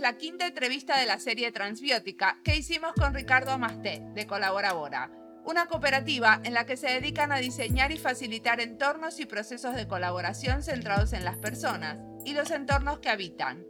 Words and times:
es 0.00 0.02
la 0.02 0.16
quinta 0.16 0.46
entrevista 0.46 0.98
de 0.98 1.04
la 1.04 1.18
serie 1.18 1.52
Transbiótica 1.52 2.38
que 2.42 2.56
hicimos 2.56 2.94
con 2.94 3.12
Ricardo 3.12 3.50
Amasté, 3.50 4.02
de 4.14 4.26
Colaborabora, 4.26 5.10
una 5.44 5.66
cooperativa 5.66 6.40
en 6.42 6.54
la 6.54 6.64
que 6.64 6.78
se 6.78 6.88
dedican 6.88 7.32
a 7.32 7.36
diseñar 7.36 7.92
y 7.92 7.98
facilitar 7.98 8.62
entornos 8.62 9.20
y 9.20 9.26
procesos 9.26 9.74
de 9.74 9.86
colaboración 9.86 10.62
centrados 10.62 11.12
en 11.12 11.26
las 11.26 11.36
personas 11.36 11.98
y 12.24 12.32
los 12.32 12.50
entornos 12.50 13.00
que 13.00 13.10
habitan. 13.10 13.66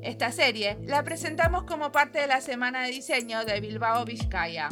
Esta 0.00 0.30
serie 0.30 0.78
la 0.82 1.02
presentamos 1.02 1.64
como 1.64 1.90
parte 1.90 2.20
de 2.20 2.28
la 2.28 2.40
Semana 2.40 2.84
de 2.84 2.92
Diseño 2.92 3.44
de 3.44 3.60
Bilbao 3.60 4.04
Vizcaya. 4.04 4.68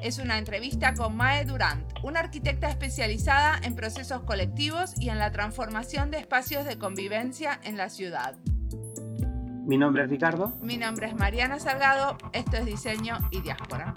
Es 0.00 0.18
una 0.18 0.38
entrevista 0.38 0.94
con 0.94 1.16
Mae 1.16 1.44
Durant, 1.44 1.88
una 2.04 2.20
arquitecta 2.20 2.70
especializada 2.70 3.58
en 3.64 3.74
procesos 3.74 4.22
colectivos 4.22 4.94
y 5.00 5.08
en 5.08 5.18
la 5.18 5.32
transformación 5.32 6.12
de 6.12 6.18
espacios 6.18 6.64
de 6.66 6.78
convivencia 6.78 7.58
en 7.64 7.76
la 7.76 7.90
ciudad. 7.90 8.36
Mi 9.70 9.78
nombre 9.78 10.02
es 10.02 10.10
Ricardo. 10.10 10.52
Mi 10.62 10.76
nombre 10.76 11.06
es 11.06 11.14
Mariana 11.14 11.60
Salgado. 11.60 12.18
Esto 12.32 12.56
es 12.56 12.66
Diseño 12.66 13.18
y 13.30 13.40
Diáspora. 13.40 13.94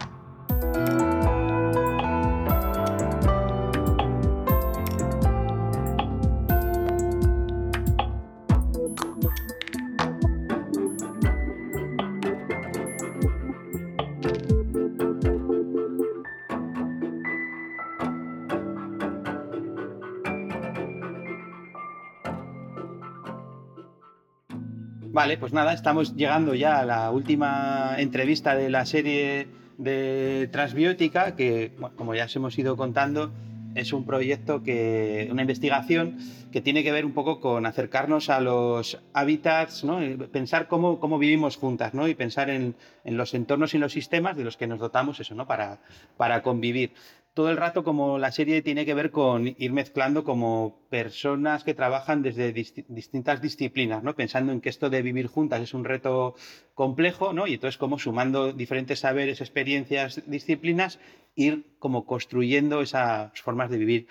Vale, 25.24 25.38
pues 25.38 25.54
nada, 25.54 25.71
estamos 25.71 26.18
llegando 26.18 26.54
ya 26.54 26.79
a 26.79 26.85
la 26.85 27.10
última 27.10 27.96
entrevista 27.98 28.57
de 28.57 28.70
la 28.70 28.85
serie 28.85 29.48
de 29.77 30.49
Transbiótica, 30.52 31.38
que, 31.38 31.71
como 31.96 32.13
ya 32.13 32.26
os 32.26 32.35
hemos 32.35 32.60
ido 32.60 32.76
contando, 32.76 33.32
es 33.74 33.93
un 33.93 34.05
proyecto 34.05 34.63
que, 34.63 35.30
una 35.32 35.43
investigación 35.43 36.18
que 36.52 36.60
tiene 36.60 36.84
que 36.84 36.91
ver 36.91 37.05
un 37.05 37.13
poco 37.13 37.40
con 37.40 37.65
acercarnos 37.65 38.30
a 38.30 38.41
los 38.41 39.02
hábitats, 39.13 39.85
¿no? 39.85 39.99
pensar 40.27 40.68
cómo, 40.68 40.99
cómo 40.99 41.18
vivimos 41.18 41.55
juntas, 41.55 41.93
¿no? 41.93 42.10
Y 42.10 42.15
pensar 42.15 42.49
en, 42.49 42.76
en, 43.05 43.15
los 43.15 43.34
entornos 43.34 43.74
y 43.74 43.77
los 43.77 43.93
sistemas 43.93 44.35
de 44.35 44.43
los 44.43 44.58
que 44.58 44.68
nos 44.68 44.80
dotamos 44.80 45.21
eso, 45.21 45.35
¿no? 45.35 45.48
Para, 45.48 45.80
para 46.18 46.43
convivir 46.43 46.91
todo 47.34 47.49
el 47.49 47.57
rato 47.57 47.84
como 47.84 48.20
la 48.20 48.31
serie 48.31 48.62
tiene 48.62 48.85
que 48.85 48.93
ver 48.93 49.09
con 49.09 49.48
ir 49.48 49.71
mezclando 49.71 50.23
como 50.23 50.85
personas 50.89 51.63
que 51.63 51.73
trabajan 51.73 52.21
desde 52.21 52.53
distintas 52.53 53.41
disciplinas, 53.41 54.03
¿no? 54.03 54.15
Pensando 54.15 54.51
en 54.51 54.62
que 54.62 54.70
esto 54.70 54.90
de 54.90 55.01
vivir 55.01 55.27
juntas 55.27 55.62
es 55.62 55.73
un 55.73 55.84
reto 55.84 56.35
complejo, 56.75 57.34
¿no? 57.34 57.48
Y 57.48 57.55
entonces 57.55 57.77
como 57.77 57.98
sumando 57.98 58.53
diferentes 58.53 58.99
saberes, 58.99 59.41
experiencias, 59.41 60.21
disciplinas, 60.29 60.99
ir 61.35 61.75
como 61.79 62.05
construyendo 62.05 62.81
esas 62.81 63.40
formas 63.41 63.71
de 63.71 63.77
vivir 63.77 64.07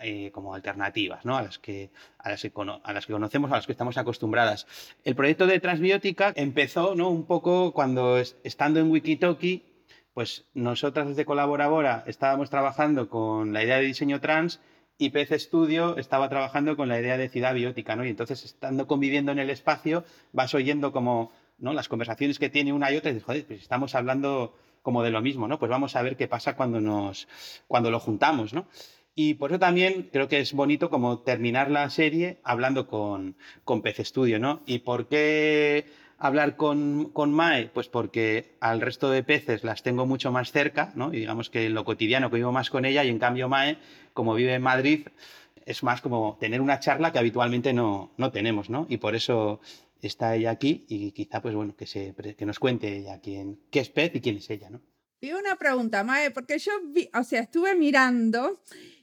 eh, 0.00 0.30
como 0.32 0.54
alternativas, 0.54 1.26
¿no? 1.26 1.36
A 1.36 1.42
las, 1.42 1.58
que, 1.58 1.90
a, 2.18 2.30
las 2.30 2.40
que, 2.40 2.50
a 2.56 2.92
las 2.94 3.06
que 3.06 3.12
conocemos, 3.12 3.52
a 3.52 3.56
las 3.56 3.66
que 3.66 3.72
estamos 3.72 3.98
acostumbradas. 3.98 4.66
El 5.04 5.14
proyecto 5.14 5.46
de 5.46 5.60
Transbiótica 5.60 6.32
empezó, 6.34 6.94
¿no? 6.94 7.10
Un 7.10 7.26
poco 7.26 7.72
cuando 7.72 8.16
estando 8.18 8.80
en 8.80 8.90
Wikitoki 8.90 9.67
pues 10.18 10.46
nosotras 10.52 11.06
desde 11.06 11.24
Colaborabora 11.24 12.02
estábamos 12.08 12.50
trabajando 12.50 13.08
con 13.08 13.52
la 13.52 13.62
idea 13.62 13.76
de 13.76 13.84
diseño 13.84 14.20
trans 14.20 14.60
y 14.98 15.10
PC 15.10 15.38
Studio 15.38 15.96
estaba 15.96 16.28
trabajando 16.28 16.76
con 16.76 16.88
la 16.88 16.98
idea 16.98 17.16
de 17.16 17.28
ciudad 17.28 17.54
biótica, 17.54 17.94
¿no? 17.94 18.04
Y 18.04 18.08
entonces, 18.08 18.44
estando 18.44 18.88
conviviendo 18.88 19.30
en 19.30 19.38
el 19.38 19.48
espacio, 19.48 20.02
vas 20.32 20.52
oyendo 20.54 20.90
como, 20.90 21.30
¿no? 21.58 21.72
Las 21.72 21.86
conversaciones 21.86 22.40
que 22.40 22.50
tiene 22.50 22.72
una 22.72 22.90
y 22.90 22.96
otra 22.96 23.12
y 23.12 23.14
dices, 23.14 23.26
joder, 23.26 23.46
pues 23.46 23.62
estamos 23.62 23.94
hablando 23.94 24.56
como 24.82 25.04
de 25.04 25.10
lo 25.10 25.22
mismo, 25.22 25.46
¿no? 25.46 25.60
Pues 25.60 25.70
vamos 25.70 25.94
a 25.94 26.02
ver 26.02 26.16
qué 26.16 26.26
pasa 26.26 26.56
cuando 26.56 26.80
nos, 26.80 27.28
cuando 27.68 27.92
lo 27.92 28.00
juntamos, 28.00 28.52
¿no? 28.52 28.66
Y 29.14 29.34
por 29.34 29.52
eso 29.52 29.60
también 29.60 30.08
creo 30.12 30.26
que 30.26 30.40
es 30.40 30.52
bonito 30.52 30.90
como 30.90 31.20
terminar 31.20 31.70
la 31.70 31.88
serie 31.90 32.40
hablando 32.42 32.88
con, 32.88 33.36
con 33.62 33.82
PC 33.82 34.04
Studio, 34.04 34.40
¿no? 34.40 34.62
¿Y 34.66 34.80
por 34.80 35.06
qué 35.06 35.86
hablar 36.18 36.56
con, 36.56 37.10
con, 37.12 37.32
Mae? 37.32 37.68
Pues 37.68 37.88
porque 37.88 38.56
al 38.60 38.80
resto 38.80 39.10
de 39.10 39.22
peces 39.22 39.64
las 39.64 39.82
tengo 39.82 40.06
mucho 40.06 40.32
más 40.32 40.52
cerca, 40.52 40.92
¿no? 40.94 41.12
Y 41.12 41.18
digamos 41.20 41.48
que 41.48 41.66
en 41.66 41.74
lo 41.74 41.84
cotidiano 41.84 42.28
vivo 42.28 42.52
más 42.52 42.70
con 42.70 42.84
ella 42.84 43.04
y 43.04 43.08
en 43.08 43.18
cambio 43.18 43.48
Mae, 43.48 43.78
como 44.12 44.34
vive 44.34 44.54
en 44.54 44.62
Madrid, 44.62 45.06
es 45.64 45.82
más 45.82 46.00
como 46.00 46.36
tener 46.40 46.60
una 46.60 46.80
charla 46.80 47.12
que 47.12 47.18
habitualmente 47.18 47.72
no, 47.72 48.12
no 48.16 48.32
tenemos, 48.32 48.68
¿no? 48.68 48.86
Y 48.88 48.98
por 48.98 49.14
eso 49.14 49.60
está 50.02 50.34
ella 50.34 50.50
aquí 50.50 50.84
y 50.88 51.12
quizá, 51.12 51.40
pues 51.40 51.54
bueno, 51.54 51.76
que, 51.76 51.86
se, 51.86 52.14
que 52.36 52.46
nos 52.46 52.58
cuente 52.58 52.96
ella 52.96 53.20
quién, 53.20 53.60
qué 53.70 53.80
es 53.80 53.88
pez 53.88 54.14
y 54.14 54.20
quién 54.20 54.36
es 54.36 54.50
ella, 54.50 54.70
¿no? 54.70 54.80
Y 55.20 55.32
una 55.32 55.56
pregunta, 55.56 56.04
Mae, 56.04 56.30
porque 56.30 56.58
yo 56.58 56.72
o 57.14 57.24
sea, 57.24 57.40
estuve 57.40 57.74
mirando 57.74 58.60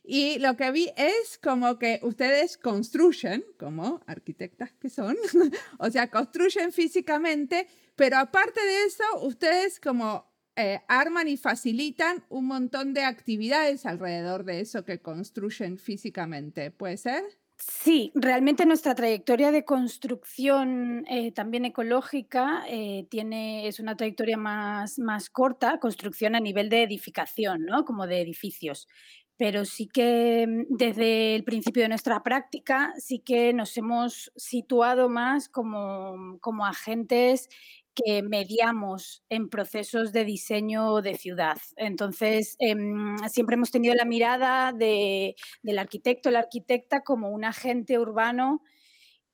y 0.07 0.39
lo 0.39 0.55
que 0.55 0.71
vi 0.71 0.91
es 0.95 1.39
como 1.41 1.79
que 1.79 1.99
ustedes 2.03 2.57
construyen, 2.57 3.43
como 3.57 4.01
arquitectas 4.07 4.71
que 4.73 4.89
son, 4.89 5.15
o 5.79 5.89
sea, 5.89 6.09
construyen 6.09 6.71
físicamente, 6.71 7.67
pero 7.95 8.17
aparte 8.17 8.61
de 8.61 8.85
eso, 8.85 9.03
ustedes 9.21 9.79
como 9.79 10.31
eh, 10.55 10.81
arman 10.87 11.27
y 11.27 11.37
facilitan 11.37 12.23
un 12.29 12.45
montón 12.45 12.93
de 12.93 13.03
actividades 13.03 13.85
alrededor 13.85 14.45
de 14.45 14.61
eso 14.61 14.85
que 14.85 15.01
construyen 15.01 15.77
físicamente. 15.77 16.71
¿Puede 16.71 16.97
ser? 16.97 17.23
Sí, 17.57 18.11
realmente 18.15 18.65
nuestra 18.65 18.95
trayectoria 18.95 19.51
de 19.51 19.63
construcción 19.63 21.05
eh, 21.09 21.31
también 21.31 21.63
ecológica 21.63 22.65
eh, 22.67 23.07
tiene, 23.09 23.67
es 23.67 23.79
una 23.79 23.95
trayectoria 23.95 24.35
más, 24.37 24.99
más 24.99 25.29
corta, 25.29 25.79
construcción 25.79 26.35
a 26.35 26.41
nivel 26.41 26.69
de 26.69 26.83
edificación, 26.83 27.65
¿no? 27.65 27.85
Como 27.85 28.07
de 28.07 28.19
edificios 28.21 28.87
pero 29.37 29.65
sí 29.65 29.87
que 29.87 30.45
mm, 30.47 30.75
desde 30.77 31.35
el 31.35 31.43
principio 31.43 31.83
de 31.83 31.89
nuestra 31.89 32.23
práctica 32.23 32.93
sí 32.97 33.19
que 33.19 33.53
nos 33.53 33.75
hemos 33.77 34.31
situado 34.35 35.09
más 35.09 35.49
como, 35.49 36.37
como 36.41 36.65
agentes 36.65 37.49
que 37.95 38.21
mediamos 38.21 39.23
en 39.29 39.49
procesos 39.49 40.11
de 40.11 40.25
diseño 40.25 41.01
de 41.01 41.15
ciudad. 41.15 41.57
Entonces, 41.77 42.57
em, 42.59 43.17
siempre 43.29 43.55
hemos 43.55 43.71
tenido 43.71 43.95
la 43.95 44.05
mirada 44.05 44.73
de, 44.73 45.35
del 45.63 45.79
arquitecto, 45.79 46.29
la 46.29 46.39
arquitecta 46.39 47.01
como 47.01 47.29
un 47.29 47.45
agente 47.45 47.97
urbano 47.97 48.61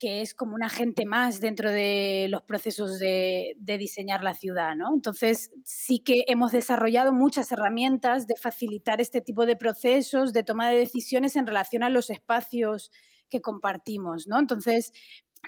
que 0.02 0.24
es 0.24 0.34
como 0.34 0.56
un 0.56 0.64
agente 0.64 1.06
más 1.06 1.40
dentro 1.40 1.70
de 1.70 2.26
los 2.28 2.42
procesos 2.42 2.98
de, 2.98 3.56
diseñar 3.60 4.24
la 4.24 4.34
ciudad, 4.34 4.76
¿no? 4.76 4.92
Entonces, 4.96 5.52
sí 5.64 6.00
que 6.00 6.24
hemos 6.26 6.52
desarrollado 6.52 7.14
muchas 7.14 7.52
herramientas 7.52 8.26
de 8.26 8.36
facilitar 8.36 9.00
este 9.00 9.22
tipo 9.22 9.46
de 9.46 9.56
procesos, 9.56 10.34
de 10.34 10.44
toma 10.44 10.72
de 10.72 10.80
decisiones 10.80 11.36
en 11.36 11.46
relación 11.46 11.84
a 11.84 11.92
los 11.92 12.10
espacios 12.10 12.92
que 13.30 13.42
compartimos, 13.42 14.28
¿no? 14.28 14.40
Entonces, 14.40 14.92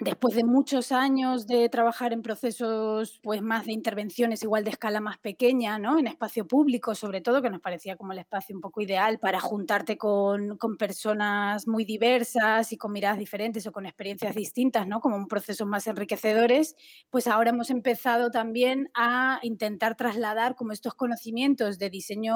después 0.00 0.34
de 0.34 0.42
muchos 0.42 0.90
años 0.90 1.46
de 1.46 1.68
trabajar 1.68 2.12
en 2.12 2.22
procesos 2.22 3.20
pues 3.22 3.42
más 3.42 3.66
de 3.66 3.72
intervenciones 3.72 4.42
igual 4.42 4.64
de 4.64 4.70
escala 4.70 5.00
más 5.00 5.18
pequeña, 5.18 5.78
¿no? 5.78 5.98
En 5.98 6.08
espacio 6.08 6.48
público, 6.48 6.94
sobre 6.96 7.20
todo, 7.20 7.40
que 7.42 7.50
nos 7.50 7.60
parecía 7.60 7.96
como 7.96 8.12
el 8.12 8.18
espacio 8.18 8.56
un 8.56 8.60
poco 8.60 8.80
ideal 8.80 9.20
para 9.20 9.38
juntarte 9.38 9.96
con, 9.96 10.56
con 10.58 10.76
personas 10.76 11.68
muy 11.68 11.84
diversas 11.84 12.72
y 12.72 12.76
con 12.76 12.92
miradas 12.92 13.18
diferentes 13.18 13.66
o 13.66 13.72
con 13.72 13.86
experiencias 13.86 14.34
distintas, 14.34 14.88
¿no? 14.88 15.00
Como 15.00 15.16
un 15.16 15.28
proceso 15.28 15.64
más 15.64 15.86
enriquecedores, 15.86 16.74
pues 17.10 17.28
ahora 17.28 17.50
hemos 17.50 17.70
empezado 17.70 18.30
también 18.32 18.90
a 18.94 19.38
intentar 19.42 19.96
trasladar 19.96 20.56
como 20.56 20.72
estos 20.72 20.94
conocimientos 20.94 21.78
de 21.78 21.90
diseño 21.90 22.34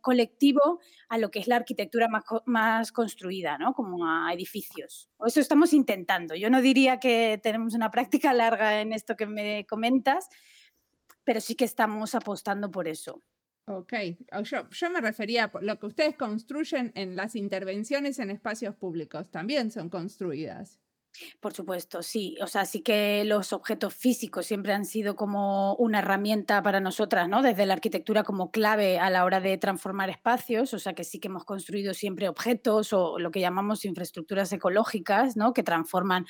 colectivo 0.00 0.78
a 1.08 1.18
lo 1.18 1.30
que 1.30 1.40
es 1.40 1.48
la 1.48 1.56
arquitectura 1.56 2.08
más, 2.08 2.24
más 2.46 2.92
construida, 2.92 3.58
¿no? 3.58 3.74
Como 3.74 4.06
a 4.06 4.32
edificios. 4.32 5.08
Eso 5.24 5.40
estamos 5.40 5.72
intentando. 5.72 6.34
Yo 6.34 6.48
no 6.48 6.62
diría 6.62 6.91
que 7.00 7.40
tenemos 7.42 7.74
una 7.74 7.90
práctica 7.90 8.32
larga 8.34 8.80
en 8.80 8.92
esto 8.92 9.16
que 9.16 9.26
me 9.26 9.66
comentas, 9.66 10.28
pero 11.24 11.40
sí 11.40 11.54
que 11.54 11.64
estamos 11.64 12.14
apostando 12.14 12.70
por 12.70 12.88
eso. 12.88 13.22
Ok, 13.66 13.92
yo, 14.42 14.68
yo, 14.68 14.90
me 14.90 15.00
refería 15.00 15.44
a 15.44 15.60
lo 15.60 15.78
que 15.78 15.86
ustedes 15.86 16.16
construyen 16.16 16.90
en 16.96 17.14
las 17.14 17.36
intervenciones 17.36 18.18
en 18.18 18.30
espacios 18.30 18.74
públicos, 18.74 19.30
también 19.30 19.70
son 19.70 19.88
construidas. 19.88 20.81
Por 21.40 21.52
supuesto, 21.54 22.02
sí. 22.02 22.36
O 22.40 22.46
sea, 22.46 22.64
sí 22.64 22.80
que 22.80 23.24
los 23.24 23.52
objetos 23.52 23.94
físicos 23.94 24.46
siempre 24.46 24.72
han 24.72 24.84
sido 24.84 25.16
como 25.16 25.74
una 25.76 25.98
herramienta 25.98 26.62
para 26.62 26.80
nosotras, 26.80 27.28
¿no? 27.28 27.42
Desde 27.42 27.66
la 27.66 27.74
arquitectura 27.74 28.22
como 28.22 28.50
clave 28.50 28.98
a 28.98 29.10
la 29.10 29.24
hora 29.24 29.40
de 29.40 29.58
transformar 29.58 30.08
espacios. 30.10 30.72
O 30.74 30.78
sea, 30.78 30.94
que 30.94 31.04
sí 31.04 31.18
que 31.18 31.28
hemos 31.28 31.44
construido 31.44 31.94
siempre 31.94 32.28
objetos 32.28 32.92
o 32.92 33.18
lo 33.18 33.30
que 33.30 33.40
llamamos 33.40 33.84
infraestructuras 33.84 34.52
ecológicas, 34.52 35.36
¿no? 35.36 35.52
Que 35.52 35.62
transforman, 35.62 36.26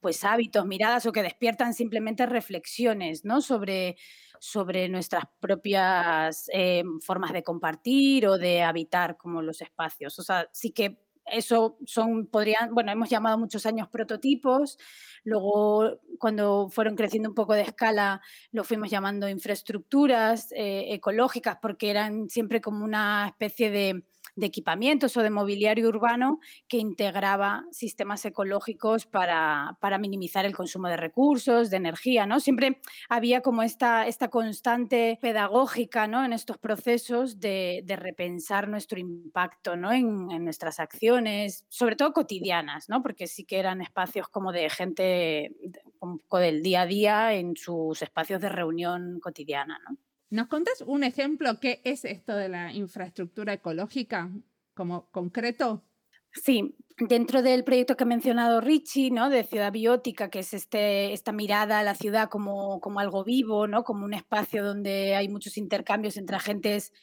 pues, 0.00 0.24
hábitos, 0.24 0.66
miradas 0.66 1.06
o 1.06 1.12
que 1.12 1.22
despiertan 1.22 1.74
simplemente 1.74 2.26
reflexiones, 2.26 3.24
¿no? 3.24 3.40
Sobre, 3.40 3.96
sobre 4.40 4.88
nuestras 4.88 5.24
propias 5.40 6.48
eh, 6.52 6.84
formas 7.00 7.32
de 7.32 7.42
compartir 7.42 8.26
o 8.28 8.38
de 8.38 8.62
habitar 8.62 9.16
como 9.16 9.42
los 9.42 9.60
espacios. 9.60 10.18
O 10.18 10.22
sea, 10.22 10.48
sí 10.52 10.70
que 10.72 10.98
eso 11.26 11.78
son, 11.86 12.26
podrían, 12.26 12.74
bueno, 12.74 12.92
hemos 12.92 13.08
llamado 13.08 13.38
muchos 13.38 13.66
años 13.66 13.88
prototipos, 13.88 14.78
luego 15.24 16.00
cuando 16.18 16.68
fueron 16.70 16.96
creciendo 16.96 17.28
un 17.28 17.34
poco 17.34 17.54
de 17.54 17.62
escala 17.62 18.20
lo 18.50 18.64
fuimos 18.64 18.90
llamando 18.90 19.28
infraestructuras 19.28 20.50
eh, 20.52 20.86
ecológicas 20.94 21.58
porque 21.62 21.90
eran 21.90 22.28
siempre 22.28 22.60
como 22.60 22.84
una 22.84 23.26
especie 23.28 23.70
de 23.70 24.04
de 24.34 24.46
equipamientos 24.46 25.16
o 25.16 25.22
de 25.22 25.30
mobiliario 25.30 25.88
urbano 25.88 26.40
que 26.68 26.78
integraba 26.78 27.64
sistemas 27.70 28.24
ecológicos 28.24 29.06
para, 29.06 29.76
minimizar 30.00 30.44
el 30.46 30.56
consumo 30.56 30.88
de 30.88 30.96
recursos, 30.96 31.70
de 31.70 31.76
energía, 31.76 32.26
¿no? 32.26 32.40
Siempre 32.40 32.80
había 33.08 33.42
como 33.42 33.62
esta, 33.62 34.06
esta 34.06 34.28
constante 34.28 35.18
pedagógica, 35.20 36.06
¿no? 36.06 36.24
En 36.24 36.32
estos 36.32 36.58
procesos 36.58 37.40
de, 37.40 37.84
repensar 37.92 38.68
nuestro 38.68 38.98
impacto, 38.98 39.76
¿no? 39.76 39.92
En, 39.92 40.42
nuestras 40.42 40.80
acciones, 40.80 41.66
sobre 41.68 41.94
todo 41.94 42.12
cotidianas, 42.12 42.88
¿no? 42.88 43.02
Porque 43.02 43.26
sí 43.26 43.44
que 43.44 43.58
eran 43.58 43.80
espacios 43.80 44.28
como 44.28 44.50
de 44.50 44.70
gente 44.70 45.54
un 46.00 46.18
poco 46.18 46.38
del 46.38 46.62
día 46.62 46.82
a 46.82 46.86
día 46.86 47.34
en 47.34 47.56
sus 47.56 48.02
espacios 48.02 48.40
de 48.40 48.48
reunión 48.48 49.20
cotidiana, 49.20 49.78
¿no? 49.88 49.96
¿Nos 50.32 50.46
contás 50.46 50.82
un 50.86 51.04
ejemplo 51.04 51.60
qué 51.60 51.82
es 51.84 52.06
esto 52.06 52.34
de 52.34 52.48
la 52.48 52.72
infraestructura 52.72 53.52
ecológica 53.52 54.30
como 54.72 55.10
concreto? 55.10 55.84
Sí, 56.32 56.74
dentro 56.98 57.42
del 57.42 57.64
proyecto 57.64 57.98
que 57.98 58.04
ha 58.04 58.06
mencionado 58.06 58.62
Richie, 58.62 59.10
¿no? 59.10 59.28
de 59.28 59.44
Ciudad 59.44 59.70
Biótica, 59.70 60.30
que 60.30 60.38
es 60.38 60.54
este, 60.54 61.12
esta 61.12 61.32
mirada 61.32 61.80
a 61.80 61.82
la 61.82 61.94
ciudad 61.94 62.30
como, 62.30 62.80
como 62.80 63.00
algo 63.00 63.24
vivo, 63.24 63.66
¿no? 63.66 63.84
como 63.84 64.06
un 64.06 64.14
espacio 64.14 64.64
donde 64.64 65.16
hay 65.16 65.28
muchos 65.28 65.58
intercambios 65.58 66.16
entre 66.16 66.36
agentes, 66.36 66.94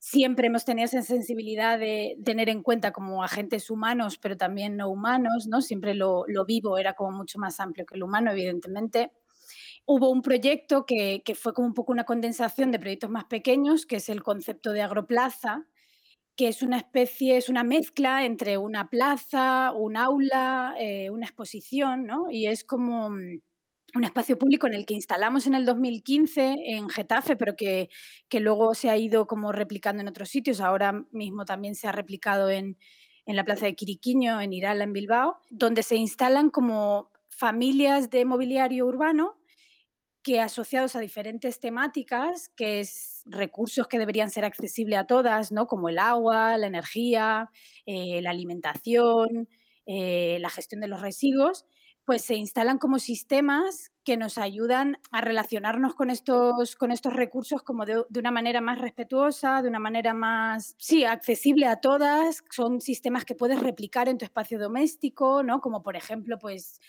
siempre 0.00 0.48
hemos 0.48 0.64
tenido 0.64 0.86
esa 0.86 1.02
sensibilidad 1.02 1.78
de 1.78 2.16
tener 2.24 2.48
en 2.48 2.64
cuenta 2.64 2.90
como 2.90 3.22
agentes 3.22 3.70
humanos, 3.70 4.18
pero 4.18 4.36
también 4.36 4.76
no 4.76 4.88
humanos, 4.88 5.46
¿no? 5.46 5.62
siempre 5.62 5.94
lo, 5.94 6.24
lo 6.26 6.44
vivo 6.44 6.78
era 6.78 6.94
como 6.94 7.16
mucho 7.16 7.38
más 7.38 7.60
amplio 7.60 7.86
que 7.86 7.96
lo 7.96 8.06
humano, 8.06 8.32
evidentemente 8.32 9.12
hubo 9.86 10.10
un 10.10 10.22
proyecto 10.22 10.86
que, 10.86 11.22
fue 11.34 11.52
como 11.52 11.66
un 11.66 11.74
poco 11.74 11.92
una 11.92 12.04
condensación 12.04 12.70
de 12.70 12.78
proyectos 12.78 13.10
más 13.10 13.24
pequeños, 13.24 13.86
que 13.86 13.96
es 13.96 14.08
el 14.08 14.22
concepto 14.22 14.72
de 14.72 14.82
agroplaza, 14.82 15.66
que 16.36 16.48
es 16.48 16.62
una 16.62 16.78
especie, 16.78 17.36
es 17.36 17.48
una 17.48 17.64
mezcla 17.64 18.24
entre 18.24 18.56
una 18.56 18.88
plaza, 18.88 19.72
un 19.72 19.96
aula, 19.96 20.74
eh, 20.78 21.10
una 21.10 21.26
exposición, 21.26 22.06
¿no? 22.06 22.30
Y 22.30 22.46
es 22.46 22.64
como 22.64 23.10
mm, 23.10 23.40
un 23.94 24.04
espacio 24.04 24.38
público 24.38 24.66
en 24.66 24.74
el 24.74 24.86
que 24.86 24.94
instalamos 24.94 25.46
en 25.46 25.54
el 25.54 25.66
2015 25.66 26.56
en 26.66 26.88
Getafe, 26.88 27.36
pero 27.36 27.56
que, 27.56 27.90
que 28.28 28.40
luego 28.40 28.74
se 28.74 28.90
ha 28.90 28.96
ido 28.96 29.26
como 29.26 29.52
replicando 29.52 30.00
en 30.02 30.08
otros 30.08 30.28
sitios. 30.28 30.60
Ahora 30.60 31.04
mismo 31.10 31.44
también 31.44 31.74
se 31.74 31.88
ha 31.88 31.92
replicado 31.92 32.48
en, 32.48 32.78
en 33.26 33.36
la 33.36 33.44
Plaza 33.44 33.66
de 33.66 33.74
Quiriquiño, 33.74 34.40
en 34.40 34.52
Irala, 34.52 34.84
en 34.84 34.92
Bilbao, 34.92 35.38
donde 35.50 35.82
se 35.82 35.96
instalan 35.96 36.50
como 36.50 37.10
familias 37.28 38.10
de 38.10 38.24
mobiliario 38.24 38.86
urbano 38.86 39.39
que 40.22 40.40
asociados 40.40 40.96
a 40.96 41.00
diferentes 41.00 41.60
temáticas, 41.60 42.50
que 42.50 42.80
es 42.80 43.22
recursos 43.26 43.86
que 43.88 43.98
deberían 43.98 44.30
ser 44.30 44.44
accesibles 44.44 44.98
a 44.98 45.06
todas, 45.06 45.52
¿no? 45.52 45.66
como 45.66 45.88
el 45.88 45.98
agua, 45.98 46.56
la 46.58 46.66
energía, 46.66 47.50
eh, 47.86 48.20
la 48.22 48.30
alimentación, 48.30 49.48
eh, 49.86 50.38
la 50.40 50.50
gestión 50.50 50.80
de 50.80 50.88
los 50.88 51.00
residuos, 51.00 51.64
pues 52.04 52.22
se 52.22 52.34
instalan 52.34 52.78
como 52.78 52.98
sistemas 52.98 53.92
que 54.04 54.16
nos 54.16 54.36
ayudan 54.36 54.98
a 55.12 55.20
relacionarnos 55.20 55.94
con 55.94 56.10
estos, 56.10 56.74
con 56.74 56.90
estos 56.90 57.12
recursos 57.12 57.62
como 57.62 57.84
de, 57.84 58.02
de, 58.08 58.20
una 58.20 58.30
manera 58.30 58.60
más 58.60 58.78
respetuosa, 58.78 59.62
de 59.62 59.68
una 59.68 59.78
manera 59.78 60.12
más, 60.12 60.74
sí, 60.78 61.04
accesible 61.04 61.66
a 61.66 61.76
todas. 61.76 62.42
Son 62.50 62.80
sistemas 62.80 63.24
que 63.24 63.36
puedes 63.36 63.60
replicar 63.60 64.08
en 64.08 64.18
tu 64.18 64.24
espacio 64.24 64.58
doméstico, 64.58 65.42
¿no? 65.42 65.60
Como 65.60 65.82
por 65.82 65.94
ejemplo, 65.94 66.38
pues 66.38 66.80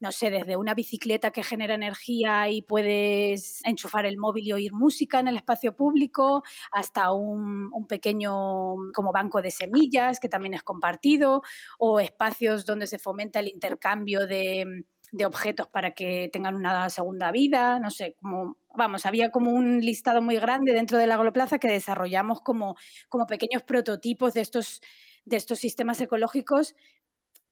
no 0.00 0.12
sé, 0.12 0.30
desde 0.30 0.56
una 0.56 0.74
bicicleta 0.74 1.30
que 1.30 1.42
genera 1.42 1.74
energía 1.74 2.48
y 2.48 2.62
puedes 2.62 3.60
enchufar 3.64 4.06
el 4.06 4.16
móvil 4.16 4.48
y 4.48 4.52
oír 4.52 4.72
música 4.72 5.20
en 5.20 5.28
el 5.28 5.36
espacio 5.36 5.76
público, 5.76 6.42
hasta 6.72 7.12
un, 7.12 7.70
pequeño 7.86 8.92
como 8.94 9.12
banco 9.12 9.42
de 9.42 9.50
semillas 9.50 10.18
que 10.20 10.28
también 10.28 10.54
es 10.54 10.62
compartido, 10.62 11.42
o 11.78 12.00
espacios 12.00 12.64
donde 12.64 12.86
se 12.86 12.98
fomenta 12.98 13.40
el 13.40 13.48
intercambio 13.48 14.26
de, 14.26 14.84
objetos 15.26 15.66
para 15.66 15.90
que 15.90 16.30
tengan 16.32 16.54
una 16.54 16.88
segunda 16.88 17.32
vida, 17.32 17.80
no 17.80 17.90
sé, 17.90 18.16
como, 18.22 18.56
vamos, 18.76 19.06
había 19.06 19.30
como 19.30 19.50
un 19.50 19.80
listado 19.80 20.22
muy 20.22 20.36
grande 20.36 20.72
dentro 20.72 20.98
de 20.98 21.08
la 21.08 21.14
Agloplaza 21.14 21.58
que 21.58 21.68
desarrollamos 21.68 22.40
como, 22.42 22.76
como 23.08 23.26
pequeños 23.26 23.64
prototipos 23.64 24.34
de 24.34 24.40
estos, 24.42 24.80
de 25.24 25.36
estos 25.36 25.58
sistemas 25.58 26.00
ecológicos 26.00 26.76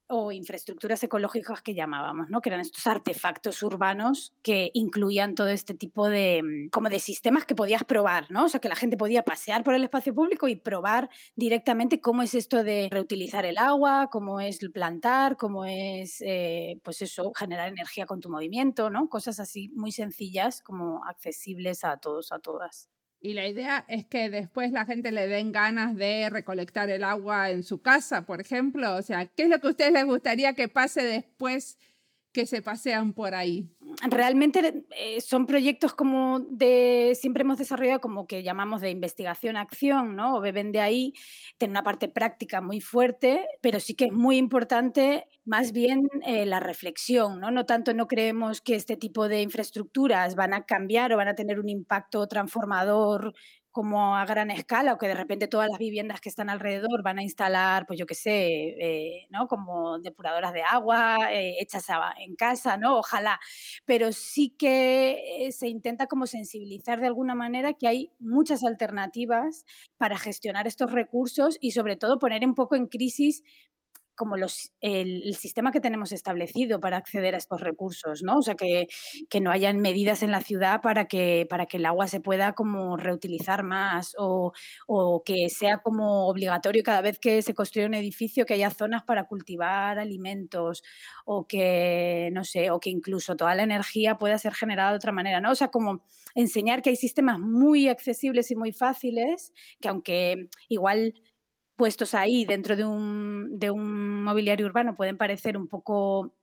o 0.09 0.31
infraestructuras 0.31 1.03
ecológicas 1.03 1.61
que 1.61 1.75
llamábamos, 1.75 2.29
¿no? 2.29 2.41
que 2.41 2.49
eran 2.49 2.61
estos 2.61 2.85
artefactos 2.87 3.61
urbanos 3.61 4.33
que 4.41 4.71
incluían 4.73 5.35
todo 5.35 5.49
este 5.49 5.75
tipo 5.75 6.09
de, 6.09 6.41
mm, 6.43 6.69
como 6.69 6.89
de 6.89 6.99
sistemas 6.99 7.45
que 7.45 7.53
podías 7.55 7.83
probar, 7.83 8.29
¿no? 8.31 8.45
o 8.45 8.49
sea, 8.49 8.59
que 8.59 8.69
la 8.69 8.75
gente 8.75 8.97
podía 8.97 9.23
pasear 9.23 9.63
por 9.63 9.75
el 9.75 9.83
espacio 9.83 10.13
público 10.13 10.47
y 10.47 10.55
probar 10.55 11.09
directamente 11.35 12.01
cómo 12.01 12.23
es 12.23 12.33
esto 12.33 12.63
de 12.63 12.89
reutilizar 12.91 13.45
el 13.45 13.59
agua, 13.59 14.09
cómo 14.11 14.41
es 14.41 14.59
plantar, 14.73 15.37
cómo 15.37 15.65
es, 15.65 16.21
eh, 16.21 16.79
pues 16.83 17.01
eso, 17.03 17.31
generar 17.35 17.69
energía 17.69 18.07
con 18.07 18.19
tu 18.19 18.29
movimiento, 18.29 18.89
¿no? 18.89 19.09
cosas 19.09 19.39
así 19.39 19.69
muy 19.75 19.91
sencillas 19.91 20.61
como 20.61 21.05
accesibles 21.05 21.83
a 21.83 21.97
todos, 21.97 22.31
a 22.31 22.39
todas. 22.39 22.89
Y 23.21 23.33
la 23.33 23.47
idea 23.47 23.83
es 23.89 24.05
que 24.05 24.29
después 24.29 24.71
la 24.71 24.85
gente 24.85 25.11
le 25.11 25.27
den 25.27 25.51
ganas 25.51 25.95
de 25.95 26.29
recolectar 26.29 26.89
el 26.89 27.03
agua 27.03 27.49
en 27.49 27.63
su 27.63 27.81
casa, 27.81 28.25
por 28.25 28.39
ejemplo. 28.39 28.95
O 28.95 29.01
sea, 29.01 29.25
¿qué 29.25 29.43
es 29.43 29.49
lo 29.49 29.59
que 29.59 29.67
a 29.67 29.71
ustedes 29.71 29.91
les 29.91 30.05
gustaría 30.05 30.53
que 30.53 30.69
pase 30.69 31.03
después 31.03 31.77
que 32.31 32.45
se 32.45 32.61
pasean 32.61 33.13
por 33.13 33.33
ahí? 33.35 33.69
Realmente 34.07 34.85
eh, 34.91 35.19
son 35.21 35.45
proyectos 35.45 35.93
como 35.93 36.39
de, 36.39 37.17
siempre 37.19 37.41
hemos 37.41 37.57
desarrollado 37.57 37.99
como 37.99 38.27
que 38.27 38.43
llamamos 38.43 38.81
de 38.81 38.91
investigación-acción, 38.91 40.15
¿no? 40.15 40.35
O 40.35 40.41
beben 40.41 40.71
de 40.71 40.79
ahí, 40.79 41.13
tiene 41.57 41.71
una 41.71 41.83
parte 41.83 42.07
práctica 42.07 42.61
muy 42.61 42.81
fuerte, 42.81 43.47
pero 43.61 43.79
sí 43.79 43.95
que 43.95 44.05
es 44.05 44.11
muy 44.11 44.37
importante 44.37 45.25
más 45.45 45.71
bien 45.71 46.07
eh, 46.25 46.45
la 46.45 46.59
reflexión, 46.59 47.39
¿no? 47.39 47.49
No 47.51 47.65
tanto 47.65 47.93
no 47.93 48.07
creemos 48.07 48.61
que 48.61 48.75
este 48.75 48.95
tipo 48.95 49.27
de 49.27 49.41
infraestructuras 49.41 50.35
van 50.35 50.53
a 50.53 50.65
cambiar 50.65 51.11
o 51.11 51.17
van 51.17 51.29
a 51.29 51.35
tener 51.35 51.59
un 51.59 51.69
impacto 51.69 52.27
transformador 52.27 53.33
como 53.79 54.17
a 54.17 54.25
gran 54.25 54.51
escala 54.51 54.91
o 54.91 54.97
que 54.97 55.07
de 55.07 55.13
repente 55.13 55.47
todas 55.47 55.69
las 55.69 55.79
viviendas 55.79 56.19
que 56.19 56.27
están 56.27 56.49
alrededor 56.49 57.01
van 57.01 57.17
a 57.17 57.23
instalar, 57.23 57.85
pues 57.87 57.97
yo 57.97 58.05
qué 58.05 58.13
sé, 58.13 58.75
eh, 58.77 59.27
¿no? 59.29 59.47
Como 59.47 59.99
depuradoras 59.99 60.51
de 60.51 60.63
agua 60.63 61.31
eh, 61.31 61.55
hechas 61.61 61.87
en 62.17 62.35
casa, 62.35 62.75
¿no? 62.75 62.97
Ojalá. 62.97 63.39
Pero 63.85 64.11
sí 64.11 64.49
que 64.49 65.45
eh, 65.47 65.53
se 65.53 65.69
intenta 65.69 66.07
como 66.07 66.27
sensibilizar 66.27 66.99
de 66.99 67.07
alguna 67.07 67.35
manera 67.35 67.71
que 67.71 67.87
hay 67.87 68.11
muchas 68.19 68.65
alternativas 68.65 69.63
para 69.97 70.17
gestionar 70.17 70.67
estos 70.67 70.91
recursos 70.91 71.57
y 71.61 71.71
sobre 71.71 71.95
todo 71.95 72.19
poner 72.19 72.45
un 72.45 72.55
poco 72.55 72.75
en 72.75 72.87
crisis 72.87 73.43
como 74.19 74.35
el, 74.35 75.33
sistema 75.33 75.71
que 75.71 75.79
tenemos 75.79 76.11
establecido 76.11 76.81
para 76.81 76.97
acceder 76.97 77.33
a 77.35 77.37
estos 77.37 77.61
recursos, 77.61 78.21
¿no? 78.21 78.39
O 78.39 78.41
sea, 78.41 78.55
que, 78.55 78.89
que, 79.29 79.39
no 79.39 79.49
hayan 79.49 79.79
medidas 79.79 80.23
en 80.23 80.31
la 80.31 80.41
ciudad 80.41 80.81
para 80.81 81.05
que, 81.05 81.47
para 81.49 81.67
que 81.67 81.77
el 81.77 81.85
agua 81.85 82.09
se 82.09 82.19
pueda 82.19 82.51
como 82.51 82.97
reutilizar 82.97 83.63
más 83.63 84.13
o, 84.17 84.51
o, 84.87 85.23
que 85.23 85.47
sea 85.49 85.77
como 85.77 86.27
obligatorio 86.27 86.83
cada 86.83 86.99
vez 86.99 87.17
que 87.17 87.41
se 87.41 87.53
construye 87.53 87.87
un 87.87 87.93
edificio 87.93 88.45
que 88.45 88.55
haya 88.55 88.69
zonas 88.71 89.03
para 89.03 89.23
cultivar 89.23 89.97
alimentos 89.99 90.83
o 91.23 91.47
que, 91.47 92.29
no 92.33 92.43
sé, 92.43 92.71
o 92.71 92.81
que 92.81 92.89
incluso 92.89 93.37
toda 93.37 93.55
la 93.55 93.63
energía 93.63 94.17
pueda 94.17 94.37
ser 94.37 94.53
generada 94.53 94.91
de 94.91 94.97
otra 94.97 95.13
manera, 95.13 95.39
¿no? 95.39 95.51
O 95.51 95.55
sea, 95.55 95.69
como 95.69 96.03
enseñar 96.35 96.81
que 96.81 96.89
hay 96.89 96.97
sistemas 96.97 97.39
muy 97.39 97.87
accesibles 97.87 98.51
y 98.51 98.57
muy 98.57 98.73
fáciles, 98.73 99.53
que 99.79 99.87
aunque 99.87 100.49
igual 100.67 101.13
puestos 101.79 102.13
ahí 102.13 102.43
dentro 102.43 102.75
de 102.75 102.83
un, 102.83 103.57
de 103.57 103.71
un 103.71 104.21
mobiliario 104.21 104.65
urbano 104.65 104.97
pueden 104.97 105.17
parecer 105.17 105.55
un 105.55 105.69
poco 105.69 106.35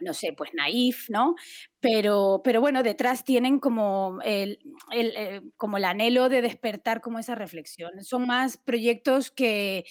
no 0.00 0.14
sé, 0.14 0.32
pues 0.32 0.50
naif, 0.54 1.10
¿no? 1.10 1.34
Pero, 1.80 2.40
pero 2.44 2.60
bueno, 2.60 2.84
detrás 2.84 3.24
tienen 3.24 3.58
como 3.58 4.20
el, 4.22 4.60
el, 4.92 5.12
eh, 5.16 5.42
como 5.56 5.78
el 5.78 5.84
anhelo 5.84 6.28
de 6.28 6.40
despertar 6.40 7.00
como 7.00 7.18
esa 7.18 7.34
reflexión. 7.34 8.04
Son 8.04 8.24
más 8.24 8.58
proyectos 8.58 9.32
que, 9.32 9.86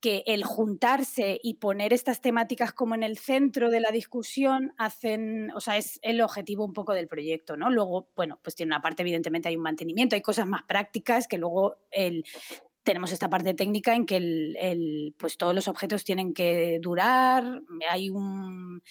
que 0.00 0.24
el 0.26 0.42
juntarse 0.42 1.38
y 1.44 1.54
poner 1.54 1.92
estas 1.92 2.20
temáticas 2.20 2.72
como 2.72 2.96
en 2.96 3.04
el 3.04 3.18
centro 3.18 3.70
de 3.70 3.78
la 3.78 3.92
discusión 3.92 4.74
hacen, 4.78 5.52
o 5.54 5.60
sea, 5.60 5.76
es 5.76 6.00
el 6.02 6.22
objetivo 6.22 6.64
un 6.64 6.72
poco 6.72 6.92
del 6.92 7.06
proyecto, 7.06 7.56
¿no? 7.56 7.70
Luego, 7.70 8.08
bueno, 8.16 8.40
pues 8.42 8.56
tiene 8.56 8.70
una 8.70 8.82
parte, 8.82 9.02
evidentemente 9.02 9.48
hay 9.48 9.54
un 9.54 9.62
mantenimiento, 9.62 10.16
hay 10.16 10.22
cosas 10.22 10.48
más 10.48 10.64
prácticas 10.64 11.28
que 11.28 11.38
luego 11.38 11.76
el, 11.92 12.24
tenemos 12.82 13.12
esta 13.12 13.30
parte 13.30 13.54
técnica 13.54 13.94
en 13.94 14.06
que 14.06 14.16
el, 14.16 15.14
pues 15.18 15.36
todos 15.36 15.54
los 15.54 15.68
objetos 15.68 16.04
tienen 16.04 16.34
que 16.34 16.78
durar, 16.80 17.62
hay 17.90 18.10
un, 18.10 18.82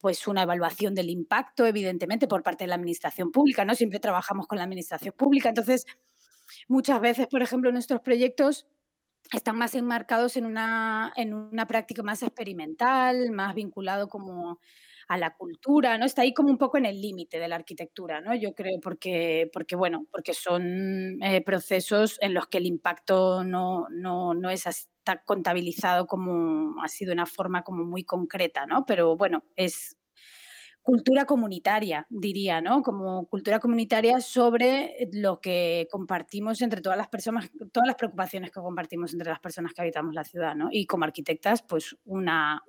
pues 0.00 0.26
una 0.26 0.42
evaluación 0.42 0.94
del 0.94 1.10
impacto, 1.10 1.66
evidentemente, 1.66 2.28
por 2.28 2.42
parte 2.42 2.64
de 2.64 2.68
la 2.68 2.74
administración 2.74 3.32
pública, 3.32 3.64
¿no? 3.64 3.74
Siempre 3.74 4.00
trabajamos 4.00 4.46
con 4.46 4.58
la 4.58 4.64
administración 4.64 5.14
pública, 5.16 5.48
entonces 5.48 5.86
muchas 6.68 7.00
veces, 7.00 7.26
por 7.26 7.42
ejemplo, 7.42 7.72
nuestros 7.72 8.00
proyectos 8.00 8.66
están 9.32 9.56
más 9.56 9.74
enmarcados 9.74 10.36
en 10.36 10.46
una, 10.46 11.12
en 11.16 11.34
una 11.34 11.66
práctica 11.66 12.02
más 12.02 12.22
experimental, 12.22 13.30
más 13.30 13.54
vinculado 13.54 14.08
como 14.08 14.60
a 15.08 15.16
la 15.16 15.34
cultura, 15.34 15.96
¿no? 15.98 16.04
Está 16.04 16.22
ahí 16.22 16.34
como 16.34 16.50
un 16.50 16.58
poco 16.58 16.76
en 16.78 16.84
el 16.84 17.00
límite 17.00 17.38
de 17.38 17.48
la 17.48 17.56
arquitectura, 17.56 18.20
¿no? 18.20 18.34
Yo 18.34 18.54
creo, 18.54 18.78
porque, 18.80 19.50
porque 19.52 19.74
bueno, 19.74 20.06
porque 20.10 20.34
son 20.34 21.22
eh, 21.22 21.42
procesos 21.42 22.18
en 22.20 22.34
los 22.34 22.46
que 22.46 22.58
el 22.58 22.66
impacto 22.66 23.42
no, 23.42 23.86
no, 23.90 24.34
no 24.34 24.50
es 24.50 24.66
está 24.66 25.22
contabilizado 25.24 26.06
como 26.06 26.82
ha 26.82 26.88
sido 26.88 27.12
una 27.14 27.24
forma 27.24 27.62
como 27.62 27.84
muy 27.84 28.04
concreta, 28.04 28.66
¿no? 28.66 28.84
Pero 28.84 29.16
bueno, 29.16 29.44
es 29.56 29.96
cultura 30.82 31.24
comunitaria, 31.26 32.06
diría, 32.10 32.60
¿no? 32.60 32.82
Como 32.82 33.26
cultura 33.28 33.58
comunitaria 33.60 34.20
sobre 34.20 35.08
lo 35.12 35.40
que 35.40 35.86
compartimos 35.90 36.62
entre 36.62 36.80
todas 36.80 36.98
las 36.98 37.08
personas, 37.08 37.50
todas 37.72 37.86
las 37.86 37.96
preocupaciones 37.96 38.50
que 38.50 38.60
compartimos 38.60 39.12
entre 39.12 39.28
las 39.30 39.40
personas 39.40 39.72
que 39.72 39.82
habitamos 39.82 40.14
la 40.14 40.24
ciudad, 40.24 40.54
¿no? 40.54 40.68
Y 40.70 40.86
como 40.86 41.04
arquitectas, 41.04 41.62
pues 41.62 41.96
una, 42.04 42.62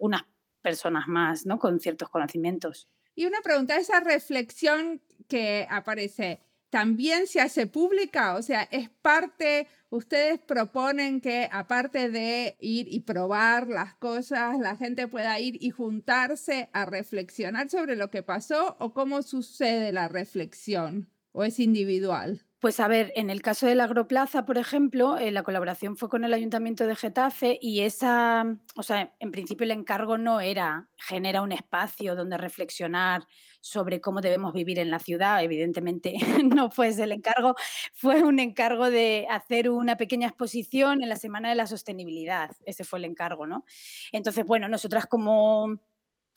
personas 0.61 1.07
más, 1.07 1.45
¿no? 1.45 1.59
Con 1.59 1.79
ciertos 1.79 2.09
conocimientos. 2.09 2.87
Y 3.15 3.25
una 3.25 3.41
pregunta, 3.41 3.77
esa 3.77 3.99
reflexión 3.99 5.01
que 5.27 5.67
aparece, 5.69 6.41
¿también 6.69 7.27
se 7.27 7.41
hace 7.41 7.67
pública? 7.67 8.35
O 8.35 8.41
sea, 8.41 8.63
es 8.63 8.89
parte, 8.89 9.67
ustedes 9.89 10.39
proponen 10.39 11.19
que 11.19 11.49
aparte 11.51 12.09
de 12.09 12.55
ir 12.59 12.87
y 12.89 13.01
probar 13.01 13.67
las 13.67 13.95
cosas, 13.95 14.59
la 14.59 14.77
gente 14.77 15.07
pueda 15.07 15.39
ir 15.39 15.57
y 15.61 15.71
juntarse 15.71 16.69
a 16.71 16.85
reflexionar 16.85 17.69
sobre 17.69 17.95
lo 17.95 18.09
que 18.09 18.23
pasó 18.23 18.77
o 18.79 18.93
cómo 18.93 19.21
sucede 19.21 19.91
la 19.91 20.07
reflexión 20.07 21.09
o 21.31 21.43
es 21.43 21.59
individual? 21.59 22.45
Pues 22.61 22.81
a 22.81 22.89
ver, 22.89 23.13
en 23.15 23.29
el 23.29 23.41
caso 23.41 23.67
de 23.67 23.75
la 23.75 23.85
Agroplaza, 23.85 24.45
por 24.45 24.57
ejemplo, 24.57 25.17
eh, 25.17 25.31
la 25.31 25.43
colaboración 25.43 25.95
fue 25.95 26.09
con 26.09 26.25
el 26.25 26.33
Ayuntamiento 26.33 26.85
de 26.85 26.95
Getafe 26.97 27.57
y 27.61 27.81
esa, 27.81 28.45
o 28.75 28.83
sea, 28.83 29.13
en 29.19 29.31
principio 29.31 29.63
el 29.63 29.71
encargo 29.71 30.17
no 30.17 30.41
era 30.41 30.89
genera 30.97 31.41
un 31.41 31.53
espacio 31.53 32.15
donde 32.15 32.37
reflexionar 32.37 33.25
sobre 33.61 34.01
cómo 34.01 34.19
debemos 34.19 34.53
vivir 34.53 34.77
en 34.79 34.91
la 34.91 34.99
ciudad. 34.99 35.41
Evidentemente 35.41 36.15
no 36.43 36.69
fue 36.69 36.89
el 36.89 37.13
encargo, 37.13 37.55
fue 37.93 38.23
un 38.23 38.39
encargo 38.39 38.89
de 38.89 39.25
hacer 39.29 39.69
una 39.69 39.95
pequeña 39.95 40.27
exposición 40.27 41.01
en 41.01 41.07
la 41.07 41.15
Semana 41.15 41.47
de 41.49 41.55
la 41.55 41.65
Sostenibilidad. 41.65 42.51
Ese 42.65 42.83
fue 42.83 42.99
el 42.99 43.05
encargo, 43.05 43.47
¿no? 43.47 43.63
Entonces, 44.11 44.45
bueno, 44.45 44.67
nosotras 44.67 45.05
como 45.05 45.79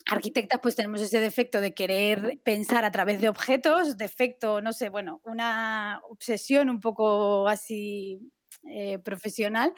arquitectas 0.09 0.59
pues 0.61 0.75
tenemos 0.75 1.01
ese 1.01 1.19
defecto 1.19 1.61
de 1.61 1.73
querer 1.73 2.39
pensar 2.43 2.85
a 2.85 2.91
través 2.91 3.21
de 3.21 3.29
objetos, 3.29 3.97
defecto, 3.97 4.61
no 4.61 4.73
sé, 4.73 4.89
bueno, 4.89 5.21
una 5.23 6.01
obsesión 6.09 6.69
un 6.69 6.79
poco 6.79 7.47
así 7.47 8.19
eh, 8.65 8.99
profesional. 8.99 9.73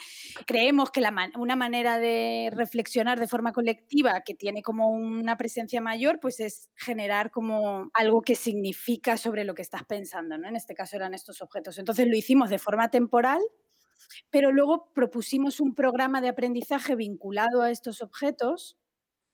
Creemos 0.46 0.92
que 0.92 1.02
una 1.38 1.56
manera 1.56 1.98
de 1.98 2.52
reflexionar 2.54 3.20
de 3.20 3.28
forma 3.28 3.52
colectiva 3.52 4.22
que 4.22 4.36
tiene 4.36 4.62
como 4.62 4.90
una 4.90 5.38
presencia 5.38 5.82
mayor, 5.82 6.20
pues 6.20 6.40
es 6.40 6.70
generar 6.76 7.32
como 7.32 7.90
algo 7.94 8.22
que 8.22 8.36
significa 8.36 9.18
sobre 9.18 9.44
lo 9.44 9.56
que 9.56 9.64
estás 9.64 9.86
pensando, 9.86 10.38
¿no? 10.38 10.48
En 10.48 10.56
este 10.56 10.76
caso 10.76 10.96
eran 10.98 11.14
estos 11.14 11.42
objetos. 11.42 11.80
Entonces 11.80 12.08
lo 12.08 12.16
hicimos 12.16 12.50
de 12.50 12.60
forma 12.60 12.90
temporal, 12.90 13.42
pero 14.30 14.52
luego 14.52 14.92
propusimos 14.94 15.60
un 15.60 15.74
programa 15.74 16.22
de 16.22 16.30
aprendizaje 16.30 16.96
vinculado 16.96 17.64
a 17.64 17.72
estos 17.72 18.02
objetos 18.02 18.78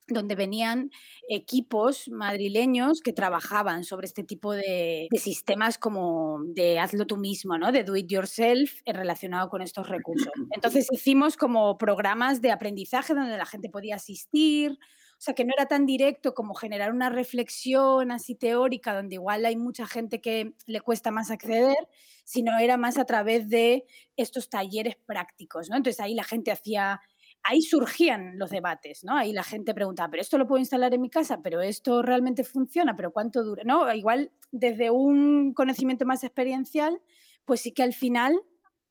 donde 0.08 0.34
venían 0.34 0.90
equipos 1.28 2.08
madrileños 2.08 3.00
que 3.00 3.12
trabajaban 3.12 3.84
sobre 3.84 4.06
este 4.06 4.24
tipo 4.24 4.52
de, 4.52 5.08
sistemas 5.16 5.78
como 5.78 6.40
de 6.44 6.78
hazlo 6.78 7.06
tú 7.06 7.16
mismo, 7.16 7.58
¿no? 7.58 7.72
De 7.72 7.84
do 7.84 7.96
it 7.96 8.10
yourself 8.10 8.80
eh, 8.84 8.92
relacionado 8.92 9.48
con 9.48 9.62
estos 9.62 9.88
recursos. 9.88 10.32
Entonces 10.50 10.88
hicimos 10.90 11.36
como 11.36 11.78
programas 11.78 12.42
de 12.42 12.50
aprendizaje 12.50 13.14
donde 13.14 13.36
la 13.36 13.46
gente 13.46 13.68
podía 13.68 13.96
asistir, 13.96 14.78
o 15.22 15.24
sea, 15.24 15.34
que 15.34 15.44
no 15.44 15.52
era 15.56 15.66
tan 15.66 15.86
directo 15.86 16.34
como 16.34 16.52
generar 16.52 16.92
una 16.92 17.08
reflexión 17.08 18.10
así 18.10 18.34
teórica, 18.34 18.92
donde 18.92 19.14
igual 19.14 19.44
hay 19.44 19.56
mucha 19.56 19.86
gente 19.86 20.20
que 20.20 20.54
le 20.66 20.80
cuesta 20.80 21.12
más 21.12 21.30
acceder, 21.30 21.76
sino 22.24 22.58
era 22.58 22.76
más 22.76 22.98
a 22.98 23.04
través 23.04 23.48
de 23.48 23.84
estos 24.16 24.48
talleres 24.48 24.96
prácticos, 24.96 25.70
¿no? 25.70 25.76
Entonces 25.76 26.00
ahí 26.00 26.14
la 26.14 26.24
gente 26.24 26.50
hacía 26.50 27.00
ahí 27.42 27.62
surgían 27.62 28.38
los 28.38 28.50
debates, 28.50 29.04
¿no? 29.04 29.16
Ahí 29.16 29.32
la 29.32 29.42
gente 29.42 29.74
preguntaba, 29.74 30.10
pero 30.10 30.20
esto 30.20 30.38
lo 30.38 30.46
puedo 30.46 30.60
instalar 30.60 30.94
en 30.94 31.00
mi 31.00 31.10
casa, 31.10 31.40
pero 31.42 31.60
esto 31.60 32.02
realmente 32.02 32.44
funciona, 32.44 32.96
pero 32.96 33.12
¿cuánto 33.12 33.42
dura? 33.42 33.62
¿No? 33.64 33.92
Igual 33.92 34.30
desde 34.50 34.90
un 34.90 35.52
conocimiento 35.54 36.06
más 36.06 36.24
experiencial, 36.24 37.00
pues 37.44 37.60
sí 37.60 37.72
que 37.72 37.82
al 37.82 37.94
final 37.94 38.40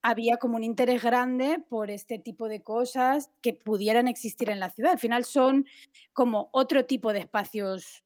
había 0.01 0.37
como 0.37 0.55
un 0.55 0.63
interés 0.63 1.03
grande 1.03 1.59
por 1.69 1.91
este 1.91 2.17
tipo 2.17 2.47
de 2.49 2.63
cosas 2.63 3.29
que 3.41 3.53
pudieran 3.53 4.07
existir 4.07 4.49
en 4.49 4.59
la 4.59 4.71
ciudad. 4.71 4.93
Al 4.93 4.99
final 4.99 5.25
son 5.25 5.65
como 6.13 6.49
otro 6.51 6.85
tipo 6.85 7.13
de 7.13 7.19
espacios 7.19 8.03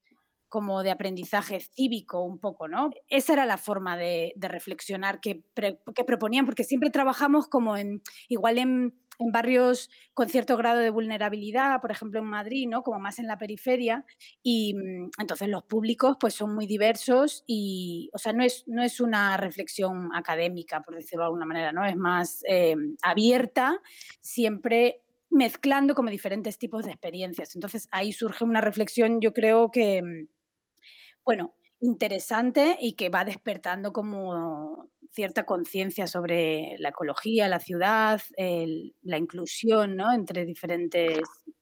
como 0.49 0.83
de 0.83 0.91
aprendizaje 0.91 1.59
cívico 1.59 2.21
un 2.21 2.39
poco, 2.39 2.67
¿no? 2.67 2.89
Esa 3.09 3.33
era 3.33 3.45
la 3.45 3.57
forma 3.57 3.97
de, 3.97 4.33
reflexionar 4.37 5.19
que, 5.19 5.43
que 5.53 6.03
proponían, 6.05 6.45
porque 6.45 6.63
siempre 6.63 6.89
trabajamos 6.89 7.47
como 7.47 7.75
en, 7.75 8.01
igual 8.29 8.57
en 8.59 8.93
en 9.19 9.31
barrios 9.31 9.89
con 10.13 10.29
cierto 10.29 10.57
grado 10.57 10.79
de 10.79 10.89
vulnerabilidad, 10.89 11.81
por 11.81 11.91
ejemplo 11.91 12.19
en 12.19 12.25
Madrid, 12.25 12.67
¿no? 12.67 12.83
como 12.83 12.99
más 12.99 13.19
en 13.19 13.27
la 13.27 13.37
periferia, 13.37 14.05
y 14.43 14.73
mm, 14.73 15.11
entonces 15.19 15.49
los 15.49 15.63
públicos 15.63 16.17
pues 16.19 16.33
son 16.33 16.53
muy 16.53 16.67
diversos 16.67 17.43
y, 17.47 18.09
o 18.13 18.17
sea, 18.17 18.33
no 18.33 18.43
es, 18.43 18.63
no 18.67 18.83
es 18.83 18.99
una 18.99 19.37
reflexión 19.37 20.09
académica, 20.15 20.81
por 20.81 20.95
decirlo 20.95 21.23
de 21.23 21.27
alguna 21.27 21.45
manera, 21.45 21.71
¿no? 21.71 21.85
es 21.85 21.95
más 21.95 22.43
eh, 22.47 22.75
abierta, 23.01 23.81
siempre 24.21 25.01
mezclando 25.29 25.95
como 25.95 26.09
diferentes 26.09 26.57
tipos 26.57 26.85
de 26.85 26.91
experiencias. 26.91 27.55
Entonces 27.55 27.87
ahí 27.91 28.13
surge 28.13 28.43
una 28.43 28.61
reflexión, 28.61 29.19
yo 29.21 29.33
creo 29.33 29.71
que, 29.71 30.01
mm, 30.01 30.27
bueno, 31.23 31.55
interesante 31.79 32.77
y 32.79 32.93
que 32.93 33.09
va 33.09 33.25
despertando 33.25 33.93
como 33.93 34.89
cierta 35.15 35.45
conciencia 35.45 36.05
sobre 36.05 36.75
la 36.79 36.89
ecología, 36.89 37.47
la 37.47 37.59
ciudad, 37.59 38.21
la 38.37 39.17
inclusión 39.17 39.95
¿no? 39.95 40.13
entre 40.13 40.45
diferentes 40.45 41.19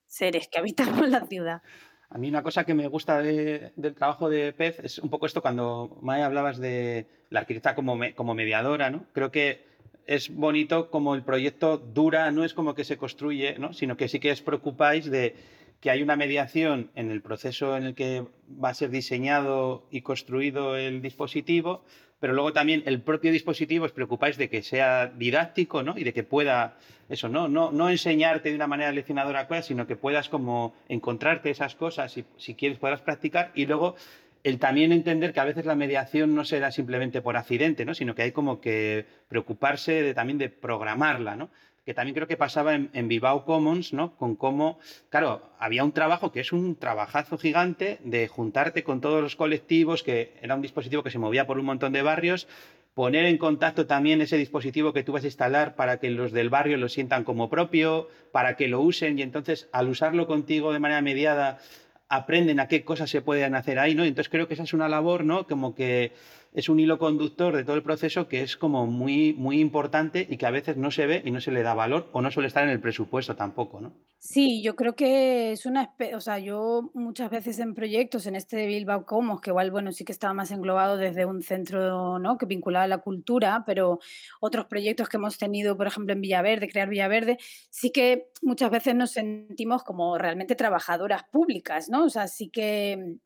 seres 0.07 0.49
que 0.51 0.59
habitamos 0.59 1.07
la 1.07 1.25
ciudad. 1.27 1.61
A 2.09 2.17
mí 2.17 2.29
una 2.29 2.43
cosa 2.43 2.63
que 2.65 2.73
me 2.73 2.87
gusta 2.87 3.21
del 3.21 3.95
trabajo 3.95 4.29
de 4.29 4.53
Pez 4.53 4.79
es 4.83 4.99
un 4.99 5.09
poco 5.09 5.25
esto 5.25 5.41
cuando 5.41 5.97
Maya 6.01 6.25
hablabas 6.25 6.59
de 6.59 7.07
la 7.29 7.39
arquitecta 7.39 7.73
como, 7.73 7.97
como 8.15 8.35
mediadora, 8.35 8.91
¿no? 8.91 9.05
Creo 9.13 9.31
que 9.31 9.65
es 10.05 10.33
bonito 10.33 10.89
como 10.89 11.15
el 11.15 11.23
proyecto 11.23 11.77
dura, 11.77 12.29
no 12.31 12.43
es 12.43 12.53
como 12.53 12.75
que 12.75 12.83
se 12.83 12.97
construye, 12.97 13.57
¿no? 13.57 13.73
sino 13.73 13.97
que 13.97 14.07
sí 14.07 14.19
que 14.19 14.31
os 14.31 14.41
preocupáis 14.41 15.09
de 15.09 15.35
que 15.79 15.89
hay 15.89 16.01
una 16.01 16.15
mediación 16.15 16.91
en 16.95 17.11
el 17.11 17.21
proceso 17.21 17.75
en 17.75 17.83
el 17.83 17.95
que 17.95 18.25
va 18.63 18.69
a 18.69 18.73
ser 18.73 18.89
diseñado 18.89 19.87
y 19.91 20.01
construido 20.01 20.77
el 20.77 21.01
dispositivo, 21.01 21.83
pero 22.23 22.31
luego 22.31 22.53
también 22.53 22.83
el 22.85 23.01
propio 23.01 23.33
dispositivo 23.33 23.83
os 23.83 23.91
preocupáis 23.91 24.37
de 24.37 24.47
que 24.47 24.63
sea 24.63 25.07
didáctico, 25.07 25.83
¿no? 25.83 25.97
Y 25.97 26.05
de 26.05 26.13
que 26.13 26.23
pueda, 26.23 26.77
eso, 27.09 27.27
¿no? 27.27 27.49
No, 27.49 27.73
no 27.73 27.89
enseñarte 27.89 28.47
de 28.47 28.55
una 28.55 28.65
manera 28.65 28.93
leccionadora 28.93 29.45
cosas, 29.45 29.65
sino 29.65 29.85
que 29.85 29.97
puedas 29.97 30.29
como 30.29 30.73
encontrarte 30.87 31.49
esas 31.49 31.75
cosas 31.75 32.17
y 32.17 32.23
si 32.37 32.55
quieres 32.55 32.79
puedas 32.79 33.01
practicar 33.01 33.51
y 33.55 33.65
luego 33.65 33.97
el 34.45 34.57
también 34.57 34.93
entender 34.93 35.33
que 35.33 35.41
a 35.41 35.43
veces 35.43 35.65
la 35.65 35.75
mediación 35.75 36.33
no 36.33 36.45
se 36.45 36.61
da 36.61 36.71
simplemente 36.71 37.21
por 37.21 37.35
accidente, 37.35 37.83
¿no? 37.83 37.93
sino 37.93 38.15
que 38.15 38.21
hay 38.21 38.31
como 38.31 38.61
que 38.61 39.05
preocuparse 39.27 40.01
de, 40.01 40.13
también 40.13 40.37
de 40.37 40.47
programarla, 40.47 41.35
¿no? 41.35 41.49
Que 41.85 41.93
también 41.93 42.15
creo 42.15 42.27
que 42.27 42.37
pasaba 42.37 42.75
en, 42.75 42.89
en, 42.93 43.09
Commons, 43.45 43.93
¿no? 43.93 44.15
Con 44.15 44.35
cómo, 44.35 44.79
claro, 45.09 45.49
había 45.59 45.83
un 45.83 45.91
trabajo 45.91 46.31
que 46.31 46.39
es 46.39 46.53
un 46.53 46.75
trabajazo 46.75 47.37
gigante 47.37 47.99
de 48.03 48.27
juntarte 48.27 48.83
con 48.83 49.01
todos 49.01 49.21
los 49.21 49.35
colectivos, 49.35 50.03
que 50.03 50.33
era 50.41 50.55
un 50.55 50.61
dispositivo 50.61 51.03
que 51.03 51.11
se 51.11 51.19
movía 51.19 51.45
por 51.45 51.59
un 51.59 51.65
montón 51.65 51.93
de 51.93 52.01
barrios, 52.01 52.47
poner 52.93 53.25
en 53.25 53.37
contacto 53.37 53.87
también 53.87 54.21
ese 54.21 54.37
dispositivo 54.37 54.93
que 54.93 55.03
tú 55.03 55.11
vas 55.11 55.23
a 55.23 55.27
instalar 55.27 55.75
para 55.75 55.99
que 55.99 56.09
los 56.09 56.31
del 56.31 56.49
barrio 56.49 56.77
lo 56.77 56.89
sientan 56.89 57.23
como 57.23 57.49
propio, 57.49 58.07
para 58.31 58.55
que 58.55 58.67
lo 58.67 58.81
usen 58.81 59.19
y 59.19 59.23
entonces 59.23 59.67
al 59.71 59.89
usarlo 59.89 60.27
contigo 60.27 60.71
de 60.73 60.79
manera 60.79 61.01
mediada 61.01 61.59
aprenden 62.07 62.59
a 62.59 62.67
qué 62.67 62.83
cosas 62.83 63.09
se 63.09 63.21
pueden 63.21 63.55
hacer 63.55 63.79
ahí, 63.79 63.95
¿no? 63.95 64.03
Entonces 64.03 64.29
creo 64.29 64.47
que 64.47 64.53
esa 64.53 64.63
es 64.63 64.73
una 64.73 64.87
labor, 64.87 65.25
¿no? 65.25 65.47
Como 65.47 65.73
que 65.73 66.11
es 66.53 66.69
un 66.69 66.79
hilo 66.79 66.99
conductor 66.99 67.55
de 67.55 67.63
todo 67.63 67.75
el 67.75 67.83
proceso 67.83 68.27
que 68.27 68.41
es 68.41 68.57
como 68.57 68.85
muy, 68.85 69.33
muy 69.33 69.59
importante 69.59 70.25
y 70.29 70.37
que 70.37 70.45
a 70.45 70.51
veces 70.51 70.77
no 70.77 70.91
se 70.91 71.07
ve 71.07 71.21
y 71.25 71.31
no 71.31 71.41
se 71.41 71.51
le 71.51 71.63
da 71.63 71.73
valor 71.73 72.09
o 72.13 72.21
no 72.21 72.31
suele 72.31 72.47
estar 72.47 72.63
en 72.63 72.69
el 72.69 72.79
presupuesto 72.79 73.35
tampoco, 73.35 73.81
¿no? 73.81 73.93
Sí, 74.19 74.61
yo 74.63 74.77
creo 74.77 74.95
que 74.95 75.51
es 75.51 75.65
una, 75.65 75.93
o 76.15 76.21
sea, 76.21 76.39
yo 76.39 76.91
muchas 76.93 77.29
veces 77.29 77.59
en 77.59 77.73
proyectos, 77.73 78.25
en 78.25 78.37
este 78.37 78.55
de 78.55 78.67
Bilbao 78.67 79.05
Comos, 79.05 79.41
que 79.41 79.49
igual, 79.49 79.69
bueno, 79.69 79.91
sí 79.91 80.05
que 80.05 80.13
estaba 80.13 80.33
más 80.33 80.51
englobado 80.51 80.95
desde 80.95 81.25
un 81.25 81.41
centro, 81.41 82.19
¿no? 82.19 82.37
Que 82.37 82.45
vinculaba 82.45 82.85
a 82.85 82.87
la 82.87 82.99
cultura, 82.99 83.63
pero 83.65 83.99
otros 84.39 84.65
proyectos 84.67 85.09
que 85.09 85.17
hemos 85.17 85.37
tenido, 85.37 85.75
por 85.75 85.87
ejemplo, 85.87 86.13
en 86.13 86.21
Villaverde, 86.21 86.69
Crear 86.69 86.87
Villaverde, 86.87 87.37
sí 87.69 87.91
que 87.91 88.29
muchas 88.41 88.71
veces 88.71 88.95
nos 88.95 89.11
sentimos 89.11 89.83
como 89.83 90.17
realmente 90.17 90.55
trabajadoras 90.55 91.23
públicas, 91.25 91.89
¿no? 91.89 92.05
O 92.05 92.09
sea, 92.09 92.29
sí 92.29 92.49
que 92.49 93.17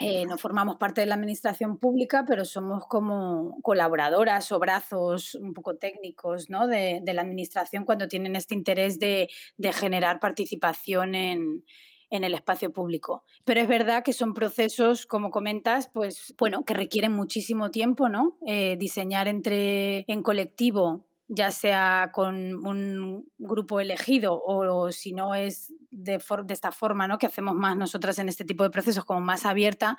eh, 0.00 0.26
no 0.26 0.38
formamos 0.38 0.76
parte 0.76 1.00
de 1.00 1.06
la 1.08 1.16
administración 1.16 1.76
pública, 1.78 2.24
pero 2.26 2.44
somos 2.44 2.86
como 2.86 3.60
colaboradoras 3.62 4.52
o 4.52 4.58
brazos 4.60 5.34
un 5.34 5.54
poco 5.54 5.76
técnicos 5.76 6.50
¿no? 6.50 6.68
de, 6.68 7.02
la 7.04 7.22
administración 7.22 7.84
cuando 7.84 8.06
tienen 8.06 8.36
este 8.36 8.54
interés 8.54 9.00
de, 9.00 9.28
generar 9.74 10.20
participación 10.20 11.14
en, 11.14 11.64
el 12.10 12.32
espacio 12.32 12.72
público. 12.72 13.24
Pero 13.44 13.60
es 13.60 13.68
verdad 13.68 14.02
que 14.02 14.12
son 14.12 14.34
procesos, 14.34 15.04
como 15.04 15.30
comentas, 15.30 15.90
pues 15.92 16.34
bueno, 16.38 16.64
que 16.64 16.74
requieren 16.74 17.12
muchísimo 17.12 17.70
tiempo, 17.70 18.08
¿no? 18.08 18.38
Eh, 18.46 18.76
diseñar 18.78 19.28
entre 19.28 20.04
en 20.06 20.22
colectivo 20.22 21.07
ya 21.28 21.50
sea 21.50 22.10
con 22.12 22.66
un 22.66 23.30
grupo 23.36 23.80
elegido 23.80 24.42
o, 24.42 24.90
si 24.90 25.12
no 25.12 25.34
es 25.34 25.74
de, 25.90 26.22
de, 26.44 26.54
esta 26.54 26.72
forma, 26.72 27.06
¿no? 27.06 27.18
que 27.18 27.26
hacemos 27.26 27.54
más 27.54 27.76
nosotras 27.76 28.18
en 28.18 28.30
este 28.30 28.46
tipo 28.46 28.64
de 28.64 28.70
procesos, 28.70 29.04
como 29.04 29.20
más 29.20 29.44
abierta, 29.44 29.98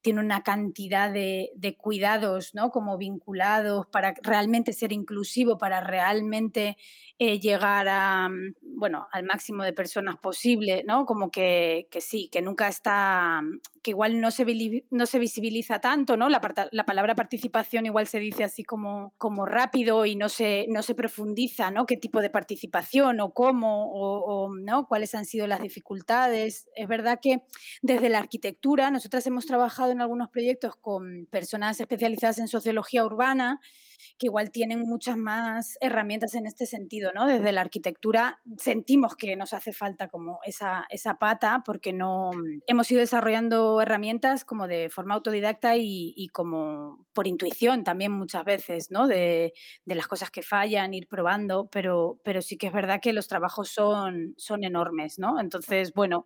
tiene 0.00 0.20
una 0.20 0.42
cantidad 0.42 1.12
de, 1.12 1.50
de, 1.54 1.76
cuidados, 1.76 2.54
¿no? 2.54 2.70
Como 2.70 2.96
vinculados 2.96 3.86
para 3.86 4.14
realmente 4.22 4.72
ser 4.72 4.92
inclusivo, 4.92 5.58
para 5.58 5.82
realmente 5.82 6.78
eh, 7.22 7.38
llegar 7.38 7.86
a, 7.86 8.30
mm, 8.30 8.54
bueno, 8.62 9.06
al 9.12 9.24
máximo 9.24 9.62
de 9.62 9.74
personas 9.74 10.16
posible, 10.16 10.84
¿no? 10.86 11.04
Como 11.04 11.30
que, 11.30 11.86
que, 11.90 12.00
sí, 12.00 12.30
que 12.32 12.40
nunca 12.40 12.66
está, 12.66 13.42
mm, 13.42 13.60
que 13.82 13.90
igual 13.90 14.22
no 14.22 14.30
se, 14.30 14.46
no 14.90 15.04
se 15.04 15.18
visibiliza 15.18 15.80
tanto, 15.80 16.16
¿no? 16.16 16.30
La, 16.30 16.40
la, 16.72 16.86
palabra 16.86 17.14
participación 17.14 17.84
igual 17.84 18.06
se 18.06 18.20
dice 18.20 18.42
así 18.42 18.64
como, 18.64 19.12
como 19.18 19.44
rápido 19.44 20.06
y 20.06 20.16
no 20.16 20.30
se, 20.30 20.64
no 20.70 20.82
se 20.82 20.94
profundiza, 20.94 21.70
¿no? 21.70 21.84
¿Qué 21.84 21.98
tipo 21.98 22.22
de 22.22 22.30
participación 22.30 23.20
o 23.20 23.34
cómo 23.34 23.92
o, 23.92 24.46
o, 24.46 24.54
¿no? 24.56 24.86
cuáles 24.88 25.14
han 25.14 25.26
sido 25.26 25.46
las 25.46 25.60
dificultades? 25.60 26.70
Es 26.74 26.88
verdad 26.88 27.18
que 27.20 27.42
desde 27.82 28.08
la 28.08 28.18
arquitectura, 28.18 28.90
nosotras 28.90 29.26
hemos 29.26 29.44
trabajado 29.44 29.92
en 29.92 30.00
algunos 30.00 30.30
proyectos 30.30 30.74
con 30.76 31.26
personas 31.30 31.78
especializadas 31.80 32.38
en 32.38 32.48
sociología 32.48 33.04
urbana, 33.04 33.60
que 34.18 34.26
igual 34.26 34.50
tienen 34.50 34.80
muchas 34.80 35.16
más 35.16 35.76
herramientas 35.80 36.34
en 36.34 36.46
este 36.46 36.66
sentido, 36.66 37.12
¿no? 37.14 37.26
Desde 37.26 37.52
la 37.52 37.60
arquitectura 37.60 38.40
sentimos 38.58 39.16
que 39.16 39.36
nos 39.36 39.52
hace 39.52 39.72
falta 39.72 40.08
como 40.08 40.40
esa, 40.44 40.86
esa 40.90 41.14
pata 41.18 41.62
porque 41.64 41.92
no 41.92 42.30
hemos 42.66 42.90
ido 42.90 43.00
desarrollando 43.00 43.80
herramientas 43.80 44.44
como 44.44 44.66
de 44.66 44.90
forma 44.90 45.14
autodidacta 45.14 45.76
y, 45.76 46.28
como 46.32 47.06
por 47.12 47.26
intuición 47.26 47.84
también 47.84 48.12
muchas 48.12 48.44
veces, 48.44 48.90
¿no? 48.90 49.06
De, 49.06 49.52
de, 49.84 49.94
las 49.94 50.06
cosas 50.06 50.30
que 50.30 50.42
fallan, 50.42 50.94
ir 50.94 51.08
probando, 51.08 51.68
pero, 51.70 52.20
pero 52.24 52.42
sí 52.42 52.56
que 52.56 52.68
es 52.68 52.72
verdad 52.72 53.00
que 53.00 53.12
los 53.12 53.28
trabajos 53.28 53.70
son, 53.70 54.34
son 54.36 54.64
enormes, 54.64 55.18
¿no? 55.18 55.40
Entonces, 55.40 55.92
bueno, 55.92 56.24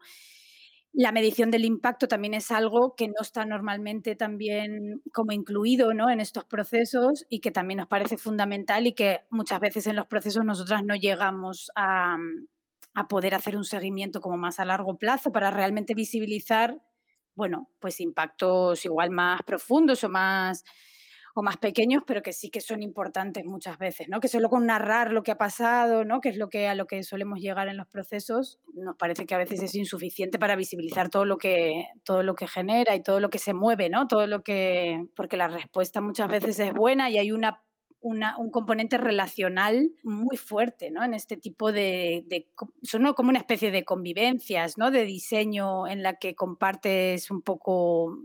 la 0.95 1.11
medición 1.11 1.51
del 1.51 1.65
impacto 1.65 2.07
también 2.07 2.35
es 2.35 2.53
algo 2.53 2.95
que 2.95 3.09
no 3.09 3.21
está 3.21 3.45
normalmente 3.45 4.15
también 4.15 5.03
como 5.13 5.33
incluido 5.33 5.93
¿no? 5.93 6.09
en 6.09 6.21
estos 6.21 6.45
procesos 6.45 7.27
y 7.29 7.41
que 7.41 7.51
también 7.51 7.79
nos 7.79 7.89
parece 7.89 8.17
fundamental 8.17 8.87
y 8.87 8.93
que 8.93 9.23
muchas 9.29 9.59
veces 9.59 9.89
en 9.89 9.97
los 9.97 10.07
procesos 10.07 10.45
nosotras 10.45 10.85
no 10.85 10.95
llegamos 10.95 11.73
a, 11.75 12.17
a 12.95 13.09
poder 13.09 13.35
hacer 13.35 13.57
un 13.57 13.65
seguimiento 13.65 14.21
como 14.21 14.37
más 14.37 14.61
a 14.61 14.65
largo 14.65 14.97
plazo 14.97 15.33
para 15.33 15.51
realmente 15.51 15.95
visibilizar, 15.95 16.81
bueno, 17.35 17.69
pues 17.81 18.01
impactos 18.01 18.85
igual 18.85 19.11
más 19.11 19.43
profundos 19.43 20.05
o 20.05 20.09
más 20.09 20.65
o 21.35 21.43
más 21.43 21.57
pequeños, 21.57 22.05
pero 22.07 22.23
que 22.23 22.33
sí 22.33 22.49
que 22.49 22.61
son 22.61 22.83
importantes 22.83 23.45
muchas 23.45 23.77
veces, 23.77 24.09
¿no? 24.09 24.21
Que 24.21 24.29
solo 24.29 24.49
con 24.49 24.67
narrar 24.67 25.13
lo 25.13 25.25
que 25.25 25.33
ha 25.33 25.39
pasado, 25.39 26.05
¿no? 26.05 26.21
Que 26.21 26.29
es 26.29 26.37
lo 26.37 26.49
que 26.49 26.69
a 26.69 26.77
lo 26.77 26.87
que 26.87 27.03
solemos 27.03 27.41
llegar 27.41 27.69
en 27.69 27.77
los 27.77 27.89
procesos, 27.89 28.61
nos 28.73 28.97
parece 28.97 29.27
que 29.27 29.35
a 29.35 29.39
veces 29.39 29.61
es 29.61 29.75
insuficiente 29.75 30.39
para 30.39 30.55
visibilizar 30.55 31.11
todo 31.11 31.25
lo 31.25 31.37
que 31.37 31.87
todo 32.05 32.23
lo 32.23 32.37
que 32.37 32.47
genera 32.47 32.95
y 32.95 33.03
todo 33.03 33.19
lo 33.19 33.31
que 33.31 33.39
se 33.39 33.53
mueve, 33.53 33.91
¿no? 33.91 34.07
Todo 34.07 34.29
lo 34.29 34.43
que 34.45 35.07
porque 35.17 35.37
la 35.37 35.49
respuesta 35.49 36.01
muchas 36.01 36.29
veces 36.29 36.59
es 36.61 36.73
buena 36.73 37.11
y 37.11 37.19
hay 37.19 37.33
una 37.33 37.61
un 38.05 38.51
componente 38.51 38.99
relacional 38.99 39.91
muy 40.03 40.37
fuerte 40.37 40.91
¿no? 40.91 41.03
en 41.03 41.15
este 41.15 41.39
tipo 41.39 41.73
de, 41.73 42.25
de, 42.27 42.47
son 42.83 43.11
como 43.15 43.31
una 43.31 43.39
especie 43.39 43.71
de 43.71 43.85
convivencias, 43.85 44.77
¿no? 44.77 44.91
de 44.91 45.07
diseño 45.07 45.87
en 45.87 46.03
la 46.03 46.19
que 46.19 46.35
compartes 46.35 47.31
un 47.31 47.41
poco 47.41 48.19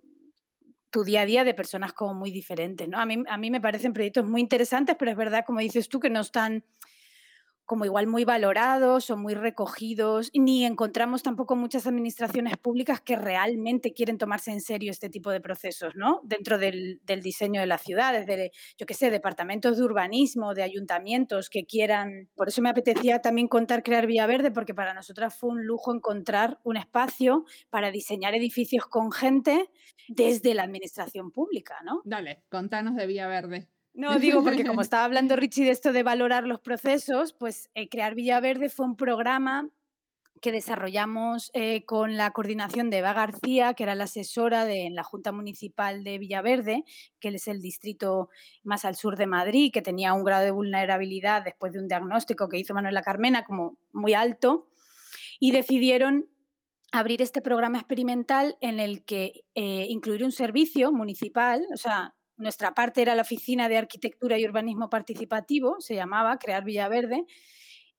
tu 0.91 1.03
día 1.03 1.21
a 1.21 1.25
día 1.25 1.43
de 1.43 1.53
personas 1.53 1.93
como 1.93 2.13
muy 2.13 2.31
diferentes, 2.31 2.87
¿no? 2.87 2.99
A 2.99 3.05
mí, 3.05 3.23
a 3.27 3.37
mí 3.37 3.51
me 3.51 3.61
parecen 3.61 3.93
proyectos 3.93 4.25
muy 4.25 4.41
interesantes, 4.41 4.95
pero 4.97 5.11
es 5.11 5.17
verdad, 5.17 5.43
como 5.45 5.59
dices 5.59 5.89
tú, 5.89 5.99
que 5.99 6.09
no 6.09 6.21
están 6.21 6.63
como 7.69 7.85
igual 7.85 8.07
muy 8.07 8.25
valorados 8.25 9.11
o 9.11 9.15
muy 9.15 9.35
recogidos, 9.35 10.31
ni 10.33 10.65
encontramos 10.65 11.21
tampoco 11.21 11.55
muchas 11.55 11.85
administraciones 11.85 12.57
públicas 12.57 12.99
que 12.99 13.15
realmente 13.15 13.93
quieren 13.93 14.17
tomarse 14.17 14.49
en 14.49 14.59
serio 14.59 14.89
este 14.89 15.07
tipo 15.07 15.29
de 15.29 15.39
procesos, 15.39 15.93
¿no? 15.95 16.19
Dentro 16.23 16.57
del, 16.57 16.99
diseño 17.21 17.61
de 17.61 17.67
las 17.67 17.83
ciudades, 17.83 18.25
de, 18.25 18.51
yo 18.75 18.87
qué 18.87 18.95
sé, 18.95 19.11
departamentos 19.11 19.77
de 19.77 19.83
urbanismo, 19.83 20.55
de 20.55 20.63
ayuntamientos 20.63 21.51
que 21.51 21.67
quieran. 21.67 22.27
Por 22.33 22.47
eso 22.47 22.63
me 22.63 22.69
apetecía 22.71 23.21
también 23.21 23.47
contar 23.47 23.83
Crear 23.83 24.07
Vía 24.07 24.25
Verde, 24.25 24.49
porque 24.49 24.73
para 24.73 24.95
nosotras 24.95 25.37
fue 25.37 25.51
un 25.51 25.63
lujo 25.63 25.93
encontrar 25.93 26.57
un 26.63 26.75
espacio 26.75 27.45
para 27.69 27.91
diseñar 27.91 28.33
edificios 28.33 28.87
con 28.87 29.11
gente 29.11 29.69
desde 30.07 30.55
la 30.55 30.63
administración 30.63 31.29
pública, 31.29 31.75
¿no? 31.83 32.01
Dale, 32.03 32.41
contanos 32.49 32.95
de 32.95 33.05
Vía 33.05 33.27
Verde. 33.27 33.67
No, 33.99 34.17
digo 34.17 34.41
porque 34.45 34.63
como 34.63 34.81
estaba 34.81 35.03
hablando 35.03 35.35
Richie 35.35 35.65
de 35.65 35.71
esto 35.71 35.91
de 35.91 36.03
valorar 36.03 36.47
los 36.47 36.61
procesos, 36.61 37.33
pues 37.33 37.69
eh, 37.75 37.89
Crear 37.89 38.15
Villaverde 38.15 38.69
fue 38.69 38.85
un 38.85 38.95
programa 38.95 39.67
que 40.41 40.53
desarrollamos 40.53 41.51
eh, 41.53 41.83
con 41.83 42.15
la 42.15 42.31
coordinación 42.31 42.89
de 42.89 42.99
Eva 42.99 43.11
García, 43.11 43.73
que 43.73 43.83
era 43.83 43.95
la 43.95 44.05
asesora 44.05 44.63
de 44.63 44.85
en 44.85 44.95
la 44.95 45.03
Junta 45.03 45.33
Municipal 45.33 46.05
de 46.05 46.17
Villaverde, 46.17 46.85
que 47.19 47.27
es 47.27 47.49
el 47.49 47.61
distrito 47.61 48.29
más 48.63 48.85
al 48.85 48.95
sur 48.95 49.17
de 49.17 49.27
Madrid, 49.27 49.69
que 49.73 49.81
tenía 49.81 50.13
un 50.13 50.23
grado 50.23 50.45
de 50.45 50.51
vulnerabilidad 50.51 51.43
después 51.43 51.73
de 51.73 51.79
un 51.79 51.89
diagnóstico 51.89 52.47
que 52.47 52.57
hizo 52.57 52.73
Manuela 52.73 53.01
Carmena 53.01 53.43
como 53.43 53.77
muy 53.91 54.13
alto, 54.13 54.69
y 55.41 55.51
decidieron 55.51 56.29
abrir 56.93 57.21
este 57.21 57.41
programa 57.41 57.79
experimental 57.79 58.57
en 58.61 58.79
el 58.79 59.03
que 59.03 59.43
eh, 59.55 59.87
incluir 59.89 60.23
un 60.23 60.31
servicio 60.31 60.93
municipal, 60.93 61.65
o 61.73 61.77
sea, 61.77 62.15
nuestra 62.39 62.73
parte 62.73 63.01
era 63.01 63.15
la 63.15 63.21
Oficina 63.21 63.69
de 63.69 63.77
Arquitectura 63.77 64.37
y 64.37 64.45
Urbanismo 64.45 64.89
Participativo, 64.89 65.79
se 65.79 65.95
llamaba 65.95 66.39
Crear 66.39 66.63
Villaverde, 66.63 67.25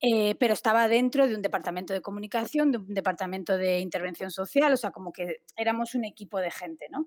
eh, 0.03 0.35
pero 0.37 0.55
estaba 0.55 0.88
dentro 0.88 1.29
de 1.29 1.35
un 1.35 1.42
departamento 1.42 1.92
de 1.92 2.00
comunicación, 2.00 2.72
de 2.72 2.79
un 2.79 2.94
departamento 2.94 3.59
de 3.59 3.81
intervención 3.81 4.31
social, 4.31 4.72
o 4.72 4.76
sea, 4.79 4.90
como 4.92 5.12
que 5.12 5.42
éramos 5.57 5.94
un 5.94 6.07
equipo 6.07 6.38
de 6.38 6.50
gente, 6.50 6.87
¿no? 6.90 7.07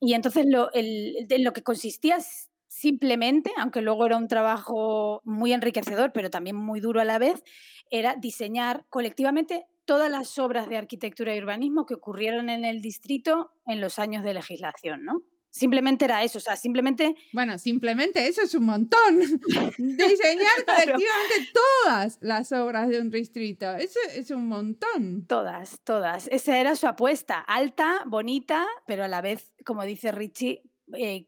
Y 0.00 0.14
entonces 0.14 0.46
lo, 0.48 0.70
lo 0.72 1.52
que 1.52 1.62
consistía 1.62 2.18
simplemente, 2.66 3.52
aunque 3.58 3.82
luego 3.82 4.06
era 4.06 4.16
un 4.16 4.28
trabajo 4.28 5.20
muy 5.24 5.52
enriquecedor, 5.52 6.12
pero 6.12 6.30
también 6.30 6.56
muy 6.56 6.80
duro 6.80 7.00
a 7.02 7.04
la 7.04 7.18
vez, 7.18 7.44
era 7.90 8.16
diseñar 8.16 8.86
colectivamente 8.88 9.66
todas 9.84 10.10
las 10.10 10.38
obras 10.38 10.68
de 10.68 10.78
arquitectura 10.78 11.34
y 11.34 11.40
urbanismo 11.40 11.84
que 11.84 11.94
ocurrieron 11.94 12.48
en 12.48 12.64
el 12.64 12.80
distrito 12.80 13.50
en 13.66 13.80
los 13.80 13.98
años 13.98 14.22
de 14.24 14.34
legislación, 14.34 15.04
¿no? 15.04 15.22
Simplemente 15.50 16.04
era 16.04 16.22
eso, 16.22 16.38
o 16.38 16.40
sea, 16.40 16.54
simplemente... 16.54 17.16
Bueno, 17.32 17.58
simplemente 17.58 18.28
eso 18.28 18.42
es 18.42 18.54
un 18.54 18.66
montón. 18.66 19.18
Diseñar 19.78 20.64
colectivamente 20.64 21.50
todas 21.52 22.18
las 22.20 22.52
obras 22.52 22.88
de 22.88 23.00
un 23.00 23.10
distrito, 23.10 23.74
eso 23.74 23.98
es 24.14 24.30
un 24.30 24.46
montón. 24.46 25.26
Todas, 25.26 25.80
todas. 25.82 26.28
Esa 26.28 26.58
era 26.58 26.76
su 26.76 26.86
apuesta, 26.86 27.40
alta, 27.40 28.02
bonita, 28.06 28.64
pero 28.86 29.04
a 29.04 29.08
la 29.08 29.20
vez, 29.20 29.50
como 29.64 29.84
dice 29.84 30.12
Richie, 30.12 30.62
eh, 30.96 31.26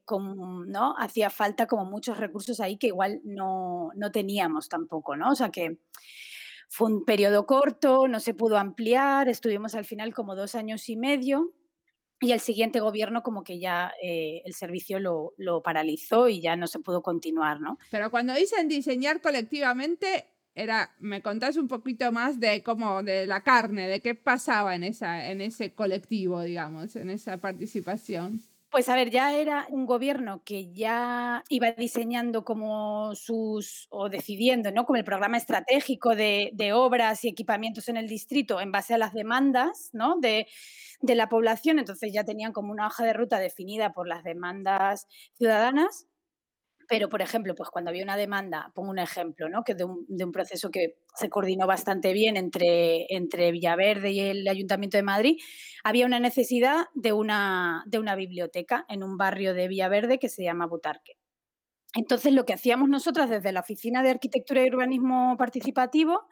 ¿no? 0.67 0.95
Hacía 0.99 1.29
falta 1.29 1.67
como 1.67 1.85
muchos 1.85 2.19
recursos 2.19 2.61
ahí 2.61 2.77
que 2.77 2.89
igual 2.89 3.21
no, 3.25 3.91
no 3.97 4.13
teníamos 4.13 4.69
tampoco, 4.69 5.17
¿no? 5.17 5.33
O 5.33 5.35
sea 5.35 5.51
que 5.51 5.79
fue 6.69 6.93
un 6.93 7.05
periodo 7.05 7.45
corto, 7.45 8.07
no 8.07 8.21
se 8.21 8.35
pudo 8.35 8.57
ampliar, 8.57 9.29
estuvimos 9.29 9.75
al 9.75 9.85
final 9.85 10.15
como 10.15 10.37
dos 10.37 10.55
años 10.55 10.89
y 10.89 10.97
medio 10.97 11.53
y 12.23 12.31
el 12.31 12.41
siguiente 12.41 12.79
gobierno 12.79 13.23
como 13.23 13.43
que 13.43 13.59
ya 13.59 13.93
eh, 14.01 14.43
el 14.45 14.55
servicio 14.55 15.01
lo, 15.01 15.35
lo, 15.37 15.61
paralizó 15.61 16.29
y 16.29 16.41
ya 16.41 16.55
no 16.55 16.69
se 16.69 16.79
pudo 16.79 17.03
continuar, 17.03 17.61
¿no? 17.61 17.79
Pero 17.91 18.13
cuando 18.13 18.33
dicen 18.33 18.69
diseñar 18.69 19.21
colectivamente, 19.21 20.27
era, 20.55 20.95
me 21.01 21.21
contás 21.21 21.57
un 21.57 21.67
poquito 21.67 22.13
más 22.13 22.39
de 22.39 22.63
cómo, 22.63 23.03
de 23.03 23.27
la 23.27 23.43
carne, 23.43 23.89
de 23.89 24.01
qué 24.01 24.15
pasaba 24.15 24.77
en, 24.77 24.85
esa, 24.85 25.31
en 25.31 25.41
ese 25.41 25.73
colectivo, 25.73 26.43
digamos, 26.43 26.95
en 26.95 27.11
esa 27.11 27.39
participación. 27.39 28.43
Pues 28.73 28.89
a 28.89 28.95
ver, 28.97 29.11
ya 29.11 29.35
era 29.37 29.67
un 29.69 29.85
gobierno 29.85 30.43
que 30.47 30.73
ya 30.73 31.45
iba 31.51 31.73
diseñando 31.73 32.43
como 32.43 33.15
sus, 33.15 33.87
o 33.91 34.09
decidiendo, 34.09 34.71
¿no? 34.73 34.87
Como 34.87 34.97
el 34.97 35.05
programa 35.05 35.37
estratégico 35.37 36.17
de, 36.17 36.53
obras 36.75 37.23
y 37.25 37.29
equipamientos 37.29 37.91
en 37.91 37.99
el 37.99 38.09
distrito 38.09 38.63
en 38.63 38.73
base 38.73 38.95
a 38.95 38.99
las 38.99 39.13
demandas, 39.13 39.91
¿no? 39.93 40.17
De, 40.21 40.47
la 41.03 41.29
población, 41.29 41.79
entonces 41.81 42.13
ya 42.15 42.25
tenían 42.25 42.53
como 42.53 42.73
una 42.73 42.87
hoja 42.87 43.05
de 43.05 43.13
ruta 43.13 43.39
definida 43.39 43.93
por 43.93 44.07
las 44.09 44.25
demandas 44.25 45.07
ciudadanas 45.35 46.07
Pero, 46.89 47.09
por 47.09 47.23
ejemplo, 47.23 47.55
pues 47.55 47.71
cuando 47.71 47.91
había 47.91 48.05
una 48.05 48.17
demanda, 48.17 48.71
pongo 48.75 48.91
un 48.91 48.99
ejemplo, 48.99 49.49
¿no? 49.49 49.65
Que 49.65 49.75
de 49.75 49.85
un 50.25 50.33
proceso 50.33 50.71
que 50.71 50.97
se 51.15 51.29
coordinó 51.29 51.67
bastante 51.67 52.13
bien 52.13 52.37
entre, 52.37 53.07
entre 53.15 53.53
Villaverde 53.53 54.13
y 54.13 54.21
el 54.21 54.49
Ayuntamiento 54.49 54.97
de 54.97 55.03
Madrid, 55.03 55.37
había 55.85 56.07
una 56.07 56.21
necesidad 56.21 56.87
de 56.95 57.13
una, 57.13 57.83
de 57.87 57.99
una 57.99 58.15
biblioteca 58.15 58.87
en 58.89 59.03
un 59.03 59.17
barrio 59.17 59.55
de 59.55 59.69
Villaverde 59.69 60.19
que 60.19 60.29
se 60.29 60.43
llama 60.45 60.67
Butarque. 60.67 61.19
Entonces, 61.95 62.33
lo 62.33 62.47
que 62.47 62.55
hacíamos 62.55 62.89
nosotras 62.89 63.29
desde 63.29 63.53
la 63.53 63.61
Oficina 63.61 64.03
de 64.03 64.11
Arquitectura 64.11 64.65
y 64.65 64.69
Urbanismo 64.69 65.37
Participativo 65.37 66.27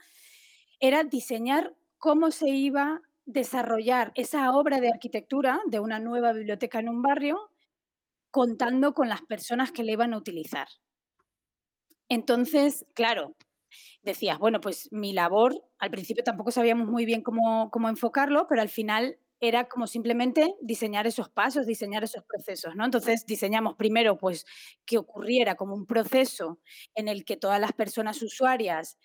era 0.80 1.04
diseñar 1.04 1.74
cómo 1.98 2.30
se 2.30 2.48
iba 2.48 2.82
a 2.82 3.00
desarrollar 3.26 4.12
esa 4.14 4.50
obra 4.52 4.80
de 4.80 4.88
arquitectura 4.88 5.60
de 5.66 5.78
una 5.78 5.98
nueva 5.98 6.32
biblioteca 6.32 6.78
en 6.78 6.88
un 6.88 7.02
barrio, 7.02 7.50
contando 8.30 8.94
con 8.94 9.08
las 9.08 9.22
personas 9.22 9.70
que 9.70 9.84
le 9.84 9.92
iban 9.92 10.14
a 10.14 10.18
utilizar. 10.18 10.68
Entonces, 12.08 12.86
claro, 12.94 13.36
decías, 14.02 14.38
bueno, 14.38 14.60
pues 14.60 14.88
mi 14.92 15.12
labor, 15.12 15.62
al 15.78 15.90
principio 15.90 16.24
tampoco 16.24 16.50
sabíamos 16.50 16.88
muy 16.88 17.04
bien 17.04 17.22
cómo, 17.22 17.70
cómo 17.70 17.88
enfocarlo, 17.88 18.46
pero 18.48 18.62
al 18.62 18.68
final 18.68 19.18
era 19.40 19.68
como 19.68 19.86
simplemente 19.86 20.54
diseñar 20.60 21.06
esos 21.06 21.30
pasos, 21.30 21.66
diseñar 21.66 22.04
esos 22.04 22.22
procesos, 22.24 22.76
¿no? 22.76 22.84
Entonces 22.84 23.24
diseñamos 23.26 23.74
primero 23.74 24.18
pues 24.18 24.44
que 24.84 24.98
ocurriera 24.98 25.54
como 25.54 25.74
un 25.74 25.86
proceso 25.86 26.60
en 26.94 27.08
el 27.08 27.24
que 27.24 27.38
todas 27.38 27.58
las 27.58 27.72
personas 27.72 28.22
usuarias 28.22 28.98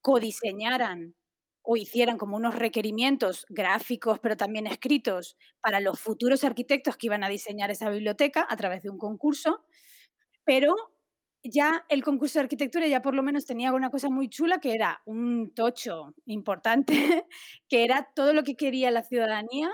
codiseñaran 0.00 1.16
o 1.62 1.76
hicieran 1.76 2.16
como 2.18 2.36
unos 2.36 2.54
requerimientos 2.54 3.44
gráficos, 3.50 4.20
pero 4.20 4.36
también 4.36 4.66
escritos 4.66 5.36
para 5.60 5.80
los 5.80 6.00
futuros 6.00 6.44
arquitectos 6.44 6.96
que 6.96 7.08
iban 7.08 7.24
a 7.24 7.28
diseñar 7.28 7.70
esa 7.70 7.90
biblioteca 7.90 8.46
a 8.48 8.56
través 8.56 8.82
de 8.82 8.90
un 8.90 8.96
concurso, 8.96 9.64
pero 10.44 10.74
ya 11.42 11.84
el 11.88 12.02
concurso 12.02 12.38
de 12.38 12.44
arquitectura 12.44 12.86
ya 12.86 13.02
por 13.02 13.14
lo 13.14 13.22
menos 13.22 13.46
tenía 13.46 13.72
una 13.72 13.90
cosa 13.90 14.10
muy 14.10 14.28
chula 14.28 14.58
que 14.60 14.74
era 14.74 15.00
un 15.04 15.52
tocho 15.54 16.14
importante, 16.26 16.86
que 17.68 17.84
era 17.84 18.08
todo 18.14 18.32
lo 18.32 18.42
que 18.42 18.56
quería 18.56 18.90
la 18.90 19.02
ciudadanía 19.02 19.70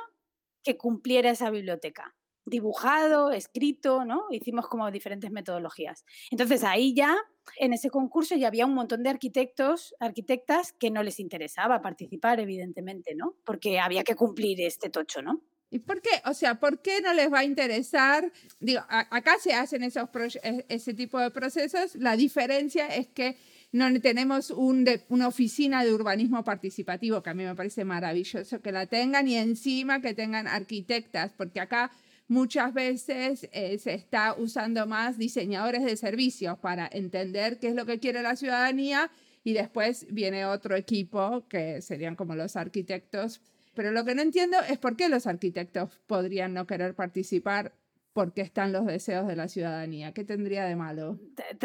que 0.63 0.77
cumpliera 0.77 1.31
esa 1.31 1.51
biblioteca. 1.51 2.15
Dibujado, 2.47 3.33
escrito, 3.33 4.05
¿no? 4.05 4.25
Hicimos 4.31 4.69
como 4.69 4.91
diferentes 4.91 5.31
metodologías. 5.31 6.05
Entonces 6.31 6.63
ahí 6.63 6.95
ya, 6.95 7.17
en 7.59 7.73
ese 7.73 7.89
concurso 7.91 8.37
ya 8.37 8.49
había 8.49 8.67
un 8.67 8.75
montón 8.75 9.03
de 9.03 9.11
arquitectos, 9.11 9.95
arquitectas 9.99 10.73
que 10.73 10.91
no 10.91 11.03
les 11.03 11.21
interesaba 11.21 11.81
participar, 11.81 12.41
evidentemente, 12.41 13.15
¿no? 13.15 13.37
Porque 13.45 13.81
había 13.81 14.05
que 14.05 14.15
cumplir 14.15 14.61
este 14.61 14.91
tocho, 14.91 15.23
¿no? 15.23 15.41
¿Y 15.71 15.81
por 15.81 16.01
qué? 16.01 16.11
O 16.27 16.35
sea, 16.35 16.61
¿por 16.61 16.83
qué 16.83 17.01
no 17.01 17.13
les 17.15 17.33
va 17.33 17.41
a 17.41 17.45
interesar? 17.45 18.31
Digo, 18.61 18.81
acá 18.89 19.39
se 19.41 19.55
hacen 19.55 19.83
esos 19.83 20.09
e, 20.43 20.65
ese 20.69 20.95
tipo 20.95 21.19
de 21.19 21.31
procesos. 21.31 21.97
La 21.97 22.17
diferencia 22.17 22.87
es 22.95 23.09
que 23.09 23.37
no 23.73 24.01
tenemos 24.01 24.51
un 24.51 24.89
una 25.09 25.27
oficina 25.27 25.85
de 25.85 25.93
urbanismo 25.93 26.45
participativo, 26.45 27.23
que 27.23 27.31
a 27.31 27.35
mí 27.35 27.45
me 27.45 27.57
parece 27.57 27.85
maravilloso 27.85 28.63
que 28.63 28.71
la 28.71 28.87
tengan, 28.87 29.27
y 29.27 29.37
encima 29.37 30.01
que 30.01 30.15
tengan 30.15 30.47
arquitectas, 30.47 31.33
porque 31.37 31.59
acá 31.59 31.91
muchas 32.29 32.73
veces 32.73 33.49
eh, 33.53 33.79
se 33.79 33.95
está 33.95 34.35
usando 34.39 34.87
más 34.87 35.19
diseñadores 35.19 35.85
de 35.85 35.97
servicios 35.97 36.59
para 36.59 36.89
entender 36.91 37.59
qué 37.59 37.69
es 37.69 37.75
lo 37.75 37.85
que 37.85 37.99
quiere 37.99 38.23
la 38.23 38.37
ciudadanía 38.37 39.11
y 39.43 39.53
después 39.53 40.07
viene 40.11 40.47
otro 40.47 40.75
equipo 40.75 41.47
que 41.49 41.83
serían 41.83 42.17
como 42.17 42.35
los 42.35 42.57
arquitectos 42.57 43.43
pero 43.75 43.91
lo 43.91 44.05
que 44.05 44.15
no 44.15 44.23
entiendo 44.23 44.59
es 44.69 44.79
por 44.79 44.97
qué 44.97 45.09
los 45.09 45.27
arquitectos 45.27 45.91
podrían 46.07 46.55
no 46.55 46.67
querer 46.67 46.95
participar 46.95 47.73
porque 48.15 48.43
están 48.43 48.73
los 48.73 48.87
deseos 48.87 49.27
de 49.27 49.35
la 49.35 49.49
ciudadanía. 49.49 50.13
¿Qué 50.13 50.25
tendría 50.25 50.65
de 50.65 50.77
malo? 50.77 51.19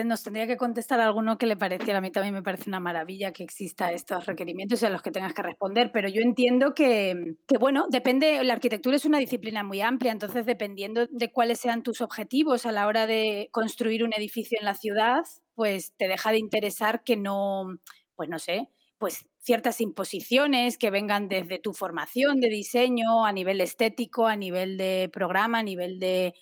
Nos 0.04 0.24
tendría 0.24 0.48
que 0.48 0.58
contestar 0.58 1.00
alguno 1.00 1.38
que 1.38 1.46
le 1.46 1.56
pareciera. 1.56 2.00
A 2.00 2.02
mí 2.02 2.10
también 2.10 2.34
me 2.34 2.42
parece 2.42 2.70
una 2.70 2.80
maravilla 2.80 3.32
que 3.32 3.44
exista 3.44 3.92
estos 3.92 4.26
requerimientos 4.26 4.82
y 4.82 4.86
a 4.88 4.90
los 4.90 5.04
que 5.04 5.12
tengas 5.12 5.36
que 5.36 5.44
responder, 5.44 5.92
pero 5.94 6.10
yo 6.10 6.22
entiendo 6.22 6.74
que, 6.74 7.36
bueno, 7.60 7.86
depende, 7.90 8.44
la 8.44 8.54
arquitectura 8.54 8.96
es 8.96 9.06
una 9.06 9.20
disciplina 9.20 9.64
muy 9.64 9.82
amplia, 9.82 10.12
entonces 10.12 10.48
dependiendo 10.48 11.06
de 11.06 11.32
cuáles 11.32 11.60
sean 11.60 11.84
tus 11.84 12.02
objetivos 12.02 12.66
a 12.66 12.72
la 12.72 12.88
hora 12.88 13.06
de 13.06 13.50
construir 13.52 14.04
un 14.04 14.14
edificio 14.14 14.58
en 14.60 14.66
la 14.66 14.74
ciudad, 14.74 15.22
pues 15.54 15.94
te 15.98 16.08
deja 16.08 16.32
de 16.32 16.40
interesar 16.40 17.04
que 17.04 17.16
no, 17.16 17.78
pues 18.16 18.28
no 18.28 18.40
sé, 18.40 18.70
pues 18.98 19.29
ciertas 19.40 19.82
imposiciones 19.82 20.78
que 20.78 20.92
vengan 20.92 21.28
desde 21.28 21.60
tu 21.60 21.74
formación 21.74 22.40
de 22.40 22.50
diseño, 22.50 23.26
a 23.26 23.32
nivel 23.32 23.62
estético, 23.62 24.28
a 24.28 24.36
nivel 24.36 24.78
de 24.78 25.10
programa, 25.12 25.60
a 25.60 25.64
nivel 25.64 26.00
de, 26.00 26.34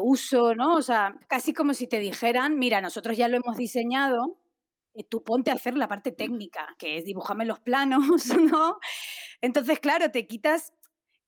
uso, 0.00 0.54
¿no? 0.56 0.74
O 0.74 0.82
sea, 0.82 1.14
casi 1.28 1.52
como 1.52 1.72
si 1.72 1.86
te 1.86 2.00
dijeran, 2.00 2.58
mira, 2.58 2.80
nosotros 2.80 3.16
ya 3.16 3.28
lo 3.28 3.36
hemos 3.36 3.56
diseñado, 3.56 4.40
eh, 4.94 5.04
tú 5.04 5.22
ponte 5.22 5.52
a 5.52 5.54
hacer 5.54 5.76
la 5.76 5.86
parte 5.86 6.10
técnica, 6.10 6.74
que 6.76 6.98
es 6.98 7.04
dibujarme 7.04 7.44
los 7.44 7.60
planos, 7.60 8.00
¿no? 8.52 8.78
Entonces, 9.40 9.78
claro, 9.78 10.10
te 10.10 10.26
quitas 10.26 10.72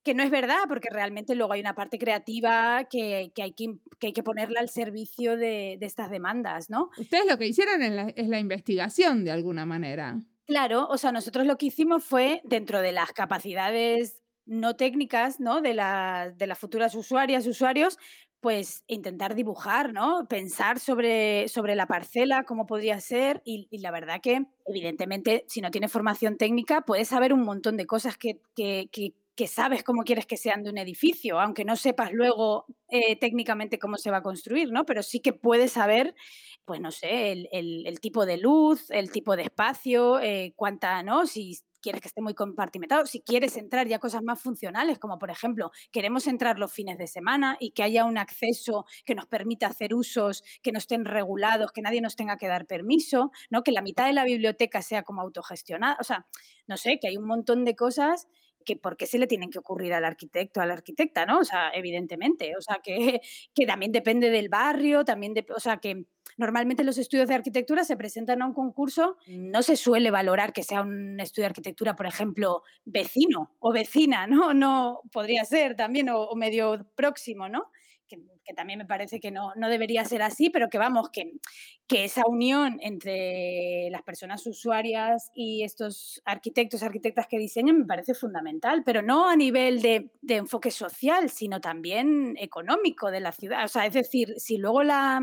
que 0.02 0.12
no 0.14 0.24
es 0.24 0.30
verdad, 0.30 0.58
porque 0.66 0.88
realmente 0.90 1.36
luego 1.36 1.52
hay 1.52 1.60
una 1.60 1.76
parte 1.76 1.98
creativa 1.98 2.84
que, 2.90 3.14
hay, 3.36 3.52
que, 3.52 3.78
hay 4.02 4.12
que 4.12 4.22
ponerla 4.24 4.58
al 4.58 4.70
servicio 4.70 5.36
de, 5.36 5.78
estas 5.80 6.10
demandas, 6.10 6.68
¿no? 6.68 6.90
Ustedes 6.98 7.26
lo 7.26 7.38
que 7.38 7.46
hicieron 7.46 7.82
es 7.82 8.28
la 8.28 8.40
investigación 8.40 9.24
de 9.24 9.30
alguna 9.30 9.66
manera. 9.66 10.20
Claro, 10.48 10.86
o 10.88 10.96
sea, 10.96 11.12
nosotros 11.12 11.46
lo 11.46 11.58
que 11.58 11.66
hicimos 11.66 12.02
fue, 12.02 12.40
dentro 12.42 12.80
de 12.80 12.90
las 12.92 13.12
capacidades 13.12 14.22
no 14.46 14.76
técnicas, 14.76 15.40
¿no? 15.40 15.60
De, 15.60 15.74
de 15.74 16.46
las 16.46 16.58
futuras 16.58 16.94
usuarias, 16.94 17.46
usuarios, 17.46 17.98
pues 18.40 18.82
intentar 18.86 19.34
dibujar, 19.34 19.92
¿no? 19.92 20.26
Pensar 20.26 20.80
sobre, 20.80 21.48
sobre 21.48 21.74
la 21.74 21.86
parcela, 21.86 22.44
cómo 22.44 22.64
podría 22.64 22.98
ser. 22.98 23.42
Y, 23.44 23.68
la 23.78 23.90
verdad 23.90 24.20
que, 24.22 24.46
evidentemente, 24.64 25.44
si 25.48 25.60
no 25.60 25.70
tienes 25.70 25.92
formación 25.92 26.38
técnica, 26.38 26.80
puedes 26.80 27.08
saber 27.08 27.34
un 27.34 27.42
montón 27.42 27.76
de 27.76 27.86
cosas 27.86 28.16
que, 28.16 28.40
que, 28.56 28.88
que, 28.90 29.12
sabes 29.46 29.84
cómo 29.84 30.02
quieres 30.02 30.26
que 30.26 30.36
sean 30.36 30.62
de 30.62 30.70
un 30.70 30.78
edificio, 30.78 31.40
aunque 31.40 31.64
no 31.64 31.76
sepas 31.76 32.12
luego 32.12 32.66
eh, 32.88 33.16
técnicamente 33.16 33.78
cómo 33.78 33.96
se 33.96 34.10
va 34.10 34.18
a 34.18 34.22
construir, 34.22 34.72
¿no? 34.72 34.84
Pero 34.84 35.02
sí 35.02 35.20
que 35.20 35.32
puedes 35.32 35.72
saber 35.72 36.14
pues 36.68 36.82
no 36.82 36.90
sé, 36.90 37.32
el, 37.32 37.98
tipo 37.98 38.26
de 38.26 38.36
luz, 38.36 38.90
el 38.90 39.10
tipo 39.10 39.36
de 39.36 39.44
espacio, 39.44 40.20
eh, 40.20 40.52
cuánta, 40.54 41.02
¿no? 41.02 41.26
Si 41.26 41.58
quieres 41.80 42.02
que 42.02 42.08
esté 42.08 42.20
muy 42.20 42.34
compartimentado, 42.34 43.06
si 43.06 43.22
quieres 43.22 43.56
entrar 43.56 43.88
ya 43.88 43.98
cosas 43.98 44.22
más 44.22 44.42
funcionales, 44.42 44.98
como 44.98 45.18
por 45.18 45.30
ejemplo, 45.30 45.70
queremos 45.90 46.26
entrar 46.26 46.58
los 46.58 46.70
fines 46.70 46.98
de 46.98 47.06
semana 47.06 47.56
y 47.58 47.70
que 47.70 47.84
haya 47.84 48.04
un 48.04 48.18
acceso 48.18 48.84
que 49.06 49.14
nos 49.14 49.24
permita 49.24 49.68
hacer 49.68 49.94
usos 49.94 50.44
que 50.62 50.70
no 50.70 50.78
estén 50.78 51.06
regulados, 51.06 51.72
que 51.72 51.80
nadie 51.80 52.02
nos 52.02 52.16
tenga 52.16 52.36
que 52.36 52.48
dar 52.48 52.66
permiso, 52.66 53.30
¿no? 53.48 53.62
Que 53.62 53.72
la 53.72 53.80
mitad 53.80 54.06
de 54.06 54.12
la 54.12 54.24
biblioteca 54.24 54.82
sea 54.82 55.04
como 55.04 55.22
autogestionada, 55.22 55.96
o 55.98 56.04
sea, 56.04 56.26
no 56.66 56.76
sé, 56.76 56.98
que 57.00 57.08
hay 57.08 57.16
un 57.16 57.26
montón 57.26 57.64
de 57.64 57.76
cosas 57.76 58.28
que 58.64 58.76
por 58.76 58.96
qué 58.96 59.06
se 59.06 59.18
le 59.18 59.26
tienen 59.26 59.50
que 59.50 59.58
ocurrir 59.58 59.94
al 59.94 60.04
arquitecto, 60.04 60.60
a 60.60 60.66
la 60.66 60.74
arquitecta, 60.74 61.26
¿no? 61.26 61.38
O 61.40 61.44
sea, 61.44 61.70
evidentemente, 61.74 62.56
o 62.56 62.60
sea, 62.60 62.80
que, 62.82 63.20
que 63.54 63.66
también 63.66 63.92
depende 63.92 64.30
del 64.30 64.48
barrio, 64.48 65.04
también, 65.04 65.34
de, 65.34 65.46
o 65.54 65.60
sea, 65.60 65.78
que 65.78 66.04
Normalmente 66.38 66.84
los 66.84 66.98
estudios 66.98 67.28
de 67.28 67.34
arquitectura 67.34 67.82
se 67.82 67.96
presentan 67.96 68.42
a 68.42 68.46
un 68.46 68.54
concurso, 68.54 69.16
no 69.26 69.60
se 69.62 69.76
suele 69.76 70.12
valorar 70.12 70.52
que 70.52 70.62
sea 70.62 70.82
un 70.82 71.18
estudio 71.18 71.44
de 71.44 71.48
arquitectura, 71.48 71.96
por 71.96 72.06
ejemplo, 72.06 72.62
vecino 72.84 73.56
o 73.58 73.72
vecina, 73.72 74.28
¿no? 74.28 74.54
No 74.54 75.00
podría 75.10 75.44
ser 75.44 75.74
también 75.74 76.08
o, 76.10 76.32
medio 76.36 76.86
próximo, 76.94 77.48
¿no? 77.48 77.72
Que, 78.08 78.18
también 78.54 78.78
me 78.78 78.86
parece 78.86 79.20
que 79.20 79.30
no, 79.30 79.52
no, 79.56 79.68
debería 79.68 80.04
ser 80.04 80.22
así, 80.22 80.50
pero 80.50 80.68
que 80.68 80.78
vamos, 80.78 81.10
que, 81.10 81.32
que 81.86 82.04
esa 82.04 82.22
unión 82.26 82.78
entre 82.80 83.88
las 83.90 84.02
personas 84.02 84.46
usuarias 84.46 85.30
y 85.34 85.62
estos 85.62 86.22
arquitectos, 86.24 86.82
arquitectas 86.82 87.26
que 87.26 87.38
diseñan 87.38 87.78
me 87.78 87.86
parece 87.86 88.14
fundamental, 88.14 88.82
pero 88.84 89.02
no 89.02 89.28
a 89.28 89.36
nivel 89.36 89.82
de, 89.82 90.10
de 90.22 90.36
enfoque 90.36 90.70
social, 90.70 91.30
sino 91.30 91.60
también 91.60 92.34
económico 92.38 93.10
de 93.10 93.20
la 93.20 93.32
ciudad. 93.32 93.64
O 93.64 93.68
sea, 93.68 93.86
es 93.86 93.94
decir, 93.94 94.34
si 94.38 94.56
luego 94.56 94.82
la 94.82 95.20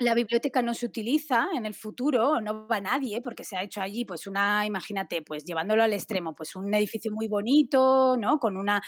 la 0.00 0.14
biblioteca 0.14 0.62
no 0.62 0.74
se 0.74 0.86
utiliza 0.86 1.48
en 1.54 1.66
el 1.66 1.74
futuro, 1.74 2.40
no 2.40 2.66
va 2.66 2.80
nadie, 2.80 3.20
porque 3.20 3.44
se 3.44 3.56
ha 3.56 3.62
hecho 3.62 3.82
allí, 3.82 4.06
pues 4.06 4.26
una, 4.26 4.64
imagínate, 4.64 5.20
pues 5.20 5.44
llevándolo 5.44 5.82
al 5.82 5.92
extremo, 5.92 6.34
pues 6.34 6.56
un 6.56 6.72
edificio 6.72 7.12
muy 7.12 7.28
bonito, 7.28 8.16
¿no? 8.18 8.38
Con 8.38 8.56
una, 8.56 8.82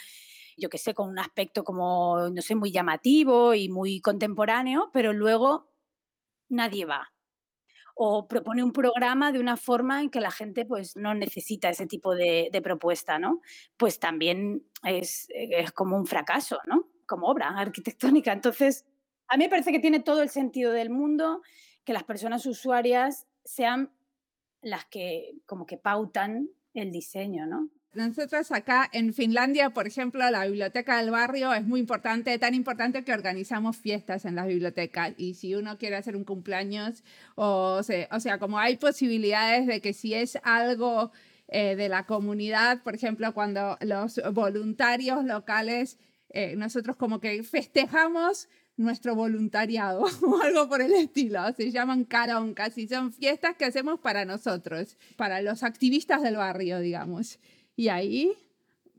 yo 0.57 0.69
qué 0.69 0.79
sé, 0.79 0.95
con 0.95 1.09
un 1.09 1.19
aspecto 1.19 1.65
como, 1.65 2.29
no 2.31 2.43
sé, 2.43 2.55
muy 2.55 2.71
llamativo 2.71 3.55
y 3.55 3.69
muy 3.69 4.01
contemporáneo, 4.01 4.91
pero 4.93 5.13
luego 5.13 5.71
nadie 6.49 6.85
va. 6.85 7.13
O 7.95 8.27
propone 8.27 8.63
un 8.63 8.73
programa 8.73 9.33
de 9.33 9.39
una 9.39 9.57
forma 9.57 10.01
en 10.01 10.11
que 10.11 10.21
la 10.21 10.31
gente 10.31 10.65
pues 10.65 10.97
no 10.97 11.15
necesita 11.15 11.69
ese 11.69 11.87
tipo 11.87 12.15
de, 12.15 12.51
propuesta, 12.63 13.19
¿no? 13.19 13.41
Pues 13.77 13.99
también 13.99 14.65
es, 14.85 15.27
es 15.31 15.73
como 15.73 15.97
un 15.97 16.07
fracaso, 16.07 16.59
¿no? 16.67 16.89
Como 17.07 17.29
obra 17.29 17.49
arquitectónica. 17.49 18.33
Entonces, 18.33 18.87
a 19.29 19.37
mí 19.37 19.45
me 19.45 19.51
parece 19.51 19.73
que 19.73 19.79
tiene 19.79 20.01
todo 20.01 20.23
el 20.23 20.31
sentido 20.31 20.73
del 20.73 20.91
mundo 20.91 21.43
que 21.85 21.93
las 21.93 22.05
personas 22.05 22.47
usuarias 22.47 23.27
sean 23.45 23.93
las 24.63 24.87
que 24.87 25.35
como 25.47 25.67
que 25.67 25.77
pautan 25.77 26.49
el 26.75 26.93
diseño, 26.93 27.47
¿no? 27.47 27.69
Nosotros 27.95 28.51
acá 28.53 28.89
en 28.91 29.13
Finlandia, 29.13 29.69
por 29.69 29.87
ejemplo, 29.87 30.31
la 30.31 30.47
biblioteca 30.47 30.97
del 30.97 31.11
barrio 31.11 31.53
es 31.53 31.67
muy 31.67 31.79
importante, 31.79 32.39
tan 32.39 32.55
importante 32.55 33.05
que 33.05 33.13
organizamos 33.13 33.77
fiestas 33.77 34.25
en 34.25 34.35
las 34.35 34.47
bibliotecas. 34.47 35.13
Y 35.19 35.35
si 35.35 35.55
uno 35.55 35.77
quiere 35.77 35.97
hacer 35.97 36.17
un 36.17 36.25
cumpleaños, 36.25 37.05
o, 37.35 37.83
sea, 37.83 38.09
o 38.11 38.19
sea 38.19 38.39
como 38.39 38.59
hay 38.59 38.79
posibilidades 38.79 39.67
de 39.67 39.83
que 39.83 39.93
si 39.93 40.15
es 40.15 40.39
algo 40.43 41.13
eh, 41.49 41.77
de 41.77 41.91
la 41.91 42.07
comunidad, 42.07 42.83
por 42.83 42.95
ejemplo, 42.95 43.35
cuando 43.35 43.77
los 43.83 44.19
voluntarios 44.33 45.23
locales, 45.27 45.99
eh, 46.31 46.57
nosotros 46.57 46.97
como 46.97 47.21
que 47.21 47.43
festejamos 47.43 48.49
nuestro 48.79 49.15
voluntariado 49.15 50.05
o 50.23 50.41
algo 50.41 50.67
por 50.67 50.81
el 50.81 50.95
estilo. 50.95 51.41
Se 51.53 51.71
llaman 51.71 52.05
caroncas 52.05 52.79
y 52.79 52.89
son 52.89 53.13
fiestas 53.13 53.55
que 53.57 53.67
hacemos 53.67 54.01
para 54.01 54.25
nosotros, 54.25 54.97
para 55.17 55.43
los 55.43 55.63
activistas 55.63 56.23
del 56.23 56.37
barrio, 56.37 56.81
digamos. 56.81 57.39
Y 57.77 57.89
ahí 57.89 58.37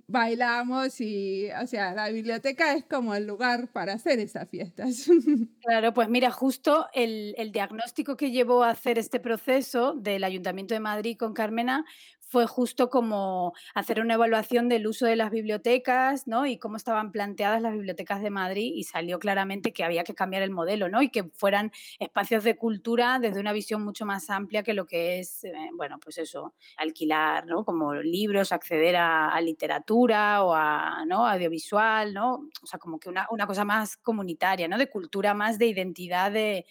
bailamos 0.07 0.99
y, 1.01 1.49
o 1.62 1.67
sea, 1.67 1.93
la 1.93 2.09
biblioteca 2.09 2.73
es 2.73 2.86
como 2.86 3.15
el 3.15 3.25
lugar 3.25 3.67
para 3.71 3.93
hacer 3.93 4.19
esas 4.19 4.49
fiestas. 4.49 5.07
Claro, 5.63 5.93
pues 5.93 6.09
mira, 6.09 6.29
justo 6.29 6.88
el, 6.93 7.33
el, 7.38 7.53
diagnóstico 7.53 8.17
que 8.17 8.31
llevó 8.31 8.63
a 8.63 8.71
hacer 8.71 8.99
este 8.99 9.21
proceso 9.21 9.93
del 9.93 10.25
Ayuntamiento 10.25 10.73
de 10.73 10.81
Madrid 10.81 11.15
con 11.17 11.33
Carmena 11.33 11.86
fue 12.34 12.48
justo 12.48 12.89
como 12.89 13.54
hacer 13.76 14.02
una 14.02 14.15
evaluación 14.15 14.67
del 14.67 14.88
uso 14.88 15.06
de 15.06 15.15
las 15.15 15.30
bibliotecas, 15.30 16.26
¿no? 16.26 16.48
Y 16.48 16.58
cómo 16.58 16.78
estaban 16.78 17.12
planteadas 17.12 17.62
las 17.62 17.74
bibliotecas 17.74 18.24
de 18.24 18.32
Madrid 18.32 18.74
y 18.76 18.86
salió 18.86 19.19
claramente 19.19 19.72
que 19.72 19.84
había 19.84 20.04
que 20.04 20.15
cambiar 20.15 20.41
el 20.41 20.50
modelo, 20.50 20.89
¿no? 20.89 21.04
Y 21.04 21.10
que 21.10 21.26
fueran 21.26 21.72
espacios 22.00 22.43
de 22.43 22.58
cultura 22.58 23.19
desde 23.19 23.39
una 23.39 23.54
visión 23.54 23.84
mucho 23.84 24.08
más 24.08 24.32
amplia 24.32 24.63
que 24.63 24.74
lo 24.74 24.88
que 24.88 25.19
es, 25.19 25.43
eh, 25.43 25.54
bueno, 25.76 26.00
pues 26.04 26.17
eso, 26.17 26.56
alquilar, 26.76 27.46
¿no? 27.46 27.63
Como 27.65 27.93
libros, 27.93 28.52
acceder 28.52 28.96
a, 28.96 29.39
literatura 29.39 30.43
o 30.43 30.56
a, 30.56 31.06
¿no? 31.06 31.28
Audiovisual, 31.28 32.15
¿no? 32.15 32.50
O 32.63 32.65
sea, 32.65 32.80
como 32.80 33.00
que 33.00 33.10
una, 33.10 33.28
una 33.30 33.46
cosa 33.46 33.63
más 33.63 33.96
comunitaria, 33.96 34.67
¿no? 34.67 34.80
De 34.80 34.89
cultura 34.89 35.36
más 35.36 35.60
de 35.60 35.67
identidad 35.67 36.32
de 36.32 36.65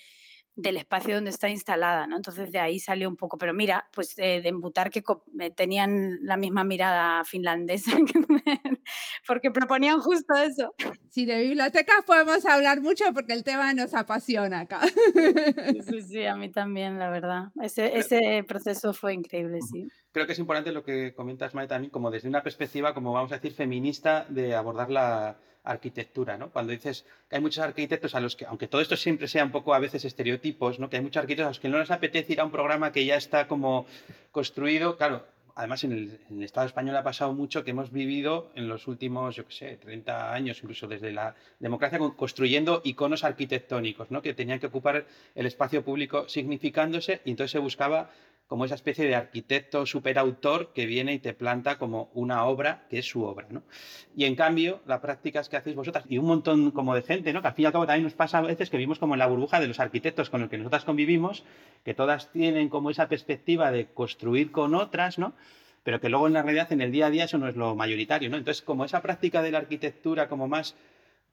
del 0.54 0.76
espacio 0.76 1.14
donde 1.14 1.30
está 1.30 1.48
instalada, 1.48 2.06
¿no? 2.06 2.16
Entonces 2.16 2.52
de 2.52 2.58
ahí 2.58 2.78
salió 2.78 3.08
un 3.08 3.16
poco, 3.16 3.38
pero 3.38 3.54
mira, 3.54 3.88
pues 3.92 4.18
eh, 4.18 4.40
de 4.42 4.48
embutar 4.50 4.90
que 4.90 5.02
eh, 5.40 5.50
tenían 5.50 6.18
la 6.22 6.36
misma 6.36 6.62
mirada 6.62 7.24
finlandesa, 7.24 7.92
porque 9.26 9.50
proponían 9.50 10.00
justo 10.00 10.34
eso. 10.34 10.74
Sí, 11.08 11.24
de 11.24 11.40
bibliotecas 11.40 12.04
podemos 12.06 12.44
hablar 12.44 12.80
mucho 12.80 13.04
porque 13.14 13.32
el 13.32 13.44
tema 13.44 13.72
nos 13.72 13.94
apasiona 13.94 14.60
acá. 14.60 14.80
Sí, 15.88 16.02
sí, 16.02 16.24
a 16.26 16.36
mí 16.36 16.50
también, 16.50 16.98
la 16.98 17.10
verdad. 17.10 17.48
Ese, 17.60 17.96
ese 17.96 18.44
proceso 18.46 18.92
fue 18.92 19.14
increíble, 19.14 19.58
sí. 19.62 19.88
Creo 20.12 20.26
que 20.26 20.32
es 20.32 20.38
importante 20.38 20.72
lo 20.72 20.84
que 20.84 21.14
comentas, 21.14 21.54
Mae, 21.54 21.66
también, 21.66 21.90
como 21.90 22.10
desde 22.10 22.28
una 22.28 22.42
perspectiva, 22.42 22.92
como 22.92 23.12
vamos 23.12 23.32
a 23.32 23.36
decir, 23.36 23.52
feminista, 23.52 24.26
de 24.28 24.54
abordar 24.54 24.90
la 24.90 25.38
arquitectura, 25.64 26.36
¿no? 26.36 26.50
Cuando 26.50 26.72
dices 26.72 27.04
que 27.28 27.36
hay 27.36 27.42
muchos 27.42 27.62
arquitectos 27.62 28.14
a 28.14 28.20
los 28.20 28.36
que, 28.36 28.46
aunque 28.46 28.68
todo 28.68 28.80
esto 28.80 28.96
siempre 28.96 29.28
sea 29.28 29.44
un 29.44 29.52
poco 29.52 29.74
a 29.74 29.78
veces 29.78 30.04
estereotipos, 30.04 30.78
¿no? 30.78 30.90
Que 30.90 30.96
hay 30.96 31.02
muchos 31.02 31.20
arquitectos 31.20 31.46
a 31.46 31.50
los 31.50 31.60
que 31.60 31.68
no 31.68 31.78
les 31.78 31.90
apetece 31.90 32.32
ir 32.32 32.40
a 32.40 32.44
un 32.44 32.50
programa 32.50 32.92
que 32.92 33.04
ya 33.04 33.16
está 33.16 33.46
como 33.46 33.86
construido, 34.30 34.96
claro, 34.96 35.24
además 35.54 35.84
en 35.84 35.92
el, 35.92 36.42
Estado 36.42 36.66
español 36.66 36.96
ha 36.96 37.02
pasado 37.02 37.32
mucho 37.32 37.64
que 37.64 37.70
hemos 37.70 37.92
vivido 37.92 38.50
en 38.54 38.68
los 38.68 38.88
últimos, 38.88 39.36
yo 39.36 39.46
qué 39.46 39.52
sé, 39.52 39.76
30 39.76 40.32
años, 40.32 40.58
incluso 40.62 40.86
desde 40.86 41.12
la 41.12 41.34
democracia, 41.60 41.98
construyendo 42.16 42.80
iconos 42.84 43.24
arquitectónicos, 43.24 44.10
¿no? 44.10 44.22
Que 44.22 44.34
tenían 44.34 44.58
que 44.58 44.66
ocupar 44.66 45.06
el 45.34 45.46
espacio 45.46 45.84
público 45.84 46.28
significándose 46.28 47.20
y 47.24 47.30
entonces 47.30 47.52
se 47.52 47.58
buscaba 47.58 48.10
como 48.46 48.64
esa 48.66 48.74
especie 48.74 49.06
de 49.06 49.14
arquitecto 49.14 49.86
superautor 49.86 50.72
que 50.72 50.84
viene 50.84 51.14
y 51.14 51.18
te 51.18 51.32
planta 51.32 51.78
como 51.78 52.10
una 52.12 52.44
obra 52.44 52.86
que 52.90 52.98
es 52.98 53.06
su 53.06 53.24
obra, 53.24 53.46
¿no? 53.50 53.62
Y 54.14 54.24
en 54.24 54.34
cambio, 54.34 54.82
las 54.86 55.00
prácticas 55.00 55.48
que 55.48 55.56
hacéis 55.56 55.74
vosotras 55.74 56.04
y 56.08 56.18
un 56.18 56.26
montón 56.26 56.70
como 56.70 56.94
de 56.94 57.02
gente, 57.02 57.32
¿no? 57.32 57.40
Que 57.40 57.48
al 57.48 57.54
fin 57.54 57.62
y 57.62 57.66
al 57.66 57.72
cabo 57.72 57.86
también 57.86 58.04
nos 58.04 58.14
pasa 58.14 58.38
a 58.38 58.42
veces 58.42 58.68
que 58.68 58.76
vivimos 58.76 58.98
como 58.98 59.14
en 59.14 59.20
la 59.20 59.26
burbuja 59.26 59.58
de 59.58 59.68
los 59.68 59.80
arquitectos 59.80 60.28
con 60.28 60.42
los 60.42 60.50
que 60.50 60.58
nosotras 60.58 60.84
convivimos, 60.84 61.44
que 61.84 61.94
todas 61.94 62.30
tienen 62.32 62.68
como 62.68 62.90
esa 62.90 63.08
perspectiva 63.08 63.70
de 63.70 63.86
construir 63.86 64.52
con 64.52 64.74
otras, 64.74 65.18
¿no? 65.18 65.34
Pero 65.82 66.00
que 66.00 66.08
luego 66.08 66.26
en 66.26 66.34
la 66.34 66.42
realidad, 66.42 66.72
en 66.72 66.80
el 66.80 66.92
día 66.92 67.06
a 67.06 67.10
día, 67.10 67.24
eso 67.24 67.38
no 67.38 67.48
es 67.48 67.56
lo 67.56 67.74
mayoritario, 67.74 68.28
¿no? 68.28 68.36
Entonces, 68.36 68.62
como 68.62 68.84
esa 68.84 69.02
práctica 69.02 69.42
de 69.42 69.50
la 69.50 69.58
arquitectura 69.58 70.28
como 70.28 70.46
más 70.46 70.76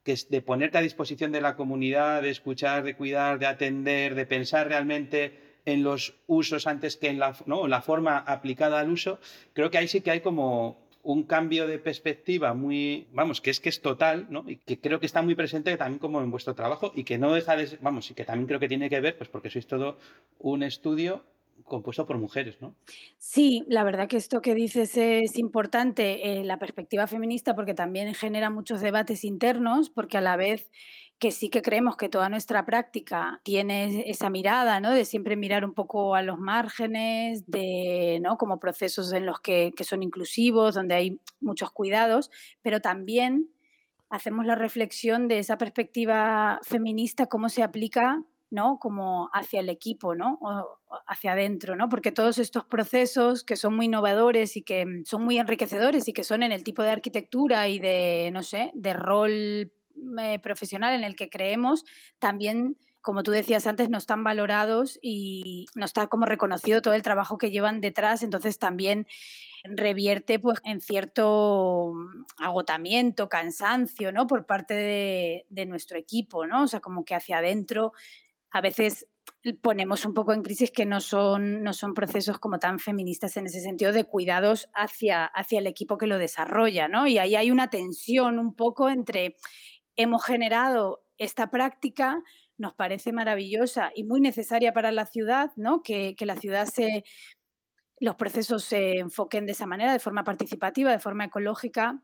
que 0.02 0.12
es 0.12 0.30
de 0.30 0.40
ponerte 0.40 0.78
a 0.78 0.80
disposición 0.80 1.30
de 1.32 1.40
la 1.40 1.56
comunidad, 1.56 2.22
de 2.22 2.30
escuchar, 2.30 2.82
de 2.82 2.96
cuidar, 2.96 3.38
de 3.38 3.46
atender, 3.46 4.14
de 4.14 4.26
pensar 4.26 4.68
realmente 4.68 5.49
en 5.64 5.82
los 5.82 6.14
usos 6.26 6.66
antes 6.66 6.96
que 6.96 7.08
en 7.08 7.18
la, 7.18 7.36
¿no? 7.46 7.68
la 7.68 7.82
forma 7.82 8.18
aplicada 8.18 8.80
al 8.80 8.90
uso, 8.90 9.18
creo 9.52 9.70
que 9.70 9.78
ahí 9.78 9.88
sí 9.88 10.00
que 10.00 10.10
hay 10.10 10.20
como 10.20 10.78
un 11.02 11.22
cambio 11.22 11.66
de 11.66 11.78
perspectiva 11.78 12.52
muy, 12.54 13.06
vamos, 13.12 13.40
que 13.40 13.50
es 13.50 13.60
que 13.60 13.70
es 13.70 13.80
total, 13.80 14.26
¿no? 14.28 14.44
Y 14.46 14.56
que 14.56 14.78
creo 14.78 15.00
que 15.00 15.06
está 15.06 15.22
muy 15.22 15.34
presente 15.34 15.74
también 15.76 15.98
como 15.98 16.20
en 16.20 16.30
vuestro 16.30 16.54
trabajo 16.54 16.92
y 16.94 17.04
que 17.04 17.16
no 17.16 17.32
deja 17.32 17.56
de, 17.56 17.78
vamos, 17.80 18.10
y 18.10 18.14
que 18.14 18.24
también 18.24 18.46
creo 18.46 18.60
que 18.60 18.68
tiene 18.68 18.90
que 18.90 19.00
ver, 19.00 19.16
pues 19.16 19.30
porque 19.30 19.48
sois 19.48 19.66
todo 19.66 19.98
un 20.38 20.62
estudio 20.62 21.24
compuesto 21.64 22.06
por 22.06 22.18
mujeres, 22.18 22.60
¿no? 22.60 22.74
Sí, 23.16 23.64
la 23.68 23.84
verdad 23.84 24.08
que 24.08 24.16
esto 24.16 24.42
que 24.42 24.54
dices 24.54 24.96
es 24.96 25.38
importante, 25.38 26.32
eh, 26.32 26.44
la 26.44 26.58
perspectiva 26.58 27.06
feminista, 27.06 27.54
porque 27.54 27.74
también 27.74 28.12
genera 28.14 28.50
muchos 28.50 28.80
debates 28.80 29.24
internos, 29.24 29.88
porque 29.88 30.18
a 30.18 30.20
la 30.20 30.36
vez 30.36 30.70
que 31.20 31.32
sí 31.32 31.50
que 31.50 31.60
creemos 31.60 31.96
que 31.96 32.08
toda 32.08 32.30
nuestra 32.30 32.64
práctica 32.64 33.40
tiene 33.44 34.10
esa 34.10 34.30
mirada, 34.30 34.80
¿no? 34.80 34.90
De 34.90 35.04
siempre 35.04 35.36
mirar 35.36 35.66
un 35.66 35.74
poco 35.74 36.14
a 36.14 36.22
los 36.22 36.38
márgenes, 36.38 37.44
de, 37.46 38.18
¿no? 38.22 38.38
Como 38.38 38.58
procesos 38.58 39.12
en 39.12 39.26
los 39.26 39.38
que, 39.40 39.72
que 39.76 39.84
son 39.84 40.02
inclusivos, 40.02 40.74
donde 40.74 40.94
hay 40.94 41.20
muchos 41.40 41.72
cuidados, 41.72 42.30
pero 42.62 42.80
también 42.80 43.50
hacemos 44.08 44.46
la 44.46 44.54
reflexión 44.54 45.28
de 45.28 45.38
esa 45.38 45.58
perspectiva 45.58 46.58
feminista, 46.62 47.26
cómo 47.26 47.50
se 47.50 47.62
aplica 47.62 48.24
¿no? 48.50 48.78
Como 48.80 49.30
hacia 49.32 49.60
el 49.60 49.68
equipo, 49.68 50.14
¿no? 50.14 50.38
O 50.40 50.78
hacia 51.06 51.32
adentro, 51.32 51.76
¿no? 51.76 51.88
Porque 51.88 52.10
todos 52.10 52.38
estos 52.38 52.64
procesos 52.64 53.44
que 53.44 53.56
son 53.56 53.76
muy 53.76 53.86
innovadores 53.86 54.56
y 54.56 54.62
que 54.62 55.02
son 55.04 55.22
muy 55.22 55.38
enriquecedores 55.38 56.08
y 56.08 56.12
que 56.12 56.24
son 56.24 56.42
en 56.42 56.50
el 56.50 56.64
tipo 56.64 56.82
de 56.82 56.90
arquitectura 56.90 57.68
y 57.68 57.78
de, 57.78 58.30
no 58.32 58.42
sé, 58.42 58.72
de 58.74 58.92
rol 58.92 59.72
profesional 60.42 60.94
en 60.94 61.04
el 61.04 61.16
que 61.16 61.30
creemos, 61.30 61.84
también, 62.18 62.76
como 63.00 63.22
tú 63.22 63.30
decías 63.30 63.66
antes, 63.66 63.88
no 63.88 63.98
están 63.98 64.24
valorados 64.24 64.98
y 65.02 65.66
no 65.74 65.84
está 65.84 66.06
como 66.08 66.26
reconocido 66.26 66.82
todo 66.82 66.94
el 66.94 67.02
trabajo 67.02 67.38
que 67.38 67.50
llevan 67.50 67.80
detrás, 67.80 68.22
entonces 68.22 68.58
también 68.58 69.06
revierte 69.64 70.38
pues, 70.38 70.58
en 70.64 70.80
cierto 70.80 71.92
agotamiento, 72.38 73.28
cansancio, 73.28 74.12
¿no? 74.12 74.26
Por 74.26 74.46
parte 74.46 74.74
de, 74.74 75.46
de 75.48 75.66
nuestro 75.66 75.98
equipo, 75.98 76.46
¿no? 76.46 76.64
O 76.64 76.68
sea, 76.68 76.80
como 76.80 77.04
que 77.04 77.14
hacia 77.14 77.38
adentro 77.38 77.92
a 78.50 78.60
veces 78.60 79.06
ponemos 79.62 80.04
un 80.04 80.12
poco 80.12 80.32
en 80.32 80.42
crisis 80.42 80.70
que 80.70 80.84
no 80.84 81.00
son, 81.00 81.62
no 81.62 81.72
son 81.72 81.94
procesos 81.94 82.38
como 82.38 82.58
tan 82.58 82.78
feministas 82.78 83.36
en 83.36 83.46
ese 83.46 83.60
sentido 83.60 83.92
de 83.92 84.04
cuidados 84.04 84.68
hacia, 84.74 85.24
hacia 85.24 85.60
el 85.60 85.66
equipo 85.66 85.96
que 85.96 86.06
lo 86.06 86.18
desarrolla, 86.18 86.88
¿no? 86.88 87.06
Y 87.06 87.18
ahí 87.18 87.36
hay 87.36 87.50
una 87.50 87.70
tensión 87.70 88.38
un 88.38 88.54
poco 88.54 88.90
entre 88.90 89.36
hemos 89.96 90.24
generado 90.24 91.04
esta 91.18 91.50
práctica, 91.50 92.22
nos 92.56 92.74
parece 92.74 93.12
maravillosa 93.12 93.90
y 93.94 94.04
muy 94.04 94.20
necesaria 94.20 94.72
para 94.72 94.92
la 94.92 95.06
ciudad, 95.06 95.50
¿no? 95.56 95.82
Que, 95.82 96.14
la 96.20 96.36
ciudad 96.36 96.66
se, 96.66 97.04
los 97.98 98.16
procesos 98.16 98.64
se 98.64 98.98
enfoquen 98.98 99.46
de 99.46 99.52
esa 99.52 99.66
manera, 99.66 99.92
de 99.92 99.98
forma 99.98 100.24
participativa, 100.24 100.90
de 100.90 100.98
forma 100.98 101.24
ecológica, 101.24 102.02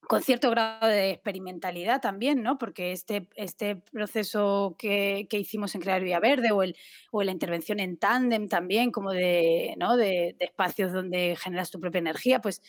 con 0.00 0.22
cierto 0.22 0.50
grado 0.50 0.86
de 0.86 1.10
experimentalidad 1.10 2.00
también, 2.00 2.42
¿no? 2.42 2.58
Porque 2.58 2.92
este, 2.92 3.28
este 3.34 3.76
proceso 3.76 4.74
que, 4.78 5.28
hicimos 5.30 5.74
en 5.74 5.80
Crear 5.80 6.02
Vía 6.02 6.20
Verde 6.20 6.50
o, 6.50 6.62
el, 6.62 6.76
o 7.10 7.22
la 7.22 7.32
intervención 7.32 7.78
en 7.78 7.98
tándem 7.98 8.48
también, 8.48 8.90
como 8.90 9.12
de, 9.12 9.74
¿no? 9.78 9.96
de, 9.96 10.34
de 10.38 10.44
espacios 10.44 10.92
donde 10.92 11.36
generas 11.36 11.70
tu 11.70 11.78
propia 11.78 11.98
energía, 11.98 12.40
pues 12.40 12.62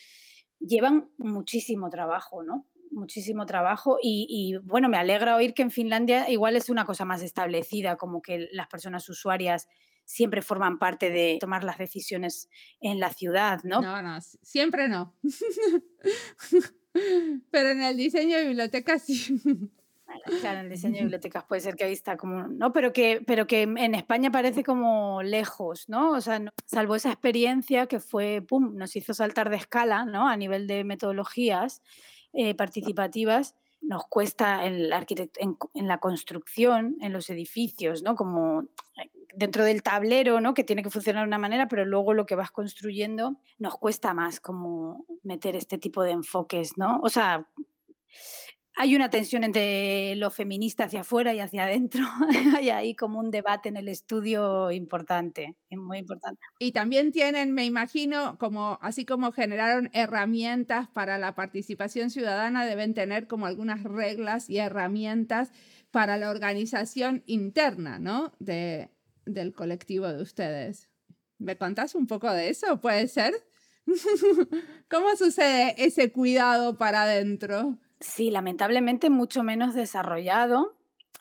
llevan 0.60 1.10
muchísimo 1.16 1.88
trabajo, 1.90 2.42
¿no? 2.42 2.66
Muchísimo 2.90 3.46
trabajo 3.46 3.98
y, 4.02 4.56
bueno, 4.62 4.88
me 4.88 4.96
alegra 4.96 5.36
oír 5.36 5.54
que 5.54 5.62
en 5.62 5.70
Finlandia 5.70 6.28
igual 6.30 6.56
es 6.56 6.70
una 6.70 6.84
cosa 6.84 7.04
más 7.04 7.22
establecida, 7.22 7.96
como 7.96 8.22
que 8.22 8.48
las 8.52 8.68
personas 8.68 9.08
usuarias 9.08 9.68
siempre 10.04 10.42
forman 10.42 10.78
parte 10.78 11.10
de 11.10 11.38
tomar 11.40 11.62
las 11.62 11.78
decisiones 11.78 12.48
en 12.80 12.98
la 12.98 13.10
ciudad, 13.10 13.60
¿no? 13.62 13.80
No, 13.80 14.02
no, 14.02 14.18
siempre 14.20 14.88
no. 14.88 15.14
Pero 17.50 17.70
en 17.70 17.82
el 17.82 17.96
diseño 17.96 18.36
de 18.36 18.46
bibliotecas 18.46 19.02
sí. 19.04 19.40
Claro, 20.40 20.58
en 20.58 20.66
el 20.66 20.70
diseño 20.70 20.96
de 20.96 21.00
bibliotecas 21.02 21.44
puede 21.44 21.60
ser 21.60 21.76
que 21.76 21.84
ahí 21.84 21.92
está 21.92 22.16
como, 22.16 22.48
¿no? 22.48 22.72
Pero 22.72 22.92
que, 22.92 23.22
pero 23.26 23.46
que 23.46 23.62
en 23.62 23.94
España 23.94 24.30
parece 24.30 24.64
como 24.64 25.22
lejos, 25.22 25.88
¿no? 25.88 26.10
O 26.12 26.20
sea, 26.20 26.42
salvo 26.66 26.96
esa 26.96 27.12
experiencia 27.12 27.86
que 27.86 28.00
fue, 28.00 28.42
pum, 28.42 28.76
nos 28.76 28.96
hizo 28.96 29.14
saltar 29.14 29.50
de 29.50 29.56
escala, 29.56 30.04
¿no? 30.04 30.28
A 30.28 30.36
nivel 30.36 30.66
de 30.66 30.84
metodologías 30.84 31.82
eh, 32.32 32.54
participativas 32.54 33.54
nos 33.80 34.06
cuesta 34.06 34.66
en 34.66 34.90
la, 34.90 35.04
en, 35.08 35.88
la 35.88 35.98
construcción, 35.98 36.96
en 37.00 37.12
los 37.12 37.30
edificios, 37.30 38.02
¿no? 38.02 38.14
Como 38.14 38.64
dentro 39.34 39.64
del 39.64 39.82
tablero, 39.82 40.40
¿no? 40.40 40.54
Que 40.54 40.64
tiene 40.64 40.82
que 40.82 40.90
funcionar 40.90 41.24
de 41.24 41.28
una 41.28 41.38
manera, 41.38 41.66
pero 41.68 41.84
luego 41.84 42.14
lo 42.14 42.26
que 42.26 42.34
vas 42.34 42.50
construyendo 42.50 43.36
nos 43.58 43.78
cuesta 43.78 44.12
más 44.12 44.40
como 44.40 45.06
meter 45.22 45.56
este 45.56 45.78
tipo 45.78 46.02
de 46.02 46.12
enfoques, 46.12 46.76
¿no? 46.76 47.00
O 47.02 47.08
sea, 47.08 47.46
hay 48.80 48.96
una 48.96 49.10
tensión 49.10 49.44
entre 49.44 50.16
lo 50.16 50.30
feminista 50.30 50.84
hacia 50.84 51.02
afuera 51.02 51.34
y 51.34 51.40
hacia 51.40 51.64
adentro. 51.64 52.02
hay 52.56 52.70
ahí 52.70 52.94
como 52.94 53.18
un 53.18 53.30
debate 53.30 53.68
en 53.68 53.76
el 53.76 53.88
estudio 53.88 54.70
importante, 54.70 55.54
muy 55.70 55.98
importante. 55.98 56.40
Y 56.58 56.72
también 56.72 57.12
tienen, 57.12 57.52
me 57.52 57.66
imagino, 57.66 58.38
como 58.38 58.78
así 58.80 59.04
como 59.04 59.32
generaron 59.32 59.90
herramientas 59.92 60.88
para 60.88 61.18
la 61.18 61.34
participación 61.34 62.08
ciudadana, 62.08 62.64
deben 62.64 62.94
tener 62.94 63.26
como 63.26 63.44
algunas 63.44 63.82
reglas 63.82 64.48
y 64.48 64.56
herramientas 64.56 65.52
para 65.90 66.16
la 66.16 66.30
organización 66.30 67.22
interna, 67.26 67.98
¿no? 67.98 68.32
De, 68.38 68.88
del 69.26 69.52
colectivo 69.52 70.08
de 70.08 70.22
ustedes. 70.22 70.88
¿Me 71.36 71.58
contás 71.58 71.94
un 71.94 72.06
poco 72.06 72.32
de 72.32 72.48
eso? 72.48 72.80
¿Puede 72.80 73.08
ser? 73.08 73.34
¿Cómo 74.88 75.14
sucede 75.16 75.74
ese 75.76 76.10
cuidado 76.12 76.78
para 76.78 77.02
adentro? 77.02 77.78
Sí, 78.00 78.30
lamentablemente 78.30 79.10
mucho 79.10 79.42
menos 79.42 79.74
desarrollado, 79.74 80.74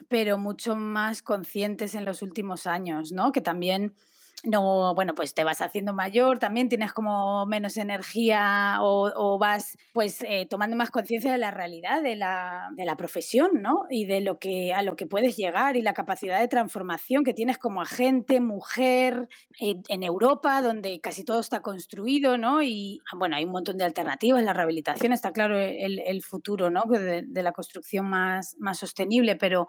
pero 0.08 0.38
mucho 0.38 0.76
más 0.78 1.22
conscientes 1.22 1.94
en 1.94 2.06
los 2.06 2.22
últimos 2.22 2.68
años, 2.68 3.12
¿no? 3.12 3.32
Que 3.34 3.42
también 3.42 3.96
no, 4.44 4.94
bueno, 4.96 5.16
pues 5.16 5.34
te 5.34 5.44
vas 5.44 5.62
haciendo 5.62 5.94
mayor, 5.94 6.40
también 6.40 6.70
tienes 6.70 6.94
como 6.94 7.46
menos 7.46 7.78
energía 7.78 8.78
o, 8.82 9.38
vas 9.40 9.78
pues 9.94 10.22
eh, 10.24 10.48
tomando 10.50 10.76
más 10.76 10.92
conciencia 10.92 11.32
de 11.32 11.38
la 11.38 11.52
realidad 11.52 12.02
de 12.02 12.16
la, 12.16 12.70
de 12.76 12.86
la, 12.86 12.98
profesión, 12.98 13.62
¿no? 13.62 13.86
Y 13.90 14.06
de 14.06 14.22
lo 14.22 14.40
que, 14.40 14.74
a 14.74 14.82
lo 14.82 14.96
que 14.96 15.06
puedes 15.06 15.38
llegar 15.38 15.78
y 15.78 15.82
la 15.82 15.94
capacidad 15.94 16.40
de 16.40 16.48
transformación 16.48 17.24
que 17.24 17.34
tienes 17.34 17.58
como 17.58 17.82
agente, 17.82 18.42
mujer, 18.42 19.30
en 19.60 20.04
Europa, 20.04 20.62
donde 20.62 21.00
casi 21.00 21.24
todo 21.24 21.40
está 21.40 21.62
construido, 21.62 22.38
¿no? 22.38 22.62
Y 22.62 23.02
bueno, 23.18 23.36
hay 23.36 23.46
un 23.46 23.52
montón 23.52 23.78
de 23.78 23.86
alternativas, 23.86 24.44
la 24.44 24.54
rehabilitación 24.54 25.14
está 25.14 25.32
claro 25.32 25.58
el, 25.58 26.00
el 26.00 26.24
futuro, 26.24 26.70
¿no? 26.70 26.84
De, 26.84 27.24
de 27.26 27.44
la 27.44 27.52
construcción 27.52 28.10
más, 28.10 28.56
más 28.60 28.80
sostenible, 28.80 29.36
pero 29.36 29.68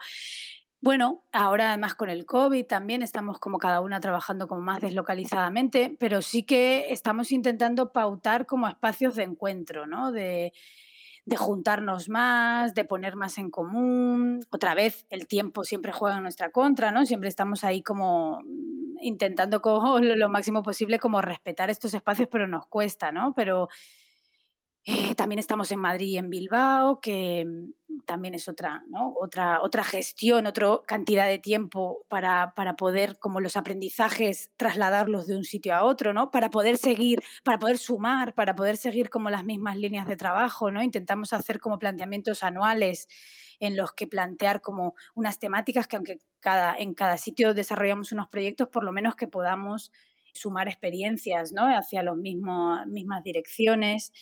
bueno, 0.82 1.24
ahora 1.30 1.68
además 1.68 1.94
con 1.94 2.08
el 2.08 2.24
COVID 2.24 2.64
también 2.64 3.02
estamos 3.02 3.38
como 3.38 3.58
cada 3.58 3.82
una 3.82 4.00
trabajando 4.00 4.48
como 4.48 4.62
más 4.62 4.80
deslocalizadamente, 4.80 5.94
pero 6.00 6.22
sí 6.22 6.42
que 6.42 6.86
estamos 6.90 7.32
intentando 7.32 7.92
pautar 7.92 8.46
como 8.46 8.66
espacios 8.66 9.14
de 9.14 9.24
encuentro, 9.24 9.86
¿no? 9.86 10.10
De, 10.10 10.52
juntarnos 11.36 12.08
más, 12.08 12.74
de 12.74 12.84
poner 12.84 13.14
más 13.14 13.38
en 13.38 13.50
común. 13.50 14.40
Otra 14.50 14.74
vez, 14.74 15.06
el 15.10 15.28
tiempo 15.28 15.64
siempre 15.64 15.92
juega 15.92 16.16
en 16.16 16.22
nuestra 16.22 16.50
contra, 16.50 16.90
¿no? 16.90 17.06
Siempre 17.06 17.28
estamos 17.28 17.62
ahí 17.62 17.82
como 17.82 18.40
intentando 19.02 19.60
lo 20.00 20.28
máximo 20.30 20.62
posible 20.62 20.98
como 20.98 21.20
respetar 21.20 21.70
estos 21.70 21.94
espacios, 21.94 22.28
pero 22.32 22.48
nos 22.48 22.66
cuesta, 22.66 23.12
¿no? 23.12 23.34
Pero 23.34 23.68
eh, 24.84 25.14
también 25.14 25.38
estamos 25.38 25.70
en 25.72 25.78
Madrid 25.78 26.06
y 26.08 26.18
en 26.18 26.30
Bilbao, 26.30 27.00
que 27.00 27.46
también 28.06 28.34
es 28.34 28.48
otra, 28.48 28.84
otra, 29.20 29.62
otra 29.62 29.84
gestión, 29.84 30.46
otra 30.46 30.80
cantidad 30.86 31.26
de 31.26 31.38
tiempo 31.38 32.04
para, 32.08 32.54
para, 32.54 32.76
poder, 32.76 33.18
como 33.18 33.40
los 33.40 33.56
aprendizajes, 33.56 34.50
trasladarlos 34.56 35.26
de 35.26 35.36
un 35.36 35.44
sitio 35.44 35.74
a 35.74 35.84
otro, 35.84 36.12
¿no? 36.12 36.30
Para 36.30 36.50
poder 36.50 36.76
seguir, 36.76 37.22
para 37.44 37.58
poder 37.58 37.78
sumar, 37.78 38.34
para 38.34 38.54
poder 38.54 38.76
seguir 38.76 39.10
como 39.10 39.30
las 39.30 39.44
mismas 39.44 39.76
líneas 39.76 40.06
de 40.06 40.16
trabajo, 40.16 40.70
¿no? 40.70 40.82
Intentamos 40.82 41.32
hacer 41.32 41.60
como 41.60 41.78
planteamientos 41.78 42.42
anuales 42.42 43.08
en 43.60 43.76
los 43.76 43.92
que 43.92 44.06
plantear 44.06 44.60
como 44.60 44.94
unas 45.14 45.38
temáticas 45.38 45.86
que 45.86 45.96
aunque 45.96 46.18
cada, 46.40 46.74
en 46.76 46.94
cada 46.94 47.18
sitio 47.18 47.54
desarrollamos 47.54 48.12
unos 48.12 48.28
proyectos, 48.28 48.68
por 48.68 48.84
lo 48.84 48.92
menos 48.92 49.14
que 49.14 49.28
podamos 49.28 49.92
sumar 50.32 50.68
experiencias, 50.68 51.52
¿no? 51.52 51.66
Hacia 51.66 52.02
las 52.02 52.16
mismas 52.16 53.24
direcciones 53.24 54.12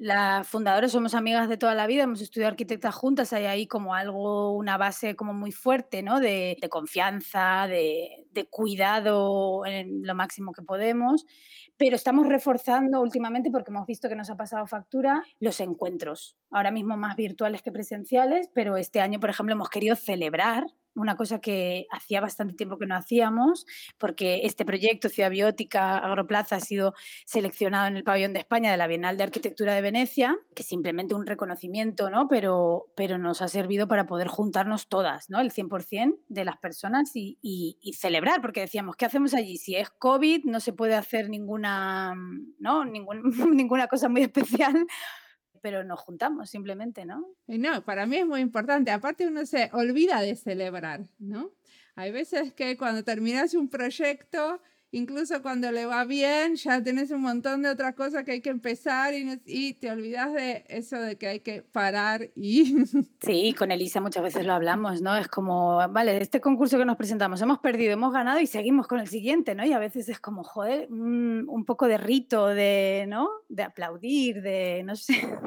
las 0.00 0.46
fundadoras 0.46 0.92
somos 0.92 1.14
amigas 1.14 1.48
de 1.48 1.56
toda 1.56 1.74
la 1.74 1.86
vida, 1.86 2.04
hemos 2.04 2.20
estudiado 2.20 2.50
arquitectas 2.50 2.94
juntas, 2.94 3.32
hay 3.32 3.46
ahí 3.46 3.66
como 3.66 3.94
algo, 3.94 4.52
una 4.52 4.76
base 4.76 5.16
como 5.16 5.34
muy 5.34 5.52
fuerte, 5.52 6.02
¿no? 6.02 6.20
De, 6.20 6.56
confianza, 6.70 7.66
de, 7.66 8.26
de, 8.32 8.46
cuidado 8.46 9.64
en 9.66 10.06
lo 10.06 10.14
máximo 10.14 10.52
que 10.52 10.62
podemos, 10.62 11.26
pero 11.76 11.96
estamos 11.96 12.26
reforzando 12.26 13.00
últimamente, 13.00 13.50
porque 13.50 13.70
hemos 13.70 13.86
visto 13.86 14.08
que 14.08 14.16
nos 14.16 14.30
ha 14.30 14.36
pasado 14.36 14.66
factura, 14.66 15.22
los 15.40 15.60
encuentros, 15.60 16.36
ahora 16.50 16.70
mismo 16.70 16.96
más 16.96 17.16
virtuales 17.16 17.62
que 17.62 17.72
presenciales, 17.72 18.50
pero 18.54 18.76
este 18.76 19.00
año, 19.00 19.20
por 19.20 19.30
ejemplo, 19.30 19.54
hemos 19.54 19.70
querido 19.70 19.96
celebrar 19.96 20.66
una 20.98 21.16
cosa 21.16 21.40
que 21.40 21.86
hacía 21.90 22.20
bastante 22.20 22.54
tiempo 22.54 22.78
que 22.78 22.86
no 22.86 22.96
hacíamos, 22.96 23.66
porque 23.98 24.40
este 24.44 24.64
proyecto 24.64 25.08
Ciudad 25.08 25.30
Biótica 25.30 25.98
Agroplaza 25.98 26.56
ha 26.56 26.60
sido 26.60 26.94
seleccionado 27.24 27.86
en 27.86 27.96
el 27.96 28.04
pabellón 28.04 28.32
de 28.32 28.40
España 28.40 28.70
de 28.70 28.76
la 28.76 28.86
Bienal 28.86 29.16
de 29.16 29.24
Arquitectura 29.24 29.74
de 29.74 29.80
Venecia, 29.80 30.36
que 30.54 30.62
simplemente 30.62 31.14
un 31.14 31.26
reconocimiento, 31.26 32.10
¿no? 32.10 32.28
Pero, 32.28 32.86
pero 32.96 33.18
nos 33.18 33.42
ha 33.42 33.48
servido 33.48 33.88
para 33.88 34.06
poder 34.06 34.28
juntarnos 34.28 34.88
todas, 34.88 35.30
¿no? 35.30 35.40
El 35.40 35.52
100% 35.52 36.18
de 36.28 36.44
las 36.44 36.56
personas 36.58 37.14
y, 37.14 37.38
y, 37.40 37.92
celebrar, 37.94 38.40
porque 38.40 38.60
decíamos, 38.60 38.96
¿qué 38.96 39.06
hacemos 39.06 39.34
allí? 39.34 39.56
Si 39.56 39.74
es 39.74 39.90
COVID, 39.90 40.44
no 40.44 40.60
se 40.60 40.72
puede 40.72 40.94
hacer 40.94 41.28
ninguna, 41.28 42.14
¿no? 42.58 42.84
Ningún, 42.84 43.22
ninguna 43.56 43.86
cosa 43.88 44.08
muy 44.08 44.22
especial 44.22 44.86
pero 45.62 45.84
nos 45.84 46.00
juntamos 46.00 46.50
simplemente, 46.50 47.04
¿no? 47.04 47.26
No, 47.46 47.84
para 47.84 48.06
mí 48.06 48.16
es 48.16 48.26
muy 48.26 48.40
importante. 48.40 48.90
Aparte 48.90 49.26
uno 49.26 49.46
se 49.46 49.70
olvida 49.72 50.20
de 50.20 50.36
celebrar, 50.36 51.06
¿no? 51.18 51.52
Hay 51.94 52.12
veces 52.12 52.52
que 52.52 52.76
cuando 52.76 53.02
terminas 53.02 53.54
un 53.54 53.68
proyecto 53.68 54.60
incluso 54.90 55.42
cuando 55.42 55.70
le 55.72 55.86
va 55.86 56.04
bien, 56.04 56.56
ya 56.56 56.82
tenés 56.82 57.10
un 57.10 57.22
montón 57.22 57.62
de 57.62 57.70
otras 57.70 57.94
cosas 57.94 58.24
que 58.24 58.32
hay 58.32 58.40
que 58.40 58.50
empezar 58.50 59.12
y, 59.14 59.74
te 59.74 59.90
olvidas 59.90 60.32
de 60.32 60.64
eso 60.68 60.98
de 60.98 61.16
que 61.16 61.28
hay 61.28 61.40
que 61.40 61.62
parar 61.62 62.30
y... 62.34 62.74
Sí, 63.20 63.54
con 63.58 63.70
Elisa 63.70 64.00
muchas 64.00 64.22
veces 64.22 64.46
lo 64.46 64.54
hablamos, 64.54 65.02
¿no? 65.02 65.16
Es 65.16 65.28
como, 65.28 65.76
vale, 65.90 66.12
de 66.12 66.22
este 66.22 66.40
concurso 66.40 66.78
que 66.78 66.84
nos 66.84 66.96
presentamos 66.96 67.40
hemos 67.42 67.58
perdido, 67.58 67.92
hemos 67.92 68.12
ganado 68.12 68.40
y 68.40 68.46
seguimos 68.46 68.86
con 68.86 69.00
el 69.00 69.08
siguiente, 69.08 69.54
¿no? 69.54 69.64
Y 69.64 69.72
a 69.72 69.78
veces 69.78 70.08
es 70.08 70.20
como, 70.20 70.44
joder, 70.44 70.90
un, 70.90 71.44
un 71.48 71.64
poco 71.64 71.86
de 71.88 71.98
rito, 71.98 72.46
de, 72.46 73.06
¿no? 73.08 73.28
De 73.48 73.64
aplaudir, 73.64 74.40
de, 74.42 74.82
no 74.84 74.96
sé. 74.96 75.14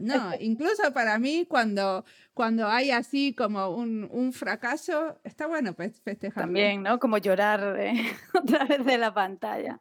No, 0.00 0.32
incluso 0.38 0.92
para 0.92 1.18
mí 1.18 1.46
cuando 1.48 2.04
cuando 2.34 2.66
hay 2.66 2.90
así 2.90 3.32
como 3.32 3.68
un, 3.68 4.08
un 4.10 4.32
fracaso, 4.32 5.18
está 5.22 5.46
bueno 5.46 5.72
festejar. 5.72 6.44
También, 6.44 6.82
¿no? 6.82 6.98
Como 6.98 7.16
llorar 7.18 7.76
eh, 7.78 7.94
otra 8.42 8.64
vez 8.64 8.84
de 8.84 8.98
la 8.98 9.14
pantalla. 9.14 9.80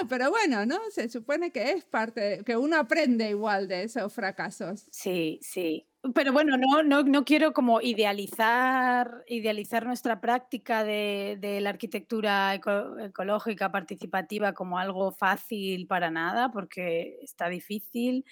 No, 0.00 0.08
pero 0.08 0.30
bueno, 0.30 0.66
¿no? 0.66 0.78
Se 0.90 1.08
supone 1.08 1.52
que 1.52 1.70
es 1.70 1.84
parte, 1.84 2.42
que 2.44 2.56
uno 2.56 2.76
aprende 2.76 3.30
igual 3.30 3.68
de 3.68 3.84
esos 3.84 4.12
fracasos. 4.12 4.86
Sí, 4.90 5.38
sí. 5.42 5.86
Pero 6.14 6.32
bueno, 6.32 6.56
no, 6.56 6.82
no, 6.82 7.02
no 7.02 7.24
quiero 7.24 7.52
como 7.52 7.80
idealizar, 7.80 9.24
idealizar 9.26 9.86
nuestra 9.86 10.20
práctica 10.20 10.84
de, 10.84 11.36
de 11.40 11.60
la 11.60 11.70
arquitectura 11.70 12.54
ecológica 12.54 13.72
participativa 13.72 14.52
como 14.52 14.78
algo 14.78 15.10
fácil 15.12 15.86
para 15.86 16.10
nada, 16.10 16.50
porque 16.50 17.18
está 17.22 17.48
difícil. 17.48 18.24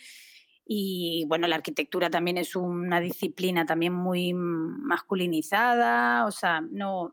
Y 0.66 1.24
bueno, 1.28 1.46
la 1.46 1.56
arquitectura 1.56 2.10
también 2.10 2.38
es 2.38 2.56
una 2.56 3.00
disciplina 3.00 3.66
también 3.66 3.92
muy 3.92 4.32
masculinizada, 4.34 6.26
o 6.26 6.30
sea, 6.30 6.60
no... 6.60 7.12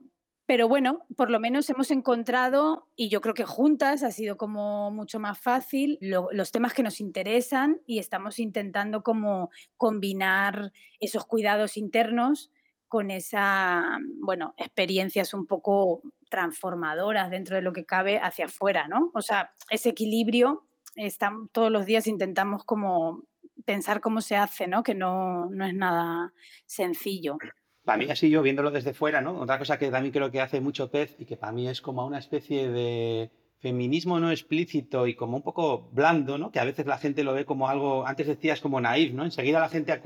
Pero 0.51 0.67
bueno, 0.67 1.05
por 1.15 1.31
lo 1.31 1.39
menos 1.39 1.69
hemos 1.69 1.91
encontrado, 1.91 2.89
y 2.97 3.07
yo 3.07 3.21
creo 3.21 3.33
que 3.33 3.45
juntas 3.45 4.03
ha 4.03 4.11
sido 4.11 4.35
como 4.35 4.91
mucho 4.91 5.17
más 5.17 5.39
fácil, 5.39 5.97
los 6.01 6.51
temas 6.51 6.73
que 6.73 6.83
nos 6.83 6.99
interesan 6.99 7.79
y 7.87 7.99
estamos 7.99 8.37
intentando 8.37 9.01
como 9.01 9.49
combinar 9.77 10.73
esos 10.99 11.25
cuidados 11.25 11.77
internos 11.77 12.51
con 12.89 13.11
esa, 13.11 13.97
bueno, 14.19 14.53
experiencias 14.57 15.33
un 15.33 15.47
poco 15.47 16.01
transformadoras 16.29 17.31
dentro 17.31 17.55
de 17.55 17.61
lo 17.61 17.71
que 17.71 17.85
cabe 17.85 18.19
hacia 18.19 18.47
afuera, 18.47 18.89
¿no? 18.89 19.09
O 19.13 19.21
sea, 19.21 19.53
ese 19.69 19.87
equilibrio, 19.87 20.67
estamos, 20.97 21.49
todos 21.53 21.71
los 21.71 21.85
días 21.85 22.07
intentamos 22.07 22.65
como 22.65 23.23
pensar 23.63 24.01
cómo 24.01 24.19
se 24.19 24.35
hace, 24.35 24.67
¿no? 24.67 24.83
Que 24.83 24.95
no, 24.95 25.49
no 25.49 25.65
es 25.65 25.73
nada 25.73 26.33
sencillo. 26.65 27.37
Para 27.83 27.97
mí, 27.97 28.09
así 28.11 28.29
yo 28.29 28.41
viéndolo 28.43 28.69
desde 28.71 28.93
fuera, 28.93 29.21
¿no? 29.21 29.39
Otra 29.39 29.57
cosa 29.57 29.77
que 29.77 29.89
también 29.89 30.13
creo 30.13 30.29
que 30.31 30.41
hace 30.41 30.61
mucho 30.61 30.91
Pez 30.91 31.15
y 31.19 31.25
que 31.25 31.37
para 31.37 31.51
mí 31.51 31.67
es 31.67 31.81
como 31.81 32.05
una 32.05 32.19
especie 32.19 32.69
de 32.69 33.31
feminismo 33.61 34.19
no 34.19 34.31
explícito 34.31 35.07
y 35.07 35.13
como 35.13 35.37
un 35.37 35.43
poco 35.43 35.89
blando, 35.91 36.37
¿no? 36.37 36.51
Que 36.51 36.59
a 36.59 36.65
veces 36.65 36.85
la 36.87 36.97
gente 36.97 37.23
lo 37.23 37.33
ve 37.33 37.45
como 37.45 37.69
algo, 37.69 38.05
antes 38.07 38.27
decías 38.27 38.59
como 38.59 38.81
naif, 38.81 39.13
¿no? 39.13 39.23
Enseguida 39.23 39.59
la 39.59 39.69
gente 39.69 40.01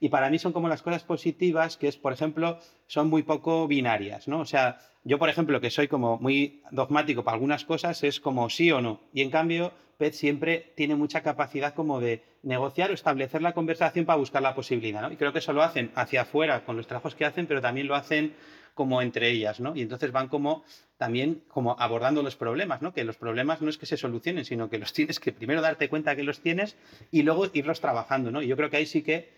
y 0.00 0.08
para 0.08 0.30
mí 0.30 0.38
son 0.38 0.52
como 0.52 0.68
las 0.68 0.82
cosas 0.82 1.04
positivas, 1.04 1.76
que 1.76 1.88
es, 1.88 1.96
por 1.96 2.12
ejemplo, 2.12 2.58
son 2.86 3.10
muy 3.10 3.22
poco 3.24 3.68
binarias, 3.68 4.26
¿no? 4.26 4.40
O 4.40 4.46
sea, 4.46 4.78
yo, 5.04 5.18
por 5.18 5.28
ejemplo, 5.28 5.60
que 5.60 5.70
soy 5.70 5.88
como 5.88 6.18
muy 6.18 6.62
dogmático 6.70 7.24
para 7.24 7.34
algunas 7.34 7.64
cosas, 7.64 8.02
es 8.04 8.20
como 8.20 8.48
sí 8.48 8.70
o 8.70 8.80
no. 8.80 9.00
Y 9.12 9.22
en 9.22 9.30
cambio, 9.30 9.72
Pet 9.98 10.14
siempre 10.14 10.72
tiene 10.76 10.94
mucha 10.94 11.22
capacidad 11.22 11.74
como 11.74 12.00
de 12.00 12.22
negociar 12.42 12.90
o 12.90 12.94
establecer 12.94 13.42
la 13.42 13.52
conversación 13.52 14.06
para 14.06 14.18
buscar 14.18 14.40
la 14.42 14.54
posibilidad, 14.54 15.02
¿no? 15.02 15.12
Y 15.12 15.16
creo 15.16 15.32
que 15.32 15.40
eso 15.40 15.52
lo 15.52 15.62
hacen 15.62 15.90
hacia 15.94 16.22
afuera 16.22 16.64
con 16.64 16.76
los 16.76 16.86
trabajos 16.86 17.14
que 17.14 17.24
hacen, 17.24 17.46
pero 17.46 17.60
también 17.60 17.88
lo 17.88 17.96
hacen 17.96 18.34
como 18.78 19.02
entre 19.02 19.28
ellas, 19.28 19.58
¿no? 19.58 19.74
Y 19.74 19.82
entonces 19.82 20.12
van 20.12 20.28
como 20.28 20.62
también 20.98 21.42
como 21.48 21.74
abordando 21.80 22.22
los 22.22 22.36
problemas, 22.36 22.80
¿no? 22.80 22.92
Que 22.92 23.02
los 23.02 23.16
problemas 23.16 23.60
no 23.60 23.70
es 23.70 23.76
que 23.76 23.86
se 23.86 23.96
solucionen, 23.96 24.44
sino 24.44 24.70
que 24.70 24.78
los 24.78 24.92
tienes 24.98 25.18
que 25.18 25.32
primero 25.32 25.60
darte 25.60 25.88
cuenta 25.88 26.14
que 26.14 26.22
los 26.22 26.38
tienes 26.38 26.76
y 27.10 27.24
luego 27.24 27.48
irlos 27.54 27.80
trabajando, 27.80 28.30
¿no? 28.30 28.40
Y 28.40 28.46
yo 28.46 28.56
creo 28.56 28.70
que 28.70 28.76
ahí 28.76 28.86
sí 28.86 29.02
que, 29.02 29.30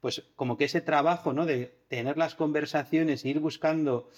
pues 0.00 0.22
como 0.36 0.56
que 0.56 0.66
ese 0.66 0.80
trabajo, 0.80 1.32
¿no? 1.32 1.44
De 1.44 1.72
tener 1.88 2.16
las 2.16 2.36
conversaciones 2.36 3.24
e 3.24 3.30
ir 3.30 3.40
buscando 3.40 4.08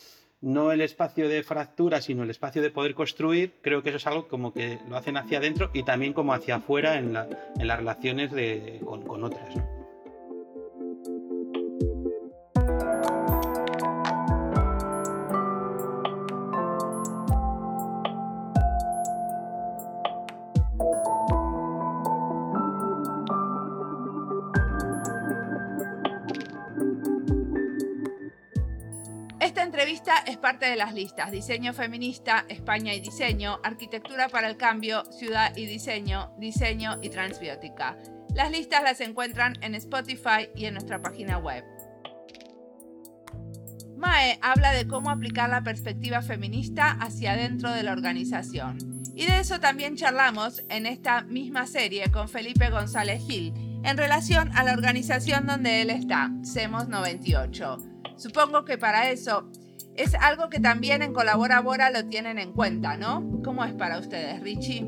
no 0.43 0.71
el 0.73 0.83
espacio 0.83 1.31
de 1.31 1.43
fractura, 1.43 2.03
sino 2.03 2.23
el 2.25 2.29
espacio 2.29 2.61
de 2.61 2.69
poder 2.69 2.95
construir, 2.95 3.55
creo 3.63 3.83
que 3.83 3.89
eso 3.89 3.97
es 3.97 4.07
algo 4.07 4.29
como 4.29 4.53
que 4.53 4.79
lo 4.91 4.99
hacen 4.99 5.17
hacia 5.17 5.39
adentro 5.39 5.71
y 5.73 5.85
también 5.85 6.13
como 6.13 6.35
hacia 6.35 6.57
afuera 6.57 6.99
en, 6.99 7.15
las 7.15 7.79
relaciones 7.79 8.31
con, 8.85 9.07
con 9.07 9.25
otras, 9.25 9.57
¿no? 9.57 9.76
Es 29.87 30.37
parte 30.37 30.67
de 30.67 30.75
las 30.75 30.95
listas 30.95 31.31
Diseño 31.31 31.73
Feminista, 31.73 32.45
España 32.49 32.93
y 32.93 33.01
Diseño, 33.01 33.61
Arquitectura 33.63 34.29
para 34.29 34.49
el 34.49 34.57
Cambio, 34.57 35.05
Ciudad 35.13 35.57
y 35.57 35.67
Diseño, 35.67 36.33
Diseño 36.39 36.99
y 37.03 37.09
Transbiótica. 37.09 37.97
Las 38.35 38.51
listas 38.51 38.83
las 38.83 39.01
encuentran 39.01 39.55
en 39.63 39.77
Spotify 39.77 40.49
y 40.57 40.65
en 40.65 40.75
nuestra 40.75 41.01
página 41.01 41.39
web. 41.39 41.65
Mae 43.97 44.41
habla 44.43 44.73
de 44.73 44.89
cómo 44.89 45.09
aplicar 45.09 45.51
la 45.51 45.63
perspectiva 45.63 46.21
feminista 46.21 46.91
hacia 47.01 47.37
dentro 47.37 47.71
de 47.71 47.85
la 47.85 47.93
organización. 47.93 48.79
Y 49.15 49.27
de 49.27 49.39
eso 49.39 49.61
también 49.61 49.97
charlamos 49.97 50.65
en 50.69 50.87
esta 50.87 51.23
misma 51.23 51.67
serie 51.67 52.11
con 52.11 52.29
Felipe 52.29 52.71
González 52.71 53.23
Gil, 53.25 53.55
en 53.85 53.97
relación 53.97 54.51
a 54.57 54.65
la 54.65 54.73
organización 54.73 55.47
donde 55.47 55.83
él 55.83 55.91
está, 55.91 56.31
SEMOS 56.43 56.89
98. 56.89 57.79
Supongo 58.17 58.65
que 58.65 58.79
para 58.79 59.11
eso 59.11 59.49
es 59.97 60.15
algo 60.15 60.49
que 60.49 60.61
también 60.61 61.03
en 61.03 61.13
Colabora 61.13 61.61
Bora 61.61 61.91
lo 61.91 62.05
tienen 62.07 62.39
en 62.39 62.53
cuenta, 62.53 62.97
¿no? 62.97 63.41
¿Cómo 63.45 63.65
es 63.65 63.73
para 63.73 63.99
ustedes, 63.99 64.43
Richie? 64.43 64.87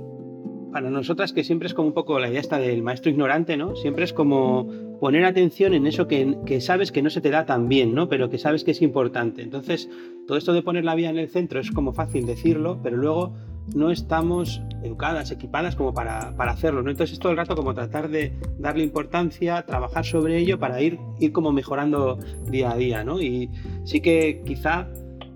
Para 0.73 0.91
nosotras 0.91 1.33
que 1.33 1.45
siempre 1.45 1.67
es 1.67 1.75
como 1.75 1.89
un 1.89 1.95
poco 1.95 2.19
la 2.19 2.29
idea 2.29 2.41
esta 2.41 2.59
del 2.59 2.83
maestro 2.83 3.11
ignorante, 3.11 3.57
¿no? 3.57 3.75
Siempre 3.77 4.05
es 4.05 4.13
como 4.13 4.69
poner 5.01 5.25
atención 5.25 5.73
en 5.73 5.87
eso 5.87 6.07
que, 6.09 6.37
que, 6.45 6.61
sabes 6.61 6.93
que 6.93 7.03
no 7.03 7.09
se 7.09 7.21
te 7.21 7.31
da 7.31 7.47
tan 7.47 7.69
bien, 7.69 7.95
¿no? 7.95 8.09
Pero 8.09 8.29
que 8.29 8.39
sabes 8.39 8.65
que 8.65 8.73
es 8.73 8.83
importante. 8.83 9.43
Entonces, 9.43 9.89
todo 10.27 10.37
esto 10.37 10.53
de 10.53 10.63
poner 10.63 10.85
la 10.85 10.95
vida 10.95 11.09
en 11.09 11.19
el 11.19 11.29
centro 11.29 11.61
es 11.61 11.71
como 11.71 11.93
fácil 11.95 12.27
decirlo, 12.27 12.81
pero 12.83 12.97
luego 12.97 13.35
no 13.75 13.91
estamos 13.91 14.62
educadas, 14.83 15.31
equipadas 15.31 15.77
como 15.77 15.93
para, 15.93 16.37
para, 16.37 16.53
hacerlo, 16.53 16.83
¿no? 16.83 16.91
Entonces 16.91 17.14
es 17.14 17.19
todo 17.19 17.33
el 17.33 17.39
rato 17.39 17.57
como 17.57 17.75
tratar 17.75 18.09
de 18.09 18.33
darle 18.59 18.85
importancia, 18.85 19.64
trabajar 19.66 20.05
sobre 20.05 20.39
ello 20.39 20.59
para 20.59 20.81
ir, 20.81 20.99
ir 21.19 21.33
como 21.33 21.53
mejorando 21.53 22.19
día 22.47 22.71
a 22.71 22.77
día, 22.77 23.05
¿no? 23.05 23.21
Y 23.21 23.51
sí 23.85 24.01
que 24.01 24.43
quizá 24.45 24.89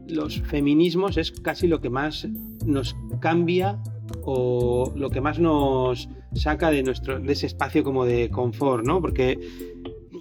los 0.08 0.40
feminismos 0.42 1.16
es 1.16 1.32
casi 1.32 1.66
lo 1.66 1.80
que 1.80 1.90
más 1.90 2.28
nos 2.66 2.96
cambia 3.20 3.78
o 4.24 4.92
lo 4.94 5.10
que 5.10 5.20
más 5.20 5.38
nos 5.38 6.08
saca 6.34 6.70
de 6.70 6.82
nuestro 6.82 7.20
de 7.20 7.32
ese 7.32 7.46
espacio 7.46 7.84
como 7.84 8.04
de 8.04 8.30
confort, 8.30 8.84
¿no? 8.84 9.00
Porque 9.00 9.38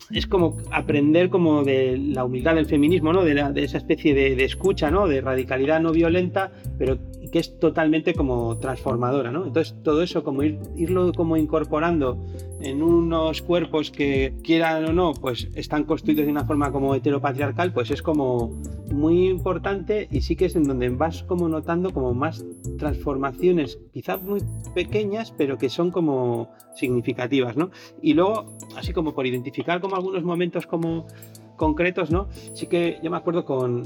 es 0.10 0.28
como 0.28 0.58
aprender 0.72 1.30
como 1.30 1.64
de 1.64 1.98
la 1.98 2.26
humildad 2.26 2.56
del 2.56 2.66
feminismo, 2.66 3.14
¿no? 3.14 3.24
De, 3.24 3.34
de 3.36 3.64
esa 3.64 3.78
especie 3.78 4.14
de, 4.14 4.36
de, 4.36 4.44
escucha, 4.44 4.92
¿no? 4.92 5.08
De 5.08 5.22
radicalidad 5.22 5.80
no 5.80 5.92
violenta, 5.92 6.52
pero 6.78 6.98
que 7.32 7.40
es 7.40 7.58
totalmente 7.60 8.14
como 8.14 8.58
transformadora, 8.58 9.32
¿no? 9.32 9.46
Entonces 9.46 9.76
todo 9.84 10.04
eso 10.04 10.24
como 10.24 10.44
irlo 10.44 11.14
como 11.14 11.38
incorporando 11.38 12.18
en 12.62 12.84
unos 12.84 13.42
cuerpos 13.42 13.92
que 13.92 14.34
quieran 14.44 14.86
o 14.86 14.94
no, 14.94 15.14
pues 15.14 15.48
están 15.56 15.84
construidos 15.84 16.26
de 16.26 16.32
una 16.32 16.46
forma 16.46 16.72
como 16.72 16.96
heteropatriarcal, 16.96 17.74
pues 17.74 17.92
es 17.92 18.02
como 18.02 18.52
muy 18.92 19.30
importante 19.30 20.08
y 20.12 20.22
sí 20.22 20.36
que 20.36 20.46
es 20.46 20.56
en 20.56 20.64
donde 20.64 20.90
vas 20.90 21.24
como 21.24 21.48
notando 21.50 21.92
como 21.92 22.14
más 22.14 22.46
transformaciones, 22.78 23.80
quizás 23.92 24.22
muy 24.22 24.42
pequeñas, 24.74 25.34
pero 25.38 25.58
que 25.58 25.70
son 25.70 25.92
como 25.92 26.50
significativas, 26.76 27.58
¿no? 27.58 27.72
Y 28.02 28.14
luego, 28.14 28.58
así 28.78 28.94
como 28.94 29.14
por 29.14 29.26
identificar 29.26 29.82
como 29.82 29.96
algunos 29.96 30.24
momentos 30.24 30.68
como 30.68 31.08
concretos, 31.56 32.12
¿no? 32.12 32.28
Sí 32.54 32.68
que 32.68 33.00
yo 33.04 33.12
me 33.12 33.18
acuerdo 33.18 33.46
con 33.46 33.84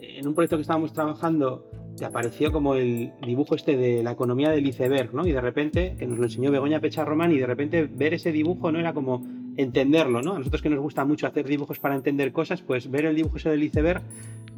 en 0.00 0.26
un 0.26 0.34
proyecto 0.34 0.56
que 0.56 0.62
estábamos 0.62 0.92
trabajando 0.92 1.64
te 1.96 2.04
apareció 2.04 2.52
como 2.52 2.74
el 2.74 3.12
dibujo 3.24 3.54
este 3.54 3.76
de 3.76 4.02
la 4.02 4.12
economía 4.12 4.50
del 4.50 4.66
iceberg, 4.66 5.14
¿no? 5.14 5.26
Y 5.26 5.32
de 5.32 5.40
repente, 5.40 5.96
que 5.98 6.06
nos 6.06 6.18
lo 6.18 6.24
enseñó 6.24 6.50
Begoña 6.50 6.80
Pecha 6.80 7.04
Román, 7.04 7.32
y 7.32 7.38
de 7.38 7.46
repente 7.46 7.88
ver 7.90 8.14
ese 8.14 8.32
dibujo 8.32 8.72
no 8.72 8.78
era 8.78 8.92
como 8.92 9.22
entenderlo, 9.56 10.22
¿no? 10.22 10.34
A 10.34 10.38
nosotros 10.38 10.62
que 10.62 10.70
nos 10.70 10.80
gusta 10.80 11.04
mucho 11.04 11.26
hacer 11.26 11.46
dibujos 11.46 11.78
para 11.78 11.94
entender 11.94 12.32
cosas, 12.32 12.62
pues 12.62 12.90
ver 12.90 13.04
el 13.04 13.16
dibujo 13.16 13.36
ese 13.36 13.50
del 13.50 13.62
iceberg 13.62 14.02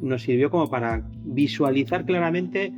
nos 0.01 0.23
sirvió 0.23 0.49
como 0.49 0.69
para 0.69 1.03
visualizar 1.23 2.05
claramente 2.05 2.71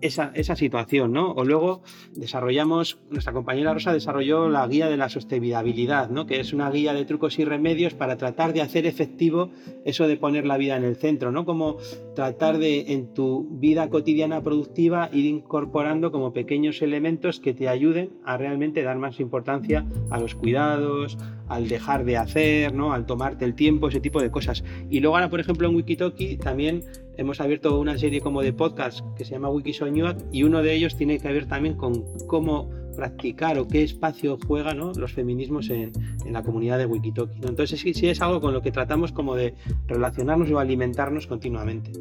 esa, 0.00 0.56
situación, 0.56 1.12
¿no? 1.12 1.32
O 1.32 1.44
luego 1.44 1.82
desarrollamos, 2.14 2.98
nuestra 3.10 3.32
compañera 3.32 3.74
Rosa 3.74 3.92
desarrolló 3.92 4.48
la 4.48 4.66
guía 4.66 4.88
de 4.88 4.96
la 4.96 5.08
sostenibilidad, 5.08 6.10
¿no? 6.10 6.26
Que 6.26 6.40
es 6.40 6.52
una 6.52 6.70
guía 6.70 6.92
de 6.92 7.04
trucos 7.04 7.38
y 7.38 7.44
remedios 7.44 7.94
para 7.94 8.16
tratar 8.16 8.52
de 8.52 8.62
hacer 8.62 8.86
efectivo 8.86 9.50
eso 9.84 10.06
de 10.06 10.16
poner 10.16 10.46
la 10.46 10.56
vida 10.56 10.76
en 10.76 10.84
el 10.84 10.96
centro, 10.96 11.32
¿no? 11.32 11.44
Como 11.44 11.76
tratar 12.14 12.58
de 12.58 12.92
en 12.92 13.14
tu 13.14 13.48
vida 13.50 13.88
cotidiana 13.90 14.42
productiva 14.42 15.10
ir 15.12 15.26
incorporando 15.26 16.12
como 16.12 16.32
pequeños 16.32 16.82
elementos 16.82 17.40
que 17.40 17.54
te 17.54 17.68
ayuden 17.68 18.10
a 18.24 18.36
realmente 18.36 18.82
dar 18.82 18.98
más 18.98 19.20
importancia 19.20 19.86
a 20.10 20.18
los 20.18 20.34
cuidados, 20.34 21.18
al 21.48 21.68
dejar 21.68 22.04
de 22.04 22.16
hacer, 22.16 22.74
¿no? 22.74 22.92
Al 22.92 23.06
tomarte 23.06 23.44
el 23.44 23.54
tiempo, 23.54 23.88
ese 23.88 24.00
tipo 24.00 24.20
de 24.20 24.30
cosas. 24.30 24.64
Y 24.90 25.00
luego 25.00 25.16
ahora, 25.16 25.30
por 25.30 25.40
ejemplo, 25.40 25.68
en 25.68 25.76
Wikitoki 25.76 26.36
también 26.36 26.82
hemos 27.16 27.40
abierto 27.40 27.78
una 27.78 27.98
serie 27.98 28.20
como 28.20 28.42
de 28.42 28.52
podcast 28.52 29.00
que 29.16 29.24
se 29.24 29.32
llama 29.32 29.48
Wikisoñuac 29.48 30.24
y 30.32 30.42
uno 30.42 30.62
de 30.62 30.74
ellos 30.74 30.96
tiene 30.96 31.18
que 31.18 31.32
ver 31.32 31.46
también 31.46 31.76
con 31.76 32.04
cómo 32.26 32.70
practicar 32.96 33.58
o 33.58 33.68
qué 33.68 33.82
espacio 33.82 34.38
juegan 34.46 34.78
los 34.78 35.12
feminismos 35.12 35.70
en, 35.70 35.92
la 36.30 36.42
comunidad 36.42 36.78
de 36.78 36.86
Wikitoki. 36.86 37.40
Entonces 37.46 37.80
sí, 37.80 37.94
sí 37.94 38.08
es 38.08 38.20
algo 38.20 38.40
con 38.40 38.52
lo 38.52 38.62
que 38.62 38.72
tratamos 38.72 39.12
como 39.12 39.36
de 39.36 39.54
relacionarnos 39.86 40.50
o 40.50 40.58
alimentarnos 40.58 41.26
continuamente. 41.26 41.92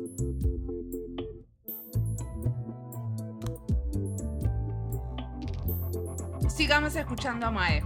Sigamos 6.50 6.96
escuchando 6.96 7.48
a 7.48 7.52
Mae. 7.52 7.84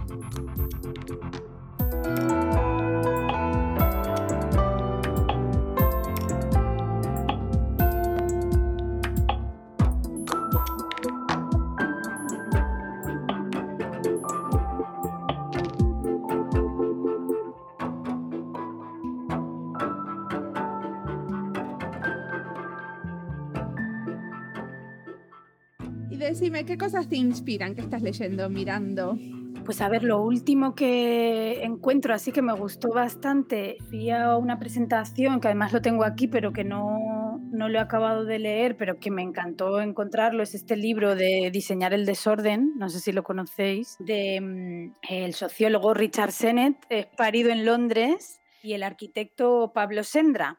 Decime, 26.40 26.64
¿qué 26.64 26.78
cosas 26.78 27.06
te 27.06 27.16
inspiran? 27.16 27.74
¿Qué 27.74 27.82
estás 27.82 28.00
leyendo, 28.00 28.48
mirando? 28.48 29.18
Pues 29.66 29.82
a 29.82 29.90
ver, 29.90 30.02
lo 30.02 30.22
último 30.22 30.74
que 30.74 31.62
encuentro, 31.62 32.14
así 32.14 32.32
que 32.32 32.40
me 32.40 32.54
gustó 32.54 32.88
bastante, 32.94 33.76
a 34.10 34.38
una 34.38 34.58
presentación 34.58 35.38
que 35.38 35.48
además 35.48 35.74
lo 35.74 35.82
tengo 35.82 36.02
aquí, 36.02 36.28
pero 36.28 36.54
que 36.54 36.64
no, 36.64 37.38
no 37.52 37.68
lo 37.68 37.78
he 37.78 37.82
acabado 37.82 38.24
de 38.24 38.38
leer, 38.38 38.78
pero 38.78 38.98
que 38.98 39.10
me 39.10 39.20
encantó 39.20 39.82
encontrarlo, 39.82 40.42
es 40.42 40.54
este 40.54 40.76
libro 40.76 41.14
de 41.14 41.50
Diseñar 41.52 41.92
el 41.92 42.06
desorden, 42.06 42.72
no 42.78 42.88
sé 42.88 43.00
si 43.00 43.12
lo 43.12 43.22
conocéis, 43.22 43.98
de 43.98 44.40
mm, 44.40 44.94
el 45.10 45.34
sociólogo 45.34 45.92
Richard 45.92 46.32
Sennett, 46.32 46.78
parido 47.18 47.50
en 47.50 47.66
Londres, 47.66 48.40
y 48.62 48.72
el 48.72 48.82
arquitecto 48.82 49.72
Pablo 49.74 50.04
Sendra 50.04 50.58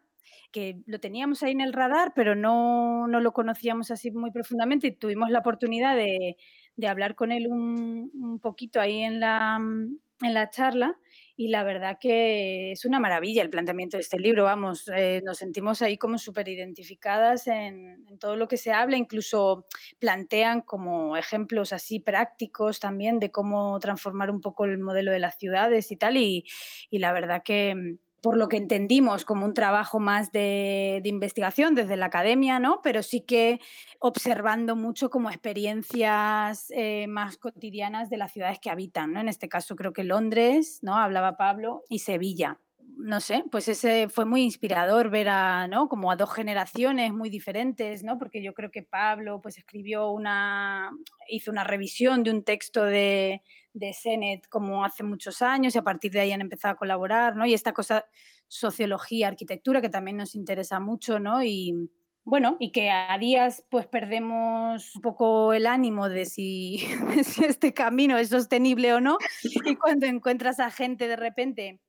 que 0.52 0.82
lo 0.86 1.00
teníamos 1.00 1.44
ahí 1.44 1.52
en 1.52 1.62
el 1.62 1.74
radar, 1.74 2.14
pero 2.16 2.36
no, 2.36 3.08
no 3.08 3.20
lo 3.20 3.34
conocíamos 3.34 3.92
así 3.92 4.12
muy 4.12 4.32
profundamente 4.32 4.88
y 4.88 4.92
tuvimos 4.92 5.30
la 5.30 5.40
oportunidad 5.40 5.96
de, 5.96 6.38
de 6.76 6.88
hablar 6.88 7.16
con 7.16 7.32
él 7.32 7.48
un, 7.48 8.12
un, 8.14 8.40
poquito 8.40 8.80
ahí 8.80 9.02
en 9.02 9.20
la, 9.20 9.58
en 9.58 10.34
la 10.34 10.50
charla 10.50 10.98
y 11.36 11.48
la 11.48 11.64
verdad 11.64 11.98
que 12.00 12.72
es 12.72 12.86
una 12.86 13.00
maravilla 13.00 13.42
el 13.42 13.50
planteamiento 13.50 13.98
de 13.98 14.02
este 14.02 14.20
libro, 14.20 14.44
vamos, 14.44 14.88
eh, 14.96 15.22
nos 15.24 15.38
sentimos 15.38 15.82
ahí 15.82 15.98
como 15.98 16.18
súper 16.18 16.48
identificadas 16.48 17.48
en, 17.48 18.06
en, 18.08 18.20
todo 18.20 18.36
lo 18.36 18.48
que 18.48 18.58
se 18.58 18.72
habla, 18.72 18.98
incluso 18.98 19.66
plantean 20.00 20.62
como 20.62 21.18
ejemplos 21.18 21.74
así 21.74 22.00
prácticos 22.00 22.80
también 22.80 23.20
de 23.20 23.32
cómo 23.32 23.80
transformar 23.80 24.30
un 24.30 24.42
poco 24.42 24.66
el 24.66 24.78
modelo 24.78 25.12
de 25.12 25.20
las 25.20 25.38
ciudades 25.38 25.92
y 25.92 25.98
tal, 25.98 26.18
y, 26.18 26.46
y 26.90 27.00
la 27.00 27.12
verdad 27.12 27.42
que 27.44 27.98
por 28.22 28.38
lo 28.38 28.48
que 28.48 28.58
entendimos 28.58 29.26
como 29.26 29.46
un 29.46 29.54
trabajo 29.54 30.00
más 30.00 30.32
de, 30.32 31.02
investigación 31.04 31.76
desde 31.76 31.98
la 31.98 32.06
academia, 32.06 32.60
¿no? 32.60 32.82
Pero 32.84 33.04
sí 33.04 33.22
que 33.22 33.60
observando 34.00 34.76
mucho 34.76 35.10
como 35.10 35.30
experiencias 35.30 36.68
eh, 36.70 37.08
más 37.08 37.38
cotidianas 37.38 38.10
de 38.10 38.18
las 38.18 38.32
ciudades 38.32 38.60
que 38.60 38.70
habitan, 38.70 39.14
¿no? 39.14 39.20
En 39.20 39.28
este 39.28 39.50
caso 39.50 39.76
creo 39.76 39.92
que 39.92 40.04
Londres, 40.04 40.80
¿no? 40.84 40.96
Hablaba 40.98 41.36
Pablo, 41.36 41.84
y 41.90 42.00
Sevilla. 42.00 42.60
No 42.98 43.20
sé, 43.20 43.44
pues 43.52 43.68
ese 43.68 44.10
fue 44.10 44.26
muy 44.26 44.44
inspirador 44.44 45.10
ver 45.10 45.30
a, 45.30 45.68
¿no? 45.68 45.90
Como 45.90 46.12
a 46.12 46.16
dos 46.16 46.34
generaciones 46.34 47.14
muy 47.14 47.30
diferentes, 47.30 48.04
¿no? 48.04 48.18
Porque 48.18 48.44
yo 48.44 48.54
creo 48.54 48.72
que 48.72 48.84
Pablo 48.84 49.42
pues 49.42 49.58
escribió 49.58 50.12
una, 50.12 50.92
hizo 51.28 51.52
una 51.52 51.64
revisión 51.64 52.24
de 52.24 52.32
un 52.32 52.44
texto 52.44 52.84
de, 52.84 53.42
de 53.74 53.94
Senet 53.94 54.48
como 54.48 54.86
hace 54.86 55.04
muchos 55.04 55.42
años 55.42 55.76
y 55.76 55.80
a 55.80 55.84
partir 55.84 56.12
de 56.12 56.20
ahí 56.20 56.32
han 56.32 56.42
empezado 56.42 56.74
a 56.74 56.78
colaborar, 56.78 57.36
¿no? 57.36 57.46
Y 57.46 57.54
esta 57.54 57.74
cosa, 57.74 58.06
sociología, 58.48 59.30
arquitectura, 59.30 59.82
que 59.82 59.90
también 59.90 60.18
nos 60.18 60.36
interesa 60.36 60.80
mucho, 60.80 61.20
¿no? 61.20 61.42
Y 61.44 61.90
bueno, 62.24 62.58
y 62.60 62.72
que 62.72 62.92
a 62.92 63.18
días 63.18 63.66
pues 63.70 63.88
perdemos 63.88 64.96
un 64.96 65.02
poco 65.02 65.54
el 65.54 65.66
ánimo 65.66 66.10
de 66.10 66.26
si, 66.26 66.86
de 67.16 67.24
si 67.24 67.46
este 67.46 67.74
camino 67.74 68.18
es 68.18 68.30
sostenible 68.30 68.94
o 68.94 69.02
no. 69.02 69.18
Y 69.44 69.76
cuando 69.76 70.06
encuentras 70.06 70.60
a 70.60 70.70
gente 70.70 71.08
de 71.08 71.16
repente 71.16 71.80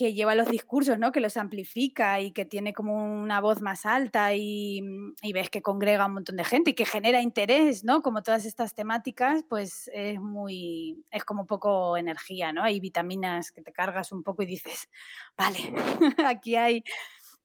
que 0.00 0.14
lleva 0.14 0.34
los 0.34 0.48
discursos, 0.48 0.98
¿no? 0.98 1.12
que 1.12 1.20
los 1.20 1.36
amplifica 1.36 2.22
y 2.22 2.32
que 2.32 2.46
tiene 2.46 2.72
como 2.72 3.04
una 3.04 3.38
voz 3.42 3.60
más 3.60 3.84
alta 3.84 4.32
y, 4.34 4.80
mm, 4.80 5.16
y, 5.20 5.34
ves 5.34 5.50
que 5.50 5.60
congrega 5.60 6.06
un 6.06 6.14
montón 6.14 6.36
de 6.36 6.44
gente 6.44 6.70
y 6.70 6.74
que 6.74 6.86
genera 6.86 7.20
interés, 7.20 7.84
¿no? 7.84 8.00
como 8.00 8.22
todas 8.22 8.46
estas 8.46 8.74
temáticas, 8.74 9.44
pues 9.46 9.90
es 9.92 10.18
muy, 10.18 11.04
es 11.10 11.22
como 11.24 11.46
poco 11.46 11.98
energía, 11.98 12.50
¿no? 12.50 12.62
Hay 12.62 12.80
vitaminas 12.80 13.52
que 13.52 13.60
te 13.60 13.74
cargas 13.74 14.10
un 14.10 14.22
poco 14.22 14.42
y 14.42 14.46
dices, 14.46 14.88
vale, 15.36 15.58
aquí 16.26 16.56
hay, 16.56 16.82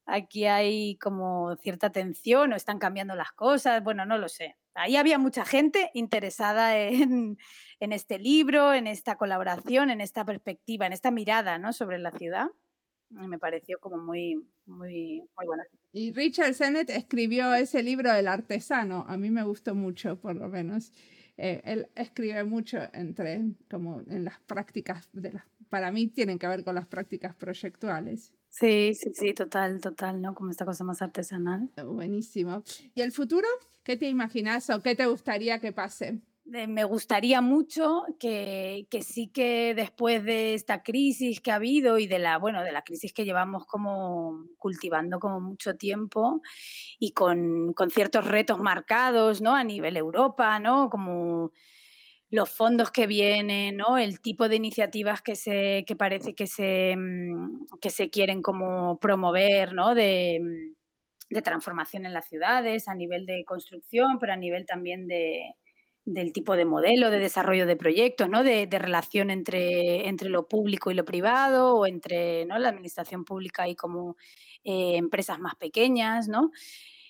aquí 0.05 0.45
hay 0.45 0.97
como 0.97 1.57
cierta 1.57 1.91
tensión 1.91 2.53
o 2.53 2.55
están 2.55 2.79
cambiando 2.79 3.15
las 3.15 3.33
cosas, 3.33 3.83
bueno, 3.83 4.05
no 4.05 4.17
lo 4.17 4.29
sé. 4.29 4.55
Ahí 4.75 4.97
había 4.97 5.17
mucha 5.17 5.45
gente 5.45 5.89
interesada 5.93 6.77
en, 6.77 7.37
este 7.79 8.19
libro, 8.19 8.73
en 8.73 8.87
esta 8.87 9.15
colaboración, 9.15 9.89
en 9.89 10.01
esta 10.01 10.25
perspectiva, 10.25 10.85
en 10.85 10.93
esta 10.93 11.11
mirada 11.11 11.57
¿no? 11.57 11.71
sobre 11.71 11.97
la 11.97 12.11
ciudad. 12.11 12.47
Me 13.09 13.39
pareció 13.39 13.79
como 13.79 13.97
muy, 13.97 14.35
muy, 14.65 15.23
muy 15.37 15.45
buena. 15.45 15.63
Y 15.93 16.11
Richard 16.11 16.53
Sennett 16.55 16.89
escribió 16.89 17.53
ese 17.55 17.81
libro 17.83 18.11
del 18.11 18.27
artesano. 18.27 19.05
A 19.07 19.15
mí 19.15 19.29
me 19.29 19.43
gustó 19.43 19.75
mucho, 19.75 20.19
por 20.19 20.35
lo 20.35 20.49
menos. 20.49 20.91
Eh, 21.37 21.61
él 21.63 21.87
escribe 21.95 22.43
mucho 22.43 22.79
entre, 22.93 23.41
como 23.69 24.01
en 24.09 24.25
las 24.25 24.39
prácticas, 24.41 25.09
de 25.13 25.33
las, 25.33 25.43
para 25.69 25.91
mí 25.91 26.07
tienen 26.07 26.37
que 26.37 26.47
ver 26.47 26.63
con 26.65 26.75
las 26.75 26.87
prácticas 26.87 27.33
proyectuales. 27.35 28.33
Sí, 28.57 28.93
sí, 28.93 29.11
sí, 29.13 29.33
total, 29.33 29.81
total, 29.81 30.21
¿no? 30.21 30.33
Como 30.33 30.49
esta 30.49 30.63
cosa 30.63 30.85
más 30.85 31.01
artesanal. 31.01 31.69
Buenísimo. 31.85 32.63
¿Y 32.93 33.01
el 33.01 33.11
futuro? 33.11 33.47
¿Qué 33.83 33.97
te 33.97 34.07
imaginas 34.07 34.69
o 34.69 34.81
qué 34.81 34.95
te 34.95 35.05
gustaría 35.07 35.59
que 35.59 35.73
pase? 35.73 36.21
me 36.45 36.83
gustaría 36.83 37.41
mucho 37.41 38.03
que, 38.19 38.87
que, 38.91 39.01
sí 39.01 39.29
que 39.29 39.73
después 39.73 40.23
de 40.23 40.53
esta 40.53 40.83
crisis 40.83 41.41
que 41.41 41.49
ha 41.51 41.55
habido 41.55 41.97
y 41.97 42.05
de 42.05 42.19
la, 42.19 42.37
bueno, 42.37 42.63
de 42.63 42.71
la 42.71 42.83
crisis 42.83 43.13
que 43.13 43.25
llevamos 43.25 43.65
como 43.65 44.45
cultivando 44.59 45.19
como 45.19 45.41
mucho 45.41 45.75
tiempo 45.75 46.43
y 46.99 47.13
con, 47.13 47.73
con 47.73 47.89
ciertos 47.89 48.27
retos 48.27 48.59
marcados, 48.59 49.41
¿no? 49.41 49.55
A 49.55 49.63
nivel 49.63 49.97
Europa, 49.97 50.59
¿no? 50.59 50.91
Como 50.91 51.51
los 52.29 52.49
fondos 52.49 52.91
que 52.91 53.07
vienen, 53.07 53.77
¿no? 53.77 53.97
El 53.97 54.19
tipo 54.21 54.49
de 54.49 54.55
iniciativas 54.55 55.21
que 55.21 55.35
se, 55.35 55.83
que 55.87 55.95
parece 55.95 56.33
que 56.33 56.47
se, 56.47 56.95
mm, 56.97 57.67
que 57.81 57.89
se 57.89 58.09
quieren 58.09 58.41
como 58.41 58.99
promover, 58.99 59.73
¿no? 59.73 59.95
De, 59.95 60.39
de 61.29 61.41
transformación 61.41 62.05
en 62.05 62.13
las 62.13 62.27
ciudades, 62.27 62.87
a 62.87 62.95
nivel 62.95 63.25
de 63.25 63.43
construcción, 63.45 64.19
pero 64.19 64.33
a 64.33 64.37
nivel 64.37 64.65
también 64.65 65.07
de, 65.07 65.55
del 66.05 66.33
tipo 66.33 66.55
de 66.55 66.65
modelo 66.65 67.09
de 67.09 67.19
desarrollo 67.19 67.65
de 67.65 67.75
proyectos, 67.75 68.29
¿no? 68.29 68.43
de, 68.43 68.67
de 68.67 68.79
relación 68.79 69.31
entre, 69.31 70.07
entre, 70.07 70.29
lo 70.29 70.47
público 70.47 70.91
y 70.91 70.93
lo 70.93 71.03
privado 71.03 71.75
o 71.75 71.87
entre 71.87 72.45
¿no? 72.45 72.59
la 72.59 72.69
administración 72.69 73.25
pública 73.25 73.67
y 73.67 73.75
como 73.75 74.15
eh, 74.63 74.97
empresas 74.97 75.39
más 75.39 75.55
pequeñas. 75.55 76.27
¿no? 76.27 76.51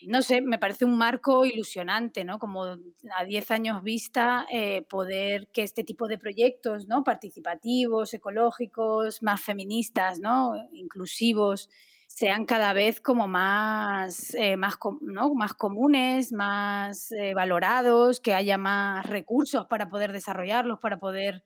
No 0.08 0.22
sé, 0.22 0.42
me 0.42 0.60
parece 0.60 0.86
un 0.86 0.98
marco 0.98 1.46
ilusionante, 1.46 2.24
¿no? 2.24 2.40
Como 2.40 2.64
a 2.66 3.24
10 3.26 3.52
años 3.52 3.84
vista, 3.84 4.46
eh, 4.52 4.84
poder 4.84 5.48
que 5.50 5.64
este 5.64 5.84
tipo 5.84 6.08
de 6.08 6.18
proyectos, 6.18 6.88
¿no? 6.88 7.04
Participativos, 7.04 8.14
ecológicos, 8.14 9.22
más 9.24 9.42
feministas, 9.42 10.20
¿no? 10.20 10.54
Inclusivos, 10.74 11.70
sean 12.08 12.46
cada 12.46 12.72
vez 12.74 13.02
como 13.02 13.28
más, 13.28 14.34
eh, 14.36 14.56
más, 14.58 14.78
¿no? 15.02 15.34
más 15.36 15.54
comunes, 15.54 16.32
más 16.32 17.12
eh, 17.12 17.34
valorados, 17.34 18.22
que 18.22 18.34
haya 18.34 18.58
más 18.58 19.06
recursos 19.06 19.66
para 19.68 19.90
poder 19.90 20.14
desarrollarlos, 20.14 20.80
para 20.80 20.98
poder 20.98 21.44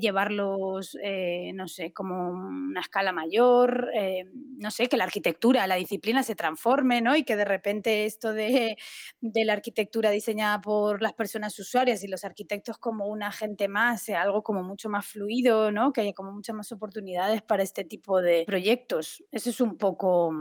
llevarlos, 0.00 0.96
eh, 1.02 1.52
no 1.54 1.68
sé, 1.68 1.92
como 1.92 2.30
una 2.30 2.80
escala 2.80 3.12
mayor, 3.12 3.90
eh, 3.94 4.24
no 4.34 4.70
sé, 4.70 4.88
que 4.88 4.96
la 4.96 5.04
arquitectura, 5.04 5.66
la 5.66 5.76
disciplina 5.76 6.22
se 6.22 6.34
transforme, 6.34 7.00
¿no? 7.02 7.14
Y 7.14 7.24
que 7.24 7.36
de 7.36 7.44
repente 7.44 8.06
esto 8.06 8.32
de, 8.32 8.76
de, 9.20 9.44
la 9.44 9.52
arquitectura 9.52 10.10
diseñada 10.10 10.60
por 10.60 11.02
las 11.02 11.12
personas 11.12 11.58
usuarias 11.58 12.02
y 12.02 12.08
los 12.08 12.24
arquitectos 12.24 12.78
como 12.78 13.06
un 13.06 13.22
agente 13.22 13.68
más, 13.68 14.02
sea 14.02 14.22
algo 14.22 14.42
como 14.42 14.62
mucho 14.62 14.88
más 14.88 15.06
fluido, 15.06 15.70
¿no? 15.70 15.92
Que 15.92 16.00
haya 16.00 16.14
como 16.14 16.32
muchas 16.32 16.56
más 16.56 16.72
oportunidades 16.72 17.42
para 17.42 17.62
este 17.62 17.84
tipo 17.84 18.22
de 18.22 18.44
proyectos. 18.46 19.22
Eso 19.30 19.50
es 19.50 19.60
un 19.60 19.76
poco, 19.76 20.32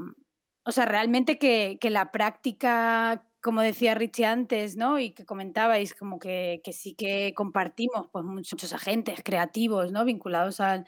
o 0.63 0.71
sea, 0.71 0.85
realmente 0.85 1.37
que, 1.37 1.77
que 1.81 1.89
la 1.89 2.11
práctica 2.11 3.27
como 3.41 3.61
decía 3.61 3.95
Richie 3.95 4.25
antes, 4.25 4.77
¿no? 4.77 4.99
Y 4.99 5.11
que 5.11 5.25
comentabais, 5.25 5.93
como 5.93 6.19
que, 6.19 6.61
que 6.63 6.73
sí 6.73 6.93
que 6.95 7.33
compartimos 7.35 8.07
pues, 8.11 8.23
muchos 8.25 8.73
agentes 8.73 9.21
creativos, 9.23 9.91
¿no? 9.91 10.05
Vinculados 10.05 10.59
a, 10.61 10.83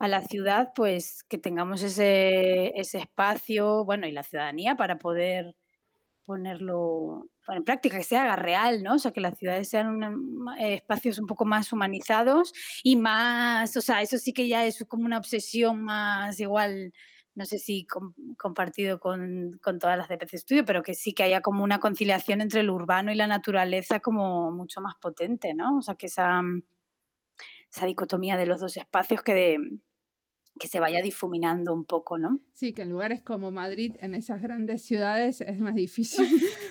la 0.00 0.22
ciudad, 0.22 0.70
pues 0.76 1.24
que 1.24 1.38
tengamos 1.38 1.82
ese, 1.82 2.72
ese 2.78 2.98
espacio, 2.98 3.84
bueno, 3.84 4.06
y 4.06 4.12
la 4.12 4.22
ciudadanía 4.22 4.76
para 4.76 4.96
poder 4.98 5.56
ponerlo 6.24 7.26
en 7.48 7.64
práctica, 7.64 7.96
que 7.96 8.04
se 8.04 8.16
haga 8.16 8.36
real, 8.36 8.82
¿no? 8.82 8.94
O 8.94 8.98
sea, 8.98 9.12
que 9.12 9.20
las 9.20 9.38
ciudades 9.38 9.68
sean 9.68 10.00
eh, 10.60 10.74
espacios 10.74 11.18
un 11.18 11.26
poco 11.26 11.44
más 11.46 11.72
humanizados 11.72 12.52
y 12.84 12.96
más, 12.96 13.76
o 13.76 13.80
sea, 13.80 14.02
eso 14.02 14.18
sí 14.18 14.32
que 14.32 14.46
ya 14.46 14.66
es 14.66 14.84
como 14.86 15.04
una 15.06 15.18
obsesión 15.18 15.82
más 15.82 16.38
igual 16.38 16.92
no 17.38 17.46
sé 17.46 17.58
si 17.60 17.86
com 17.86 18.14
compartido 18.36 18.98
con, 18.98 19.58
con, 19.62 19.78
todas 19.78 19.96
las 19.96 20.08
de 20.08 20.18
PC 20.18 20.38
Studio, 20.38 20.64
pero 20.64 20.82
que 20.82 20.94
sí 20.94 21.14
que 21.14 21.22
haya 21.22 21.40
como 21.40 21.62
una 21.62 21.78
conciliación 21.78 22.40
entre 22.40 22.64
lo 22.64 22.74
urbano 22.74 23.12
y 23.12 23.14
la 23.14 23.28
naturaleza 23.28 24.00
como 24.00 24.50
mucho 24.50 24.80
más 24.80 24.96
potente, 25.00 25.54
¿no? 25.54 25.78
O 25.78 25.82
sea, 25.82 25.94
que 25.94 26.06
esa, 26.06 26.42
esa 27.70 27.86
dicotomía 27.86 28.36
de 28.36 28.46
los 28.46 28.60
dos 28.60 28.76
espacios 28.76 29.22
que, 29.22 29.34
de, 29.34 29.58
que 30.58 30.66
se 30.66 30.80
vaya 30.80 31.00
difuminando 31.00 31.72
un 31.72 31.84
poco, 31.84 32.18
¿no? 32.18 32.40
Sí, 32.54 32.72
que 32.72 32.82
en 32.82 32.90
lugares 32.90 33.22
como 33.22 33.52
Madrid, 33.52 33.94
en 34.00 34.16
esas 34.16 34.42
grandes 34.42 34.84
ciudades, 34.84 35.40
es 35.40 35.60
más 35.60 35.76
difícil. 35.76 36.26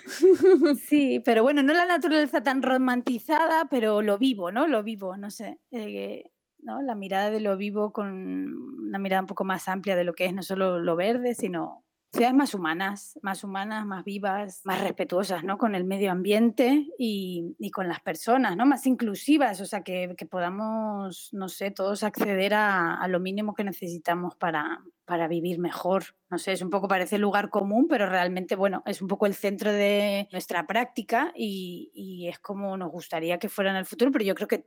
sí, 0.86 1.22
pero 1.24 1.44
bueno, 1.44 1.64
no 1.64 1.74
la 1.74 1.86
naturaleza 1.86 2.44
tan 2.44 2.62
romantizada, 2.62 3.70
pero 3.70 4.02
lo 4.02 4.18
vivo, 4.18 4.52
¿no? 4.52 4.68
Lo 4.68 4.84
vivo, 4.84 5.16
no 5.16 5.32
sé. 5.32 5.62
Eh, 5.72 6.30
¿no? 6.68 6.82
La 6.82 6.94
mirada 6.96 7.32
de 7.32 7.40
lo 7.40 7.56
vivo 7.58 7.94
con 7.94 8.54
una 8.88 9.00
mirada 9.00 9.22
un 9.22 9.28
poco 9.28 9.46
más 9.46 9.68
amplia 9.70 9.96
de 9.96 10.04
lo 10.04 10.14
que 10.14 10.26
es 10.26 10.34
no 10.34 10.44
solo 10.44 10.80
lo 10.80 10.96
verde, 10.96 11.34
sino 11.34 11.86
ciudades 12.12 12.36
más 12.36 12.54
humanas, 12.54 13.20
más 13.22 13.44
humanas, 13.44 13.86
más 13.86 14.04
vivas, 14.04 14.62
más 14.66 14.82
respetuosas, 14.82 15.44
¿no? 15.44 15.58
Con 15.58 15.76
el 15.76 15.86
medio 15.86 16.12
ambiente 16.12 16.88
y, 16.98 17.56
y 17.58 17.72
con 17.72 17.88
las 17.88 18.02
personas, 18.02 18.58
¿no? 18.58 18.66
Más 18.66 18.86
inclusivas, 18.86 19.62
o 19.62 19.66
sea, 19.66 19.82
que, 19.82 20.14
que 20.18 20.26
podamos, 20.26 21.30
no 21.32 21.48
sé, 21.48 21.72
todos 21.72 22.04
acceder 22.04 22.54
a, 22.54 22.96
a, 22.96 23.08
lo 23.08 23.20
mínimo 23.20 23.54
que 23.54 23.64
necesitamos 23.64 24.36
para, 24.36 24.84
para 25.06 25.28
vivir 25.28 25.60
mejor. 25.60 26.16
No 26.30 26.38
sé, 26.38 26.54
es 26.54 26.62
un 26.62 26.70
poco, 26.70 26.88
parece 26.88 27.18
lugar 27.18 27.50
común, 27.50 27.88
pero 27.90 28.08
realmente, 28.08 28.56
bueno, 28.56 28.84
es 28.86 29.02
un 29.02 29.08
poco 29.08 29.26
el 29.26 29.36
centro 29.36 29.72
de 29.72 30.28
nuestra 30.32 30.66
práctica 30.66 31.32
y, 31.36 31.92
y 31.94 32.28
es 32.28 32.40
como 32.40 32.78
nos 32.78 32.92
gustaría 32.92 33.38
que 33.38 33.50
fuera 33.50 33.72
en 33.72 33.78
el 33.78 33.86
futuro, 33.86 34.12
pero 34.12 34.26
yo 34.26 34.36
creo 34.36 34.48
que 34.48 34.66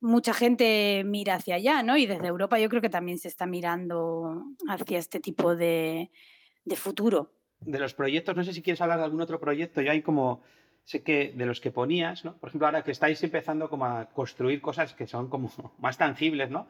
mucha 0.00 0.34
gente 0.34 1.02
mira 1.04 1.34
hacia 1.34 1.56
allá, 1.56 1.82
¿no? 1.82 1.96
Y 1.96 2.06
desde 2.06 2.28
Europa 2.28 2.58
yo 2.58 2.68
creo 2.68 2.82
que 2.82 2.90
también 2.90 3.18
se 3.18 3.28
está 3.28 3.46
mirando 3.46 4.44
hacia 4.68 4.98
este 4.98 5.20
tipo 5.20 5.56
de, 5.56 6.10
de 6.64 6.76
futuro. 6.76 7.32
De 7.60 7.78
los 7.78 7.94
proyectos, 7.94 8.36
no 8.36 8.44
sé 8.44 8.52
si 8.52 8.62
quieres 8.62 8.80
hablar 8.80 8.98
de 8.98 9.04
algún 9.04 9.20
otro 9.20 9.40
proyecto, 9.40 9.80
yo 9.80 9.90
hay 9.90 10.02
como, 10.02 10.42
sé 10.84 11.02
que 11.02 11.32
de 11.34 11.46
los 11.46 11.60
que 11.60 11.70
ponías, 11.70 12.24
¿no? 12.24 12.36
Por 12.36 12.48
ejemplo, 12.48 12.66
ahora 12.66 12.84
que 12.84 12.90
estáis 12.90 13.22
empezando 13.22 13.68
como 13.70 13.86
a 13.86 14.06
construir 14.06 14.60
cosas 14.60 14.94
que 14.94 15.06
son 15.06 15.28
como 15.28 15.50
más 15.78 15.96
tangibles, 15.96 16.50
¿no? 16.50 16.68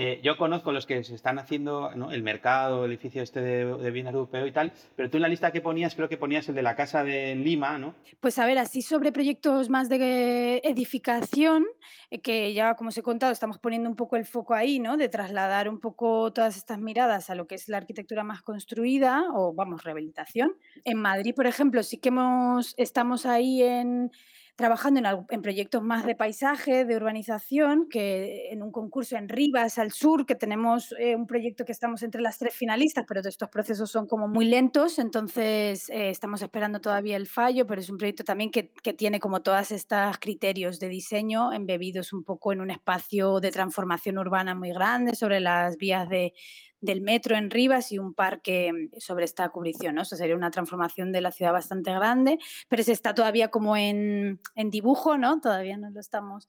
Eh, 0.00 0.20
yo 0.22 0.36
conozco 0.36 0.70
los 0.70 0.86
que 0.86 1.02
se 1.02 1.16
están 1.16 1.40
haciendo 1.40 1.90
el 1.90 2.22
mercado, 2.22 2.84
el 2.84 2.92
edificio 2.92 3.20
este 3.20 3.40
de, 3.40 3.64
de 3.64 3.90
bienes 3.90 4.14
europeo 4.14 4.46
y 4.46 4.52
tal, 4.52 4.72
pero 4.94 5.10
tú 5.10 5.16
en 5.16 5.22
la 5.22 5.28
lista 5.28 5.50
que 5.50 5.60
ponías, 5.60 5.96
creo 5.96 6.08
que 6.08 6.16
ponías 6.16 6.48
el 6.48 6.54
de 6.54 6.62
la 6.62 6.76
casa 6.76 7.02
de 7.02 7.34
Lima, 7.34 7.78
¿no? 7.78 7.96
Pues 8.20 8.38
a 8.38 8.46
ver, 8.46 8.58
así 8.58 8.80
sobre 8.80 9.10
proyectos 9.10 9.68
más 9.68 9.88
de 9.88 10.58
edificación, 10.58 11.66
eh, 12.12 12.20
que 12.20 12.54
ya 12.54 12.76
como 12.76 12.90
os 12.90 12.98
he 12.98 13.02
contado, 13.02 13.32
estamos 13.32 13.58
poniendo 13.58 13.90
un 13.90 13.96
poco 13.96 14.14
el 14.14 14.24
foco 14.24 14.54
ahí, 14.54 14.78
¿no? 14.78 14.96
De 14.96 15.08
trasladar 15.08 15.68
un 15.68 15.80
poco 15.80 16.32
todas 16.32 16.56
estas 16.56 16.78
miradas 16.78 17.28
a 17.28 17.34
lo 17.34 17.48
que 17.48 17.56
es 17.56 17.68
la 17.68 17.78
arquitectura 17.78 18.22
más 18.22 18.40
construida 18.42 19.24
o, 19.34 19.52
vamos, 19.52 19.82
rehabilitación. 19.82 20.54
En 20.84 20.98
Madrid, 20.98 21.34
por 21.34 21.48
ejemplo, 21.48 21.82
sí 21.82 21.98
que 21.98 22.10
hemos, 22.10 22.74
estamos 22.76 23.26
ahí 23.26 23.64
en 23.64 24.12
trabajando 24.58 25.00
en, 25.28 25.40
proyectos 25.40 25.84
más 25.84 26.04
de 26.04 26.16
paisaje, 26.16 26.84
de 26.84 26.96
urbanización, 26.96 27.88
que 27.88 28.50
en 28.50 28.60
un 28.60 28.72
concurso 28.72 29.16
en 29.16 29.28
Rivas, 29.28 29.78
al 29.78 29.92
sur, 29.92 30.26
que 30.26 30.34
tenemos 30.34 30.92
eh, 30.98 31.14
un 31.14 31.28
proyecto 31.28 31.64
que 31.64 31.70
estamos 31.70 32.02
entre 32.02 32.20
las 32.20 32.38
tres 32.38 32.54
finalistas, 32.54 33.04
pero 33.06 33.20
estos 33.20 33.48
procesos 33.50 33.88
son 33.88 34.08
como 34.08 34.26
muy 34.26 34.46
lentos, 34.46 34.98
entonces 34.98 35.88
eh, 35.90 36.10
estamos 36.10 36.42
esperando 36.42 36.80
todavía 36.80 37.16
el 37.16 37.28
fallo, 37.28 37.68
pero 37.68 37.80
es 37.80 37.88
un 37.88 37.98
proyecto 37.98 38.24
también 38.24 38.50
que, 38.50 38.72
que 38.82 38.92
tiene 38.92 39.20
como 39.20 39.42
todos 39.42 39.70
estos 39.70 40.18
criterios 40.18 40.80
de 40.80 40.88
diseño 40.88 41.52
embebidos 41.52 42.12
un 42.12 42.24
poco 42.24 42.52
en 42.52 42.60
un 42.60 42.72
espacio 42.72 43.38
de 43.38 43.52
transformación 43.52 44.18
urbana 44.18 44.56
muy 44.56 44.70
grande 44.70 45.14
sobre 45.14 45.38
las 45.38 45.76
vías 45.76 46.08
de 46.08 46.32
del 46.80 47.00
metro 47.00 47.36
en 47.36 47.50
Rivas 47.50 47.92
y 47.92 47.98
un 47.98 48.14
parque 48.14 48.72
mm, 48.72 48.98
sobre 49.00 49.24
esta 49.24 49.48
cubrición. 49.48 49.94
¿no? 49.94 50.02
Eso 50.02 50.16
sería 50.16 50.36
una 50.36 50.50
transformación 50.50 51.12
de 51.12 51.20
la 51.20 51.32
ciudad 51.32 51.52
bastante 51.52 51.92
grande, 51.92 52.38
pero 52.68 52.82
se 52.82 52.92
está 52.92 53.14
todavía 53.14 53.48
como 53.48 53.76
en, 53.76 54.40
dibujo, 54.56 55.16
¿no? 55.18 55.40
Todavía 55.40 55.76
no 55.76 55.90
lo 55.90 56.00
estamos. 56.00 56.46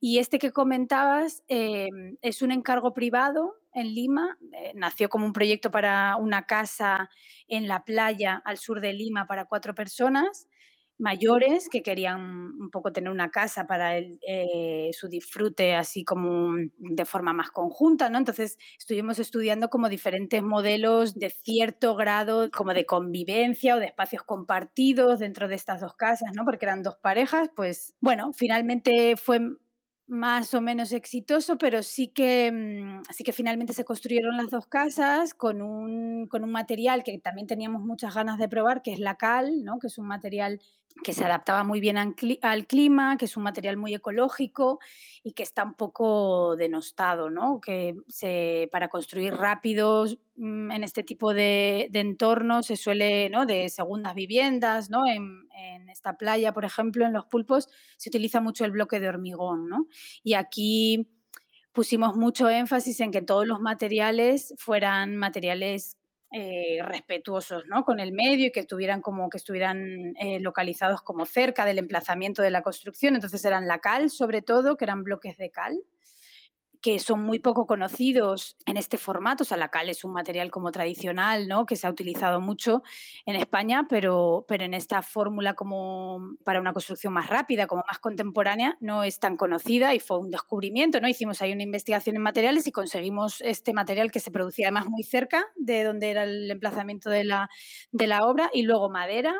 Y 0.00 0.18
este 0.18 0.38
que 0.38 0.52
comentabas 0.52 1.42
em, 1.48 2.16
es 2.20 2.42
un 2.42 2.52
encargo 2.52 2.92
privado 2.92 3.54
en 3.72 3.94
Lima. 3.94 4.36
Eh, 4.52 4.72
nació 4.74 5.08
como 5.08 5.26
un 5.26 5.32
proyecto 5.32 5.70
para 5.70 6.16
una 6.16 6.46
casa 6.46 7.08
en 7.48 7.68
la 7.68 7.84
playa 7.84 8.42
al 8.44 8.58
sur 8.58 8.80
de 8.80 8.92
Lima 8.92 9.26
para 9.26 9.46
cuatro 9.46 9.74
personas 9.74 10.48
mayores 10.98 11.68
que 11.68 11.82
querían 11.82 12.20
un 12.20 12.70
poco 12.70 12.92
tener 12.92 13.10
una 13.10 13.30
casa 13.30 13.66
para 13.66 13.98
eh, 13.98 14.90
su 14.92 15.08
disfrute 15.08 15.74
así 15.74 16.04
como 16.04 16.54
de 16.78 17.04
forma 17.04 17.32
más 17.32 17.50
conjunta, 17.50 18.10
¿no? 18.10 18.18
Entonces 18.18 18.58
estuvimos 18.78 19.18
estudiando 19.18 19.70
como 19.70 19.88
diferentes 19.88 20.42
modelos 20.42 21.14
de 21.14 21.30
cierto 21.30 21.96
grado 21.96 22.50
como 22.50 22.74
de 22.74 22.86
convivencia 22.86 23.76
o 23.76 23.80
de 23.80 23.86
espacios 23.86 24.22
compartidos 24.22 25.18
dentro 25.18 25.48
de 25.48 25.56
estas 25.56 25.80
dos 25.80 25.94
casas, 25.94 26.30
¿no? 26.34 26.44
Porque 26.44 26.66
eran 26.66 26.82
dos 26.82 26.96
parejas, 26.96 27.50
pues 27.54 27.94
bueno, 28.00 28.32
finalmente 28.32 29.16
fue 29.16 29.40
más 30.06 30.52
o 30.52 30.60
menos 30.60 30.92
exitoso, 30.92 31.56
pero 31.56 31.82
sí 31.82 32.08
que, 32.08 32.52
mm, 32.52 33.02
sí 33.10 33.24
que 33.24 33.32
finalmente 33.32 33.72
se 33.72 33.84
construyeron 33.84 34.36
las 34.36 34.50
dos 34.50 34.66
casas 34.66 35.32
con 35.34 35.62
un, 35.62 36.26
con 36.28 36.44
un 36.44 36.50
material 36.50 37.02
que 37.02 37.18
también 37.18 37.46
teníamos 37.46 37.82
muchas 37.82 38.14
ganas 38.14 38.38
de 38.38 38.48
probar, 38.48 38.82
que 38.82 38.92
es 38.92 39.00
la 39.00 39.16
cal, 39.16 39.64
¿no? 39.64 39.78
que 39.78 39.86
es 39.86 39.96
un 39.98 40.06
material 40.06 40.60
que 41.02 41.12
se 41.12 41.24
adaptaba 41.24 41.64
muy 41.64 41.80
bien 41.80 41.96
al 41.98 42.66
clima, 42.66 43.16
que 43.16 43.24
es 43.24 43.36
un 43.36 43.42
material 43.42 43.76
muy 43.76 43.94
ecológico 43.94 44.78
y 45.22 45.32
que 45.32 45.42
está 45.42 45.64
un 45.64 45.74
poco 45.74 46.54
denostado, 46.56 47.30
¿no? 47.30 47.60
que 47.60 47.96
se, 48.08 48.68
para 48.70 48.88
construir 48.88 49.34
rápidos 49.34 50.18
mm, 50.36 50.70
en 50.70 50.84
este 50.84 51.02
tipo 51.02 51.34
de, 51.34 51.90
entornos 51.92 52.66
se 52.66 52.76
suele, 52.76 53.28
¿no? 53.28 53.44
de 53.44 53.68
segundas 53.68 54.14
viviendas, 54.14 54.88
¿no? 54.88 55.06
En, 55.06 55.48
en, 55.56 55.88
esta 55.88 56.16
playa, 56.16 56.52
por 56.52 56.64
ejemplo, 56.64 57.04
en 57.06 57.12
los 57.12 57.26
pulpos, 57.26 57.68
se 57.96 58.08
utiliza 58.08 58.40
mucho 58.40 58.64
el 58.64 58.72
bloque 58.72 59.00
de 59.00 59.08
hormigón. 59.08 59.68
¿no? 59.68 59.86
Y 60.22 60.34
aquí 60.34 61.08
pusimos 61.72 62.16
mucho 62.16 62.48
énfasis 62.48 63.00
en 63.00 63.10
que 63.10 63.22
todos 63.22 63.46
los 63.46 63.60
materiales 63.60 64.54
fueran 64.58 65.16
materiales 65.16 65.96
eh, 66.36 66.80
respetuosos 66.82 67.64
¿no? 67.68 67.84
con 67.84 68.00
el 68.00 68.10
medio 68.10 68.46
y 68.46 68.50
que 68.50 68.58
estuvieran 68.58 69.00
como 69.00 69.30
que 69.30 69.36
estuvieran 69.36 70.16
eh, 70.18 70.40
localizados 70.40 71.00
como 71.00 71.26
cerca 71.26 71.64
del 71.64 71.78
emplazamiento 71.78 72.42
de 72.42 72.50
la 72.50 72.62
construcción. 72.62 73.14
Entonces 73.14 73.44
eran 73.44 73.68
la 73.68 73.78
cal, 73.78 74.10
sobre 74.10 74.42
todo, 74.42 74.76
que 74.76 74.84
eran 74.84 75.04
bloques 75.04 75.36
de 75.36 75.52
cal, 75.52 75.80
que 76.84 76.98
son 76.98 77.22
muy 77.22 77.38
poco 77.38 77.66
conocidos 77.66 78.58
en 78.66 78.76
este 78.76 78.98
formato. 78.98 79.42
O 79.42 79.46
sea, 79.46 79.56
la 79.56 79.70
cal 79.70 79.88
es 79.88 80.04
un 80.04 80.12
material 80.12 80.50
como 80.50 80.70
tradicional, 80.70 81.48
¿no? 81.48 81.64
Que 81.64 81.76
se 81.76 81.86
ha 81.86 81.90
utilizado 81.90 82.42
mucho 82.42 82.82
en 83.24 83.36
España, 83.36 83.86
pero, 83.88 84.44
pero 84.46 84.64
en 84.64 84.74
esta 84.74 85.00
fórmula 85.00 85.54
como 85.54 86.36
para 86.44 86.60
una 86.60 86.74
construcción 86.74 87.14
más 87.14 87.30
rápida, 87.30 87.66
como 87.66 87.84
más 87.88 88.00
contemporánea, 88.00 88.76
no 88.80 89.02
es 89.02 89.18
tan 89.18 89.38
conocida 89.38 89.94
y 89.94 89.98
fue 89.98 90.18
un 90.18 90.30
descubrimiento, 90.30 91.00
¿no? 91.00 91.08
Hicimos 91.08 91.40
ahí 91.40 91.54
una 91.54 91.62
investigación 91.62 92.16
en 92.16 92.22
materiales 92.22 92.66
y 92.66 92.72
conseguimos 92.72 93.40
este 93.40 93.72
material 93.72 94.10
que 94.10 94.20
se 94.20 94.30
producía 94.30 94.66
además 94.66 94.86
muy 94.86 95.04
cerca 95.04 95.46
de 95.56 95.84
donde 95.84 96.10
era 96.10 96.24
el 96.24 96.50
emplazamiento 96.50 97.08
de 97.08 97.24
la, 97.24 97.48
de 97.92 98.06
la 98.06 98.26
obra 98.26 98.50
y 98.52 98.60
luego 98.60 98.90
madera, 98.90 99.34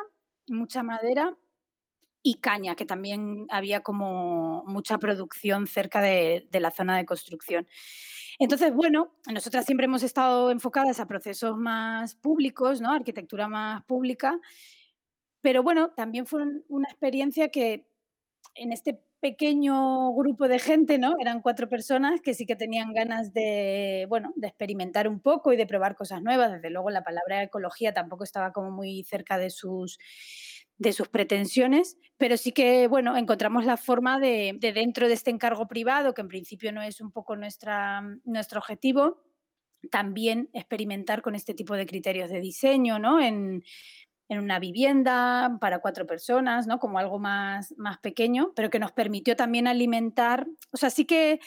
mucha 0.47 0.81
madera 0.81 1.37
y 2.27 2.39
caña, 2.39 2.73
que 2.75 2.87
también 2.87 3.45
había 3.49 3.81
como 3.81 4.63
mucha 4.65 4.97
producción 4.97 5.67
cerca 5.67 6.01
de, 6.01 6.47
la 6.51 6.71
zona 6.71 6.97
de 6.97 7.05
construcción. 7.05 7.67
Entonces, 8.39 8.73
bueno, 8.73 9.11
nosotras 9.31 9.63
siempre 9.63 9.85
hemos 9.85 10.01
estado 10.01 10.49
enfocadas 10.49 10.99
a 10.99 11.05
procesos 11.05 11.55
más 11.55 12.15
públicos, 12.15 12.81
¿no? 12.81 12.91
Arquitectura 12.91 13.47
más 13.47 13.83
pública, 13.83 14.39
pero 15.41 15.61
bueno, 15.61 15.91
también 15.91 16.25
fue 16.25 16.41
una 16.67 16.89
experiencia 16.89 17.49
que 17.49 17.87
en 18.55 18.71
este 18.71 18.99
pequeño 19.19 20.11
grupo 20.13 20.47
de 20.47 20.57
gente, 20.57 20.97
¿no? 20.97 21.17
Eran 21.19 21.43
cuatro 21.43 21.69
personas 21.69 22.21
que 22.21 22.33
sí 22.33 22.47
que 22.47 22.55
tenían 22.55 22.91
ganas 22.91 23.33
de, 23.33 24.07
bueno, 24.09 24.33
de 24.35 24.47
experimentar 24.47 25.07
un 25.07 25.19
poco 25.19 25.53
y 25.53 25.57
de 25.57 25.67
probar 25.67 25.95
cosas 25.95 26.23
nuevas. 26.23 26.51
Desde 26.51 26.71
luego 26.71 26.89
la 26.89 27.03
palabra 27.03 27.43
ecología 27.43 27.93
tampoco 27.93 28.23
estaba 28.23 28.51
como 28.51 28.71
muy 28.71 29.03
cerca 29.03 29.37
de 29.37 29.51
sus 29.51 29.99
de 30.77 30.93
sus 30.93 31.07
pretensiones, 31.07 31.97
pero 32.17 32.37
sí 32.37 32.51
que, 32.51 32.87
bueno, 32.87 33.17
encontramos 33.17 33.65
la 33.65 33.77
forma 33.77 34.19
de, 34.19 34.57
dentro 34.59 35.07
de 35.07 35.13
este 35.13 35.31
encargo 35.31 35.67
privado, 35.67 36.13
que 36.13 36.21
en 36.21 36.27
principio 36.27 36.71
no 36.71 36.81
es 36.81 37.01
un 37.01 37.11
poco 37.11 37.35
nuestra, 37.35 38.01
nuestro 38.25 38.59
objetivo, 38.59 39.21
también 39.91 40.49
experimentar 40.53 41.21
con 41.21 41.35
este 41.35 41.53
tipo 41.53 41.75
de 41.75 41.85
criterios 41.85 42.29
de 42.29 42.41
diseño, 42.41 42.99
¿no? 42.99 43.21
En, 43.21 43.63
en 44.27 44.39
una 44.39 44.59
vivienda 44.59 45.57
para 45.61 45.79
cuatro 45.79 46.07
personas, 46.07 46.65
¿no? 46.65 46.79
Como 46.79 46.97
algo 46.97 47.19
más, 47.19 47.73
más 47.77 47.99
pequeño, 47.99 48.53
pero 48.55 48.69
que 48.69 48.79
nos 48.79 48.91
permitió 48.91 49.35
también 49.35 49.67
alimentar, 49.67 50.47
o 50.71 50.77
sea, 50.77 50.89
sí 50.89 51.05
que 51.05 51.39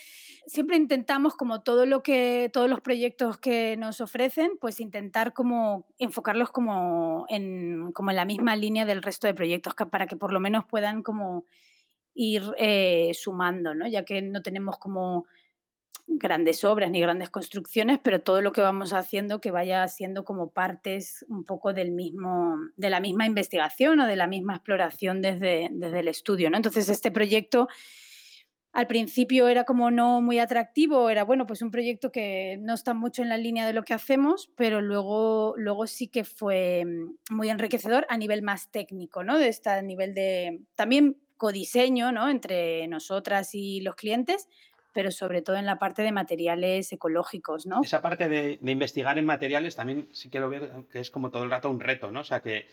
siempre 0.47 0.77
intentamos 0.77 1.35
como 1.35 1.63
todo 1.63 1.87
lo 1.87 2.03
que, 2.03 2.51
todos 2.53 2.71
los 2.71 2.81
proyectos 2.81 3.39
que 3.39 3.77
nos 3.77 4.01
ofrecen, 4.01 4.53
pues 4.61 4.81
intentar 4.81 5.33
como 5.33 5.87
enfocarlos 5.99 6.51
como 6.51 7.27
en, 7.29 7.91
como 7.93 8.11
en 8.11 8.17
la 8.17 8.25
misma 8.25 8.55
línea 8.55 8.87
del 8.87 9.03
resto 9.03 9.27
de 9.27 9.35
proyectos, 9.35 9.75
para 9.91 10.07
que 10.07 10.17
por 10.17 10.33
lo 10.33 10.41
menos 10.41 10.65
puedan 10.65 11.03
como 11.03 11.45
ir 12.15 12.43
eh, 12.59 13.13
sumando, 13.15 13.75
¿no? 13.75 13.87
Ya 13.87 14.05
que 14.05 14.23
no 14.23 14.43
tenemos 14.43 14.79
como 14.79 15.27
grandes 16.09 16.65
obras 16.65 16.91
ni 16.91 17.01
grandes 17.01 17.31
construcciones, 17.31 18.01
pero 18.03 18.21
todo 18.21 18.41
lo 18.41 18.53
que 18.53 18.61
vamos 18.61 18.93
haciendo 18.93 19.41
que 19.41 19.51
vaya 19.51 19.87
siendo 19.89 20.25
como 20.25 20.51
partes 20.51 21.25
un 21.29 21.45
poco 21.45 21.73
del 21.73 21.91
mismo, 21.91 22.57
de 22.77 22.91
la 22.91 23.01
misma 23.01 23.27
investigación 23.27 24.01
o 24.01 24.07
de 24.07 24.17
la 24.17 24.27
misma 24.27 24.55
exploración 24.55 25.23
desde, 25.23 25.69
desde 25.71 26.01
el 26.01 26.09
estudio. 26.09 26.51
¿no? 26.51 26.57
Entonces, 26.57 26.89
este 26.89 27.11
proyecto 27.11 27.69
al 28.73 28.87
principio 28.87 29.49
era 29.49 29.65
como 29.65 29.91
no 29.91 30.21
muy 30.21 30.39
atractivo, 30.39 31.11
era 31.11 31.25
bueno, 31.25 31.47
pues 31.47 31.63
un 31.63 31.71
proyecto 31.71 32.13
que 32.13 32.59
no 32.61 32.75
está 32.75 32.95
mucho 32.95 33.23
en 33.23 33.29
la 33.29 33.37
línea 33.37 33.67
de 33.67 33.73
lo 33.73 33.83
que 33.83 33.95
hacemos, 33.95 34.51
pero 34.57 34.81
luego, 34.81 35.55
luego 35.57 35.87
sí 35.87 36.09
que 36.09 36.25
fue 36.25 36.85
muy 37.31 37.49
enriquecedor 37.49 38.07
a 38.09 38.17
nivel 38.17 38.43
más 38.43 38.71
técnico, 38.71 39.25
¿no? 39.25 39.39
De 39.39 39.49
este 39.49 39.83
nivel 39.83 40.15
de 40.15 40.61
también 40.75 41.17
codiseño, 41.37 42.13
¿no? 42.13 42.29
Entre 42.29 42.87
nosotras 42.89 43.55
y 43.55 43.81
los 43.81 43.95
clientes, 43.95 44.49
pero 44.99 45.13
sobre 45.13 45.43
todo 45.43 45.55
en 45.55 45.65
la 45.65 45.79
parte 45.79 46.03
de 46.03 46.11
materiales 46.11 46.93
ecológicos, 46.93 47.67
¿no? 47.67 47.83
Esa 47.85 48.03
parte 48.03 48.29
de, 48.29 48.59
investigar 48.61 49.17
en 49.17 49.27
materiales 49.27 49.77
también 49.77 50.09
sí 50.11 50.29
quiero 50.29 50.51
ver 50.51 50.73
que 50.91 50.99
es 50.99 51.13
como 51.13 51.31
todo 51.31 51.45
el 51.45 51.53
rato 51.53 51.71
un 51.71 51.79
reto, 51.79 52.11
¿no? 52.11 52.19
O 52.19 52.25
sea 52.25 52.41
que, 52.41 52.67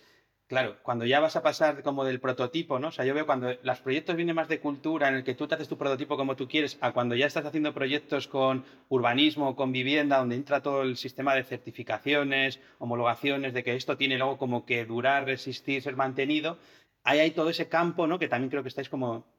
claro, 0.47 0.77
cuando 0.81 1.05
ya 1.05 1.19
vas 1.19 1.35
a 1.35 1.43
pasar 1.43 1.83
como 1.83 2.03
del 2.03 2.19
prototipo, 2.19 2.79
¿no? 2.79 2.87
O 2.87 2.91
sea, 2.91 3.05
yo 3.05 3.13
veo 3.13 3.27
cuando 3.27 3.53
los 3.61 3.79
proyectos 3.81 4.15
vienen 4.15 4.35
más 4.35 4.47
de 4.47 4.59
cultura, 4.59 5.07
en 5.07 5.13
el 5.17 5.23
que 5.23 5.35
tú 5.35 5.47
te 5.47 5.53
haces 5.53 5.67
tu 5.67 5.77
prototipo 5.77 6.17
como 6.17 6.35
tú 6.35 6.47
quieres, 6.47 6.79
a 6.81 6.93
cuando 6.93 7.13
ya 7.13 7.27
estás 7.27 7.45
haciendo 7.45 7.75
proyectos 7.75 8.27
con 8.27 8.65
urbanismo, 8.89 9.55
con 9.55 9.71
vivienda, 9.71 10.17
donde 10.17 10.33
entra 10.33 10.63
todo 10.63 10.81
el 10.81 10.97
sistema 10.97 11.35
de 11.35 11.43
certificaciones, 11.43 12.59
homologaciones, 12.79 13.53
de 13.53 13.63
que 13.63 13.75
esto 13.75 13.97
tiene 13.97 14.17
luego 14.17 14.39
como 14.39 14.65
que 14.65 14.83
durar, 14.83 15.25
resistir, 15.25 15.83
ser 15.83 15.95
mantenido, 15.95 16.57
ahí 17.03 17.19
hay 17.19 17.29
todo 17.29 17.51
ese 17.51 17.69
campo, 17.69 18.07
¿no? 18.07 18.17
Que 18.17 18.27
también 18.27 18.49
creo 18.49 18.63
que 18.63 18.69
estáis 18.69 18.89
como 18.89 19.34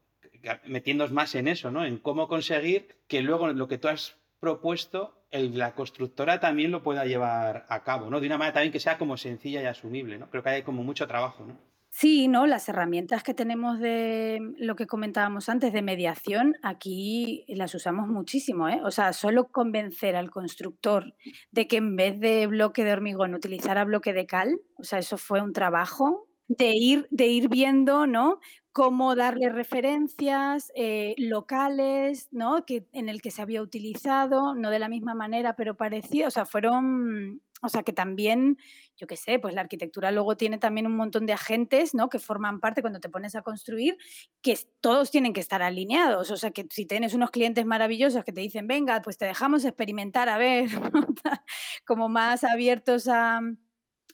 metiéndonos 0.64 1.12
más 1.12 1.34
en 1.34 1.48
eso, 1.48 1.70
¿no? 1.70 1.84
En 1.84 1.98
cómo 1.98 2.28
conseguir 2.28 2.96
que 3.08 3.22
luego 3.22 3.48
lo 3.48 3.68
que 3.68 3.78
tú 3.78 3.88
has 3.88 4.16
propuesto, 4.40 5.26
la 5.32 5.74
constructora 5.74 6.40
también 6.40 6.70
lo 6.70 6.82
pueda 6.82 7.04
llevar 7.04 7.66
a 7.68 7.82
cabo, 7.82 8.10
¿no? 8.10 8.20
De 8.20 8.26
una 8.26 8.38
manera 8.38 8.54
también 8.54 8.72
que 8.72 8.80
sea 8.80 8.98
como 8.98 9.16
sencilla 9.16 9.62
y 9.62 9.66
asumible, 9.66 10.18
¿no? 10.18 10.30
Creo 10.30 10.42
que 10.42 10.50
hay 10.50 10.62
como 10.62 10.82
mucho 10.82 11.06
trabajo, 11.06 11.44
¿no? 11.44 11.58
Sí, 11.98 12.28
¿no? 12.28 12.46
Las 12.46 12.68
herramientas 12.68 13.22
que 13.22 13.32
tenemos 13.32 13.80
de 13.80 14.38
lo 14.58 14.76
que 14.76 14.86
comentábamos 14.86 15.48
antes 15.48 15.72
de 15.72 15.80
mediación, 15.80 16.54
aquí 16.62 17.46
las 17.48 17.74
usamos 17.74 18.06
muchísimo, 18.08 18.68
¿eh? 18.68 18.80
O 18.84 18.90
sea, 18.90 19.14
solo 19.14 19.48
convencer 19.48 20.14
al 20.14 20.30
constructor 20.30 21.14
de 21.52 21.66
que 21.66 21.78
en 21.78 21.96
vez 21.96 22.20
de 22.20 22.46
bloque 22.48 22.84
de 22.84 22.92
hormigón 22.92 23.34
utilizara 23.34 23.84
bloque 23.84 24.12
de 24.12 24.26
cal, 24.26 24.60
o 24.76 24.84
sea, 24.84 24.98
eso 24.98 25.16
fue 25.16 25.40
un 25.40 25.54
trabajo 25.54 26.28
de 26.48 26.74
ir, 26.74 27.06
de 27.10 27.26
ir 27.26 27.48
viendo, 27.48 28.06
¿no? 28.06 28.40
Cómo 28.72 29.14
darle 29.16 29.48
referencias 29.48 30.70
eh, 30.74 31.14
locales, 31.18 32.28
¿no? 32.30 32.64
Que, 32.66 32.86
en 32.92 33.08
el 33.08 33.22
que 33.22 33.30
se 33.30 33.42
había 33.42 33.62
utilizado, 33.62 34.54
no 34.54 34.70
de 34.70 34.78
la 34.78 34.88
misma 34.88 35.14
manera, 35.14 35.56
pero 35.56 35.76
parecido. 35.76 36.28
O 36.28 36.30
sea, 36.30 36.44
fueron, 36.46 37.40
o 37.62 37.68
sea, 37.68 37.82
que 37.82 37.92
también 37.92 38.58
yo 38.96 39.06
qué 39.06 39.16
sé, 39.16 39.38
pues 39.38 39.54
la 39.54 39.60
arquitectura 39.60 40.10
luego 40.10 40.36
tiene 40.36 40.58
también 40.58 40.86
un 40.86 40.96
montón 40.96 41.26
de 41.26 41.34
agentes, 41.34 41.94
¿no? 41.94 42.08
Que 42.08 42.18
forman 42.18 42.60
parte 42.60 42.80
cuando 42.80 43.00
te 43.00 43.10
pones 43.10 43.34
a 43.34 43.42
construir, 43.42 43.98
que 44.42 44.58
todos 44.80 45.10
tienen 45.10 45.32
que 45.32 45.40
estar 45.40 45.62
alineados. 45.62 46.30
O 46.30 46.36
sea, 46.36 46.50
que 46.50 46.66
si 46.70 46.86
tienes 46.86 47.12
unos 47.14 47.30
clientes 47.30 47.66
maravillosos 47.66 48.24
que 48.24 48.32
te 48.32 48.40
dicen, 48.40 48.66
venga, 48.66 49.02
pues 49.02 49.18
te 49.18 49.26
dejamos 49.26 49.64
experimentar, 49.64 50.28
a 50.28 50.38
ver, 50.38 50.70
como 51.86 52.08
más 52.08 52.44
abiertos 52.44 53.08
a 53.08 53.40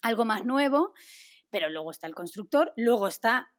algo 0.02 0.24
más 0.24 0.44
nuevo, 0.44 0.94
pero 1.52 1.70
luego 1.70 1.92
está 1.92 2.08
el 2.08 2.14
constructor, 2.14 2.72
luego 2.76 3.06
está 3.06 3.52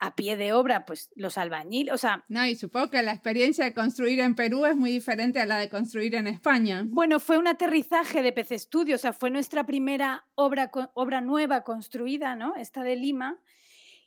a 0.00 0.14
pie 0.14 0.36
de 0.36 0.52
obra, 0.52 0.84
pues 0.84 1.10
los 1.16 1.38
albañiles, 1.38 1.92
o 1.92 1.98
sea... 1.98 2.24
No, 2.28 2.46
y 2.46 2.54
supongo 2.54 2.90
que 2.90 3.02
la 3.02 3.12
experiencia 3.12 3.64
de 3.64 3.74
construir 3.74 4.20
en 4.20 4.36
Perú 4.36 4.64
es 4.64 4.76
muy 4.76 4.92
diferente 4.92 5.40
a 5.40 5.46
la 5.46 5.58
de 5.58 5.68
construir 5.68 6.14
en 6.14 6.28
España. 6.28 6.84
Bueno, 6.86 7.18
fue 7.18 7.36
un 7.36 7.48
aterrizaje 7.48 8.22
de 8.22 8.32
PC 8.32 8.60
Studio, 8.60 8.94
o 8.94 8.98
sea, 8.98 9.12
fue 9.12 9.30
nuestra 9.30 9.66
primera 9.66 10.24
obra, 10.36 10.70
obra 10.94 11.20
nueva 11.20 11.64
construida, 11.64 12.36
¿no? 12.36 12.54
Esta 12.54 12.84
de 12.84 12.94
Lima. 12.94 13.40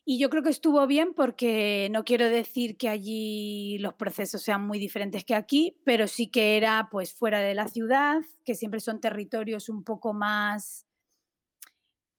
Y 0.05 0.17
yo 0.17 0.29
creo 0.29 0.43
que 0.43 0.49
estuvo 0.49 0.87
bien 0.87 1.13
porque 1.13 1.89
no 1.91 2.05
quiero 2.05 2.29
decir 2.29 2.77
que 2.77 2.87
allí 2.87 3.77
los 3.79 3.93
procesos 3.95 4.41
sean 4.41 4.65
muy 4.65 4.79
diferentes 4.79 5.25
que 5.25 5.35
aquí, 5.35 5.77
pero 5.83 6.07
sí 6.07 6.27
que 6.27 6.57
era 6.57 6.87
pues 6.89 7.13
fuera 7.13 7.39
de 7.39 7.53
la 7.53 7.67
ciudad, 7.67 8.21
que 8.45 8.55
siempre 8.55 8.79
son 8.79 9.01
territorios 9.01 9.67
un 9.67 9.83
poco 9.83 10.13
más 10.13 10.87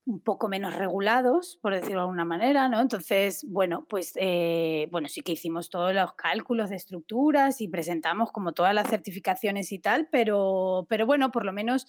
un 0.04 0.20
poco 0.20 0.48
menos 0.48 0.74
regulados, 0.74 1.58
por 1.62 1.74
decirlo 1.74 1.96
de 1.96 2.00
alguna 2.00 2.24
manera, 2.24 2.68
¿no? 2.68 2.80
Entonces, 2.80 3.46
bueno, 3.48 3.86
pues 3.88 4.12
eh, 4.16 4.88
bueno, 4.90 5.08
sí 5.08 5.22
que 5.22 5.32
hicimos 5.32 5.70
todos 5.70 5.94
los 5.94 6.14
cálculos 6.14 6.70
de 6.70 6.76
estructuras 6.76 7.60
y 7.60 7.68
presentamos 7.68 8.32
como 8.32 8.52
todas 8.52 8.74
las 8.74 8.88
certificaciones 8.88 9.70
y 9.70 9.78
tal, 9.78 10.08
pero, 10.10 10.86
pero 10.88 11.06
bueno, 11.06 11.30
por 11.30 11.44
lo 11.44 11.52
menos 11.52 11.86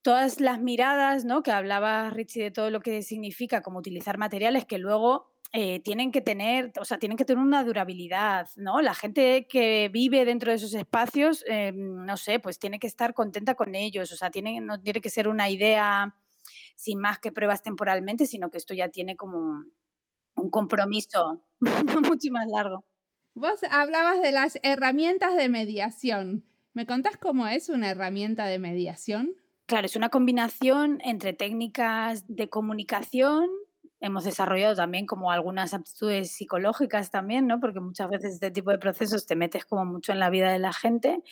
todas 0.00 0.40
las 0.40 0.60
miradas, 0.60 1.24
¿no? 1.24 1.42
Que 1.42 1.52
hablaba 1.52 2.10
Richie 2.10 2.44
de 2.44 2.50
todo 2.50 2.70
lo 2.70 2.80
que 2.80 3.02
significa 3.02 3.62
como 3.62 3.78
utilizar 3.78 4.18
materiales 4.18 4.64
que 4.64 4.78
luego 4.78 5.32
eh, 5.52 5.80
tienen 5.80 6.10
que 6.10 6.22
tener, 6.22 6.72
o 6.80 6.84
sea, 6.86 6.98
tienen 6.98 7.18
que 7.18 7.26
tener 7.26 7.44
una 7.44 7.62
durabilidad, 7.62 8.48
¿no? 8.56 8.80
La 8.80 8.94
gente 8.94 9.46
que 9.46 9.90
vive 9.92 10.24
dentro 10.24 10.50
de 10.50 10.56
esos 10.56 10.72
espacios, 10.72 11.44
eh, 11.46 11.72
no 11.74 12.16
sé, 12.16 12.40
pues 12.40 12.58
tiene 12.58 12.78
que 12.78 12.86
estar 12.86 13.12
contenta 13.12 13.54
con 13.54 13.74
ellos, 13.74 14.10
o 14.10 14.16
sea, 14.16 14.30
tiene, 14.30 14.62
no 14.62 14.80
tiene 14.80 15.02
que 15.02 15.10
ser 15.10 15.28
una 15.28 15.50
idea 15.50 16.16
sin 16.82 16.98
más 16.98 17.20
que 17.20 17.30
pruebas 17.30 17.62
temporalmente, 17.62 18.26
sino 18.26 18.50
que 18.50 18.58
esto 18.58 18.74
ya 18.74 18.88
tiene 18.88 19.14
como 19.14 19.64
un 20.34 20.50
compromiso 20.50 21.40
mucho 22.10 22.32
más 22.32 22.48
largo. 22.48 22.84
Vos 23.34 23.60
hablabas 23.70 24.20
de 24.20 24.32
las 24.32 24.58
herramientas 24.64 25.36
de 25.36 25.48
mediación. 25.48 26.44
¿Me 26.74 26.84
contás 26.84 27.16
cómo 27.18 27.46
es 27.46 27.68
una 27.68 27.90
herramienta 27.90 28.46
de 28.46 28.58
mediación? 28.58 29.30
Claro, 29.66 29.86
es 29.86 29.94
una 29.94 30.08
combinación 30.08 30.98
entre 31.04 31.32
técnicas 31.32 32.24
de 32.26 32.48
comunicación. 32.48 33.48
Hemos 34.00 34.24
desarrollado 34.24 34.74
también 34.74 35.06
como 35.06 35.30
algunas 35.30 35.74
aptitudes 35.74 36.32
psicológicas 36.32 37.12
también, 37.12 37.46
¿no? 37.46 37.60
Porque 37.60 37.78
muchas 37.78 38.10
veces 38.10 38.34
este 38.34 38.50
tipo 38.50 38.72
de 38.72 38.78
procesos 38.78 39.24
te 39.26 39.36
metes 39.36 39.64
como 39.64 39.84
mucho 39.84 40.10
en 40.10 40.18
la 40.18 40.30
vida 40.30 40.50
de 40.50 40.58
la 40.58 40.72
gente 40.72 41.22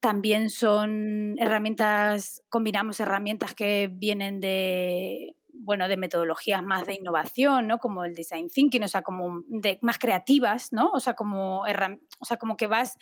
también 0.00 0.50
son 0.50 1.36
herramientas, 1.38 2.42
combinamos 2.48 3.00
herramientas 3.00 3.54
que 3.54 3.90
vienen 3.92 4.40
de, 4.40 5.36
bueno, 5.52 5.88
de 5.88 5.96
metodologías 5.96 6.62
más 6.62 6.86
de 6.86 6.94
innovación, 6.94 7.66
¿no? 7.66 7.78
Como 7.78 8.04
el 8.04 8.14
design 8.14 8.48
thinking, 8.48 8.84
o 8.84 8.88
sea, 8.88 9.02
como 9.02 9.42
de, 9.48 9.78
más 9.82 9.98
creativas, 9.98 10.72
¿no? 10.72 10.90
O 10.92 11.00
sea, 11.00 11.14
como, 11.14 11.62
o 11.62 12.24
sea, 12.24 12.36
como 12.36 12.56
que 12.56 12.68
vas 12.68 12.96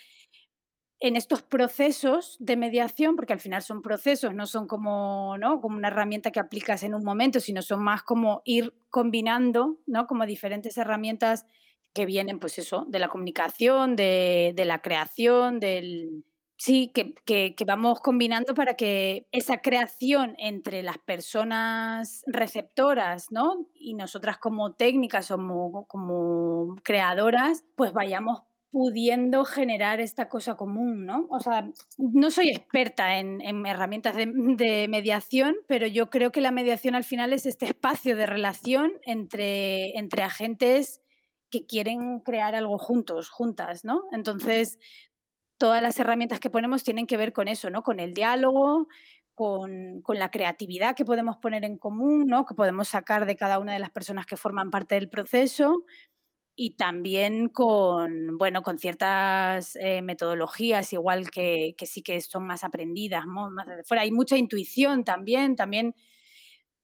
en 0.99 1.17
estos 1.17 1.43
procesos 1.43 2.37
de 2.41 2.57
mediación, 2.57 3.17
porque 3.17 3.35
al 3.35 3.41
final 3.41 3.63
son 3.63 3.83
procesos, 3.83 4.33
no 4.33 4.47
son 4.47 4.67
como, 4.67 5.37
¿no? 5.39 5.61
como 5.61 5.77
una 5.77 5.89
herramienta 5.89 6.31
que 6.31 6.41
aplicas 6.41 6.83
en 6.85 6.95
un 6.95 7.05
momento, 7.05 7.39
sino 7.39 7.61
son 7.61 7.83
más 7.83 8.03
como 8.03 8.41
ir 8.47 8.73
combinando, 8.89 9.79
¿no? 9.87 10.07
Como 10.07 10.25
diferentes 10.25 10.79
herramientas 10.79 11.45
que 11.93 12.07
vienen, 12.07 12.39
pues 12.39 12.59
eso, 12.59 12.87
de 12.89 12.99
la 12.99 13.09
comunicación, 13.09 13.95
de, 13.95 14.55
de 14.57 14.65
la 14.65 14.81
creación, 14.81 15.61
del, 15.61 16.25
Sí, 16.59 16.91
que, 16.95 17.15
que, 17.25 17.65
vamos 17.67 18.01
combinando 18.01 18.55
para 18.55 18.75
que 18.75 19.27
esa 19.31 19.59
creación 19.59 20.35
entre 20.39 20.83
las 20.83 20.97
personas 20.99 22.23
receptoras, 22.27 23.31
¿no? 23.31 23.69
Y 23.75 23.93
nosotras 23.93 24.39
como 24.39 24.73
técnicas, 24.73 25.29
como, 25.29 25.87
como 25.87 26.77
creadoras, 26.83 27.63
pues 27.75 27.93
vayamos 27.93 28.41
pudiendo 28.71 29.45
generar 29.45 30.01
esta 30.01 30.29
cosa 30.31 30.57
común, 30.57 31.05
¿no? 31.05 31.27
O 31.31 31.41
sea, 31.41 31.71
no 31.99 32.31
soy 32.31 32.49
experta 32.49 33.19
en, 33.19 33.67
herramientas 33.67 34.17
de, 34.17 34.27
de, 34.27 34.89
mediación, 34.89 35.57
pero 35.67 35.87
yo 35.87 36.09
creo 36.09 36.33
que 36.33 36.41
la 36.41 36.51
mediación 36.53 36.95
al 36.95 37.05
final 37.05 37.35
es 37.35 37.45
este 37.45 37.67
espacio 37.67 38.17
de 38.17 38.27
relación 38.27 38.93
entre, 39.05 39.97
entre 39.99 40.23
agentes 40.23 41.03
que 41.51 41.67
quieren 41.67 42.21
crear 42.21 42.55
algo 42.55 42.79
juntos, 42.79 43.31
juntas, 43.31 43.85
¿no? 43.85 44.05
Entonces, 44.13 44.79
todas 45.59 45.83
las 45.83 45.99
herramientas 45.99 46.41
que 46.41 46.51
ponemos 46.51 46.85
tienen 46.85 47.07
que 47.07 47.17
ver 47.17 47.33
con 47.33 47.49
eso, 47.49 47.71
¿no? 47.71 47.83
Con 47.83 48.01
el 48.01 48.15
diálogo, 48.15 48.89
con, 49.35 50.03
la 50.09 50.31
creatividad 50.31 50.97
que 50.97 51.05
podemos 51.05 51.37
poner 51.37 51.65
en 51.65 51.79
común, 51.79 52.27
¿no? 52.27 52.47
Que 52.47 52.55
podemos 52.55 52.89
sacar 52.89 53.27
de 53.27 53.37
cada 53.37 53.59
una 53.59 53.75
de 53.75 53.79
las 53.79 53.91
personas 53.91 54.27
que 54.27 54.37
forman 54.37 54.71
parte 54.71 54.95
del 54.95 55.09
proceso 55.09 55.85
y 56.57 56.77
también 56.77 57.49
con, 57.51 58.39
bueno, 58.39 58.63
con 58.63 58.79
ciertas 58.79 59.77
eh, 59.77 60.01
metodologías, 60.01 60.93
igual 60.95 61.31
que, 61.31 61.75
que, 61.77 61.87
sí 61.87 62.03
que 62.03 62.21
son 62.23 62.47
más 62.47 62.65
aprendidas, 62.65 63.25
fuera. 63.85 64.03
Hay 64.03 64.11
mucha 64.11 64.39
intuición 64.39 65.05
también, 65.05 65.55
también 65.55 65.95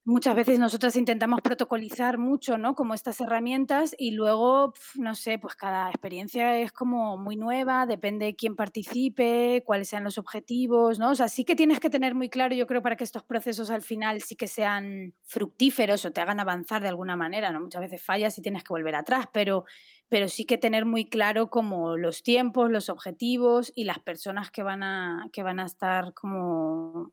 muchas 0.04 0.34
veces 0.34 0.58
nosotras 0.58 0.96
intentamos 0.96 1.40
protocolizar 1.42 2.18
mucho, 2.18 2.58
¿no? 2.58 2.74
Como 2.74 2.94
estas 2.94 3.20
herramientas 3.20 3.94
y 3.98 4.12
luego, 4.12 4.74
no 4.96 5.14
sé, 5.14 5.38
pues 5.38 5.54
cada 5.54 5.88
experiencia 5.88 6.58
es 6.58 6.72
como 6.72 7.16
muy 7.16 7.36
nueva, 7.36 7.86
depende 7.86 8.26
de 8.26 8.36
quién 8.36 8.56
participe, 8.56 9.62
cuáles 9.64 9.88
sean 9.88 10.04
los 10.04 10.18
objetivos, 10.18 10.98
¿no? 10.98 11.10
O 11.10 11.14
sea, 11.14 11.28
sí 11.28 11.44
que 11.44 11.54
tienes 11.54 11.78
que 11.80 11.90
tener 11.90 12.14
muy 12.14 12.28
claro, 12.28 12.54
yo 12.54 12.66
creo, 12.66 12.82
para 12.82 12.96
que 12.96 13.04
estos 13.04 13.22
procesos 13.22 13.70
al 13.70 13.82
final 13.82 14.20
sí 14.22 14.34
que 14.34 14.48
sean 14.48 15.14
fructíferos 15.22 16.04
o 16.04 16.10
te 16.12 16.20
hagan 16.20 16.40
avanzar 16.40 16.82
de 16.82 16.88
alguna 16.88 17.16
manera, 17.16 17.52
¿no? 17.52 17.60
Muchas 17.60 17.82
veces 17.82 18.02
fallas 18.02 18.36
y 18.38 18.42
tienes 18.42 18.64
que 18.64 18.72
volver 18.72 18.94
atrás, 18.96 19.26
pero 19.32 19.64
pero 20.08 20.28
sí 20.28 20.44
que 20.44 20.58
tener 20.58 20.84
muy 20.84 21.06
claro 21.08 21.48
como 21.48 21.96
los 21.96 22.22
tiempos, 22.22 22.70
los 22.70 22.90
objetivos 22.90 23.72
y 23.74 23.84
las 23.84 23.98
personas 23.98 24.50
que 24.50 24.62
van 24.62 24.82
a, 24.82 25.30
que 25.32 25.42
van 25.42 25.58
a 25.58 25.64
estar 25.64 26.12
como 26.12 27.12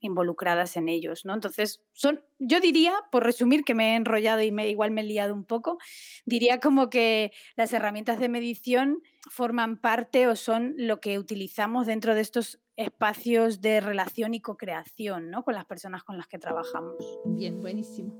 involucradas 0.00 0.76
en 0.76 0.88
ellos, 0.88 1.24
¿no? 1.24 1.34
Entonces, 1.34 1.80
son, 1.92 2.22
yo 2.38 2.60
diría, 2.60 2.94
por 3.10 3.24
resumir, 3.24 3.64
que 3.64 3.74
me 3.74 3.92
he 3.92 3.96
enrollado 3.96 4.42
y 4.42 4.52
me, 4.52 4.68
igual 4.68 4.90
me 4.90 5.00
he 5.00 5.04
liado 5.04 5.34
un 5.34 5.44
poco, 5.44 5.78
diría 6.24 6.60
como 6.60 6.90
que 6.90 7.32
las 7.56 7.72
herramientas 7.72 8.18
de 8.18 8.28
medición 8.28 9.02
forman 9.30 9.78
parte 9.78 10.26
o 10.26 10.36
son 10.36 10.74
lo 10.76 11.00
que 11.00 11.18
utilizamos 11.18 11.86
dentro 11.86 12.14
de 12.14 12.20
estos 12.20 12.60
espacios 12.76 13.60
de 13.60 13.80
relación 13.80 14.34
y 14.34 14.40
co-creación, 14.40 15.30
¿no? 15.30 15.42
Con 15.42 15.54
las 15.54 15.64
personas 15.64 16.04
con 16.04 16.16
las 16.16 16.28
que 16.28 16.38
trabajamos. 16.38 16.96
Bien, 17.24 17.60
buenísimo. 17.60 18.14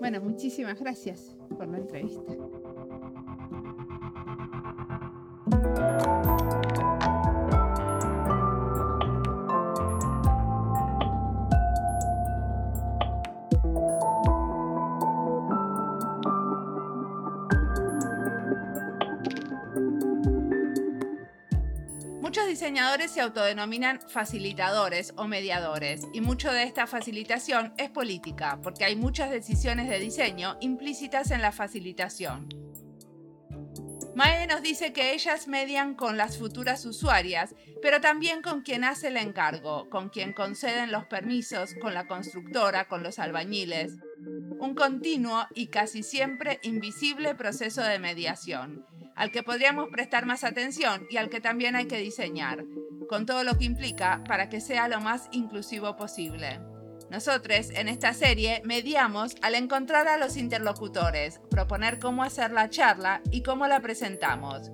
Bueno, 0.00 0.20
muchísimas 0.20 0.80
gracias 0.80 1.36
por 1.56 1.68
la 1.68 1.78
entrevista. 1.78 2.32
Muchos 22.32 22.48
diseñadores 22.48 23.10
se 23.10 23.20
autodenominan 23.20 24.00
facilitadores 24.08 25.12
o 25.18 25.28
mediadores 25.28 26.00
y 26.14 26.22
mucho 26.22 26.50
de 26.50 26.62
esta 26.62 26.86
facilitación 26.86 27.74
es 27.76 27.90
política 27.90 28.58
porque 28.62 28.86
hay 28.86 28.96
muchas 28.96 29.30
decisiones 29.30 29.90
de 29.90 29.98
diseño 29.98 30.56
implícitas 30.62 31.30
en 31.30 31.42
la 31.42 31.52
facilitación. 31.52 32.48
Mae 34.14 34.46
nos 34.46 34.62
dice 34.62 34.94
que 34.94 35.12
ellas 35.12 35.46
median 35.46 35.94
con 35.94 36.16
las 36.16 36.38
futuras 36.38 36.86
usuarias, 36.86 37.54
pero 37.82 38.00
también 38.00 38.40
con 38.40 38.62
quien 38.62 38.84
hace 38.84 39.08
el 39.08 39.18
encargo, 39.18 39.90
con 39.90 40.08
quien 40.08 40.32
conceden 40.32 40.90
los 40.90 41.04
permisos, 41.04 41.74
con 41.82 41.92
la 41.92 42.06
constructora, 42.06 42.88
con 42.88 43.02
los 43.02 43.18
albañiles. 43.18 43.98
Un 44.58 44.74
continuo 44.74 45.46
y 45.54 45.66
casi 45.66 46.02
siempre 46.02 46.60
invisible 46.62 47.34
proceso 47.34 47.82
de 47.82 47.98
mediación, 47.98 48.86
al 49.22 49.30
que 49.30 49.44
podríamos 49.44 49.88
prestar 49.88 50.26
más 50.26 50.42
atención 50.42 51.06
y 51.08 51.16
al 51.16 51.30
que 51.30 51.40
también 51.40 51.76
hay 51.76 51.86
que 51.86 51.98
diseñar, 51.98 52.64
con 53.08 53.24
todo 53.24 53.44
lo 53.44 53.56
que 53.56 53.66
implica 53.66 54.24
para 54.26 54.48
que 54.48 54.60
sea 54.60 54.88
lo 54.88 55.00
más 55.00 55.28
inclusivo 55.30 55.94
posible. 55.94 56.58
Nosotros 57.08 57.70
en 57.70 57.86
esta 57.86 58.14
serie 58.14 58.62
mediamos 58.64 59.36
al 59.40 59.54
encontrar 59.54 60.08
a 60.08 60.16
los 60.16 60.36
interlocutores, 60.36 61.40
proponer 61.52 62.00
cómo 62.00 62.24
hacer 62.24 62.50
la 62.50 62.68
charla 62.68 63.22
y 63.30 63.44
cómo 63.44 63.68
la 63.68 63.78
presentamos. 63.78 64.72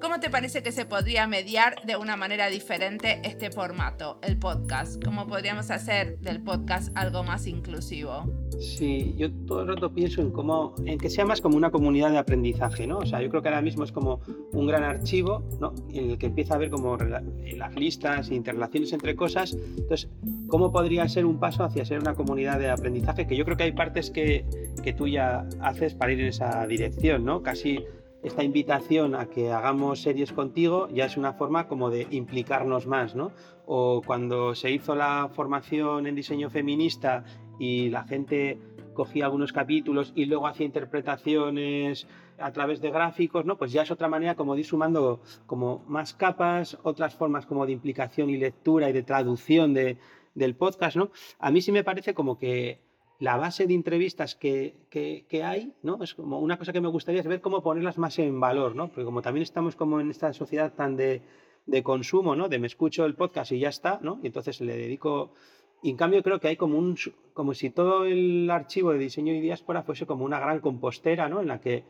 ¿Cómo 0.00 0.20
te 0.20 0.30
parece 0.30 0.62
que 0.62 0.70
se 0.70 0.86
podría 0.86 1.26
mediar 1.26 1.84
de 1.84 1.96
una 1.96 2.16
manera 2.16 2.46
diferente 2.46 3.20
este 3.24 3.50
formato, 3.50 4.20
el 4.22 4.38
podcast? 4.38 5.02
¿Cómo 5.04 5.26
podríamos 5.26 5.72
hacer 5.72 6.20
del 6.20 6.40
podcast 6.40 6.96
algo 6.96 7.24
más 7.24 7.48
inclusivo? 7.48 8.47
Sí, 8.58 9.14
yo 9.16 9.30
todo 9.46 9.62
el 9.62 9.68
rato 9.68 9.92
pienso 9.92 10.20
en 10.20 10.32
cómo, 10.32 10.74
en 10.84 10.98
que 10.98 11.08
sea 11.08 11.24
más 11.24 11.40
como 11.40 11.56
una 11.56 11.70
comunidad 11.70 12.10
de 12.10 12.18
aprendizaje, 12.18 12.88
¿no? 12.88 12.98
O 12.98 13.06
sea, 13.06 13.22
yo 13.22 13.28
creo 13.30 13.40
que 13.40 13.48
ahora 13.48 13.62
mismo 13.62 13.84
es 13.84 13.92
como 13.92 14.20
un 14.52 14.66
gran 14.66 14.82
archivo, 14.82 15.44
¿no? 15.60 15.72
En 15.92 16.10
el 16.10 16.18
que 16.18 16.26
empieza 16.26 16.54
a 16.54 16.56
haber 16.56 16.68
como 16.70 16.96
las 16.96 17.74
listas, 17.76 18.30
interrelaciones 18.32 18.92
entre 18.92 19.14
cosas. 19.14 19.56
Entonces, 19.76 20.10
¿cómo 20.48 20.72
podría 20.72 21.08
ser 21.08 21.24
un 21.24 21.38
paso 21.38 21.62
hacia 21.62 21.84
ser 21.84 22.00
una 22.00 22.14
comunidad 22.14 22.58
de 22.58 22.68
aprendizaje? 22.68 23.28
Que 23.28 23.36
yo 23.36 23.44
creo 23.44 23.56
que 23.56 23.62
hay 23.62 23.72
partes 23.72 24.10
que, 24.10 24.44
que 24.82 24.92
tú 24.92 25.06
ya 25.06 25.46
haces 25.60 25.94
para 25.94 26.12
ir 26.12 26.20
en 26.20 26.26
esa 26.26 26.66
dirección, 26.66 27.24
¿no? 27.24 27.44
Casi 27.44 27.84
esta 28.24 28.42
invitación 28.42 29.14
a 29.14 29.26
que 29.26 29.52
hagamos 29.52 30.02
series 30.02 30.32
contigo 30.32 30.88
ya 30.88 31.04
es 31.04 31.16
una 31.16 31.34
forma 31.34 31.68
como 31.68 31.90
de 31.90 32.08
implicarnos 32.10 32.88
más, 32.88 33.14
¿no? 33.14 33.30
O 33.66 34.02
cuando 34.04 34.56
se 34.56 34.72
hizo 34.72 34.96
la 34.96 35.30
formación 35.32 36.08
en 36.08 36.16
diseño 36.16 36.50
feminista 36.50 37.24
y 37.58 37.90
la 37.90 38.04
gente 38.04 38.58
cogía 38.94 39.26
algunos 39.26 39.52
capítulos 39.52 40.12
y 40.16 40.24
luego 40.24 40.48
hacía 40.48 40.66
interpretaciones 40.66 42.08
a 42.38 42.52
través 42.52 42.80
de 42.80 42.90
gráficos, 42.90 43.44
¿no? 43.44 43.56
Pues 43.56 43.70
ya 43.70 43.82
es 43.82 43.90
otra 43.92 44.08
manera 44.08 44.34
como 44.34 44.54
de 44.54 44.60
ir 44.60 44.66
sumando 44.66 45.20
como 45.46 45.84
más 45.86 46.14
capas, 46.14 46.78
otras 46.82 47.14
formas 47.14 47.46
como 47.46 47.64
de 47.64 47.72
implicación 47.72 48.28
y 48.28 48.36
lectura 48.36 48.90
y 48.90 48.92
de 48.92 49.04
traducción 49.04 49.72
de, 49.72 49.98
del 50.34 50.56
podcast, 50.56 50.96
¿no? 50.96 51.10
A 51.38 51.50
mí 51.50 51.60
sí 51.60 51.70
me 51.70 51.84
parece 51.84 52.12
como 52.12 52.38
que 52.38 52.80
la 53.20 53.36
base 53.36 53.66
de 53.66 53.74
entrevistas 53.74 54.34
que, 54.34 54.74
que, 54.90 55.44
hay, 55.44 55.74
¿no? 55.82 56.02
Es 56.02 56.14
como 56.14 56.40
una 56.40 56.56
cosa 56.56 56.72
que 56.72 56.80
me 56.80 56.88
gustaría 56.88 57.20
es 57.20 57.26
ver 57.26 57.40
cómo 57.40 57.62
ponerlas 57.62 57.98
más 57.98 58.18
en 58.18 58.40
valor, 58.40 58.74
¿no? 58.76 58.88
Porque 58.88 59.04
como 59.04 59.22
también 59.22 59.42
estamos 59.42 59.76
como 59.76 60.00
en 60.00 60.10
esta 60.10 60.32
sociedad 60.32 60.72
tan 60.74 60.96
de, 60.96 61.22
de 61.66 61.82
consumo, 61.82 62.36
¿no? 62.36 62.48
De 62.48 62.58
me 62.58 62.66
escucho 62.66 63.04
el 63.04 63.14
podcast 63.14 63.52
y 63.52 63.60
ya 63.60 63.68
está, 63.68 63.98
¿no? 64.02 64.18
Y 64.22 64.26
entonces 64.26 64.60
le 64.60 64.76
dedico... 64.76 65.34
Y 65.82 65.90
en 65.90 65.96
cambio 65.96 66.22
creo 66.22 66.40
que 66.40 66.48
hay 66.48 66.56
como 66.56 66.78
un... 66.78 66.96
como 67.32 67.54
si 67.54 67.70
todo 67.70 68.04
el 68.04 68.50
archivo 68.50 68.92
de 68.92 68.98
diseño 68.98 69.32
y 69.32 69.40
diáspora 69.40 69.82
fuese 69.82 70.06
como 70.06 70.24
una 70.24 70.40
gran 70.40 70.60
compostera, 70.60 71.28
¿no? 71.28 71.40
En 71.40 71.48
la 71.48 71.60
que 71.60 71.84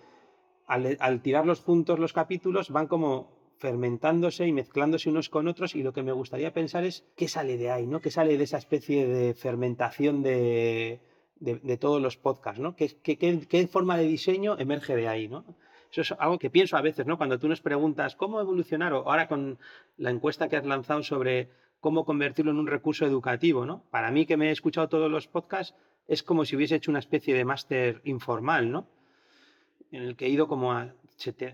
al, 0.66 0.96
al 1.00 1.22
tirarlos 1.22 1.60
juntos 1.60 1.98
los 1.98 2.12
capítulos 2.12 2.70
van 2.70 2.86
como 2.86 3.38
fermentándose 3.58 4.46
y 4.46 4.52
mezclándose 4.52 5.10
unos 5.10 5.28
con 5.28 5.48
otros 5.48 5.74
y 5.74 5.82
lo 5.82 5.92
que 5.92 6.02
me 6.02 6.12
gustaría 6.12 6.52
pensar 6.52 6.84
es 6.84 7.04
qué 7.16 7.28
sale 7.28 7.56
de 7.56 7.70
ahí, 7.70 7.86
¿no? 7.86 8.00
¿Qué 8.00 8.10
sale 8.10 8.38
de 8.38 8.44
esa 8.44 8.58
especie 8.58 9.06
de 9.06 9.34
fermentación 9.34 10.22
de, 10.22 11.00
de, 11.40 11.76
todos 11.76 12.00
los 12.00 12.16
podcasts, 12.16 12.60
¿no? 12.60 12.76
¿Qué, 12.76 12.88
qué, 13.02 13.66
forma 13.66 13.96
de 13.96 14.04
diseño 14.04 14.56
emerge 14.58 14.96
de 14.96 15.08
ahí, 15.08 15.28
¿no? 15.28 15.44
Eso 15.90 16.02
es 16.02 16.12
algo 16.18 16.38
que 16.38 16.50
pienso 16.50 16.76
a 16.76 16.82
veces, 16.82 17.06
¿no? 17.06 17.16
Cuando 17.16 17.38
tú 17.38 17.48
nos 17.48 17.60
preguntas 17.60 18.14
cómo 18.14 18.40
evolucionar, 18.40 18.92
o 18.92 19.08
ahora 19.08 19.26
con 19.26 19.58
la 19.96 20.10
encuesta 20.10 20.48
que 20.48 20.56
has 20.56 20.66
lanzado 20.66 21.02
sobre 21.02 21.50
cómo 21.80 22.04
convertirlo 22.04 22.50
en 22.50 22.58
un 22.58 22.66
recurso 22.66 23.06
educativo, 23.06 23.66
¿no? 23.66 23.84
Para 23.90 24.10
mí 24.10 24.26
que 24.26 24.36
me 24.36 24.48
he 24.48 24.52
escuchado 24.52 24.88
todos 24.88 25.10
los 25.10 25.28
podcasts, 25.28 25.74
es 26.06 26.22
como 26.22 26.44
si 26.44 26.56
hubiese 26.56 26.76
hecho 26.76 26.90
una 26.90 27.00
especie 27.00 27.34
de 27.34 27.44
máster 27.44 28.00
informal, 28.04 28.70
¿no? 28.70 28.88
En 29.90 30.02
el 30.02 30.16
que 30.16 30.26
he 30.26 30.30
ido 30.30 30.48
como 30.48 30.72
a 30.72 30.94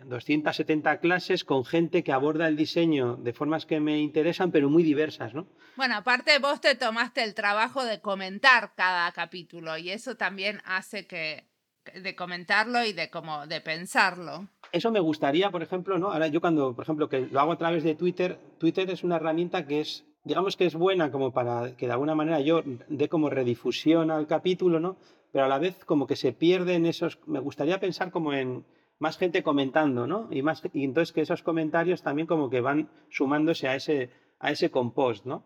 270 0.04 1.00
clases 1.00 1.44
con 1.44 1.64
gente 1.64 2.04
que 2.04 2.12
aborda 2.12 2.48
el 2.48 2.56
diseño 2.56 3.16
de 3.16 3.32
formas 3.32 3.64
que 3.64 3.80
me 3.80 3.98
interesan, 4.00 4.50
pero 4.50 4.68
muy 4.68 4.82
diversas, 4.82 5.34
¿no? 5.34 5.46
Bueno, 5.76 5.96
aparte 5.96 6.38
vos 6.38 6.60
te 6.60 6.74
tomaste 6.74 7.24
el 7.24 7.34
trabajo 7.34 7.84
de 7.84 8.00
comentar 8.00 8.74
cada 8.76 9.10
capítulo 9.12 9.76
y 9.78 9.90
eso 9.90 10.16
también 10.16 10.60
hace 10.64 11.06
que 11.06 11.44
de 11.92 12.16
comentarlo 12.16 12.84
y 12.84 12.92
de 12.92 13.10
como 13.10 13.46
de 13.46 13.60
pensarlo. 13.60 14.48
Eso 14.72 14.90
me 14.90 15.00
gustaría, 15.00 15.50
por 15.50 15.62
ejemplo, 15.62 15.98
¿no? 15.98 16.10
Ahora 16.10 16.28
yo 16.28 16.40
cuando, 16.40 16.74
por 16.74 16.84
ejemplo, 16.84 17.08
que 17.08 17.26
lo 17.30 17.40
hago 17.40 17.52
a 17.52 17.58
través 17.58 17.84
de 17.84 17.94
Twitter, 17.94 18.38
Twitter 18.58 18.88
es 18.90 19.04
una 19.04 19.16
herramienta 19.16 19.66
que 19.66 19.80
es, 19.80 20.04
digamos 20.24 20.56
que 20.56 20.66
es 20.66 20.74
buena 20.74 21.10
como 21.10 21.32
para 21.32 21.76
que 21.76 21.86
de 21.86 21.92
alguna 21.92 22.14
manera 22.14 22.40
yo 22.40 22.62
dé 22.88 23.08
como 23.08 23.30
redifusión 23.30 24.10
al 24.10 24.26
capítulo, 24.26 24.80
¿no? 24.80 24.96
Pero 25.32 25.44
a 25.44 25.48
la 25.48 25.58
vez 25.58 25.84
como 25.84 26.06
que 26.06 26.16
se 26.16 26.32
pierden 26.32 26.86
esos, 26.86 27.18
me 27.26 27.40
gustaría 27.40 27.78
pensar 27.78 28.10
como 28.10 28.32
en 28.32 28.64
más 28.98 29.18
gente 29.18 29.42
comentando, 29.42 30.06
¿no? 30.06 30.28
Y, 30.30 30.42
más, 30.42 30.62
y 30.72 30.84
entonces 30.84 31.12
que 31.12 31.20
esos 31.20 31.42
comentarios 31.42 32.02
también 32.02 32.26
como 32.26 32.48
que 32.48 32.60
van 32.60 32.88
sumándose 33.10 33.68
a 33.68 33.74
ese, 33.74 34.10
a 34.38 34.50
ese 34.50 34.70
compost, 34.70 35.26
¿no? 35.26 35.44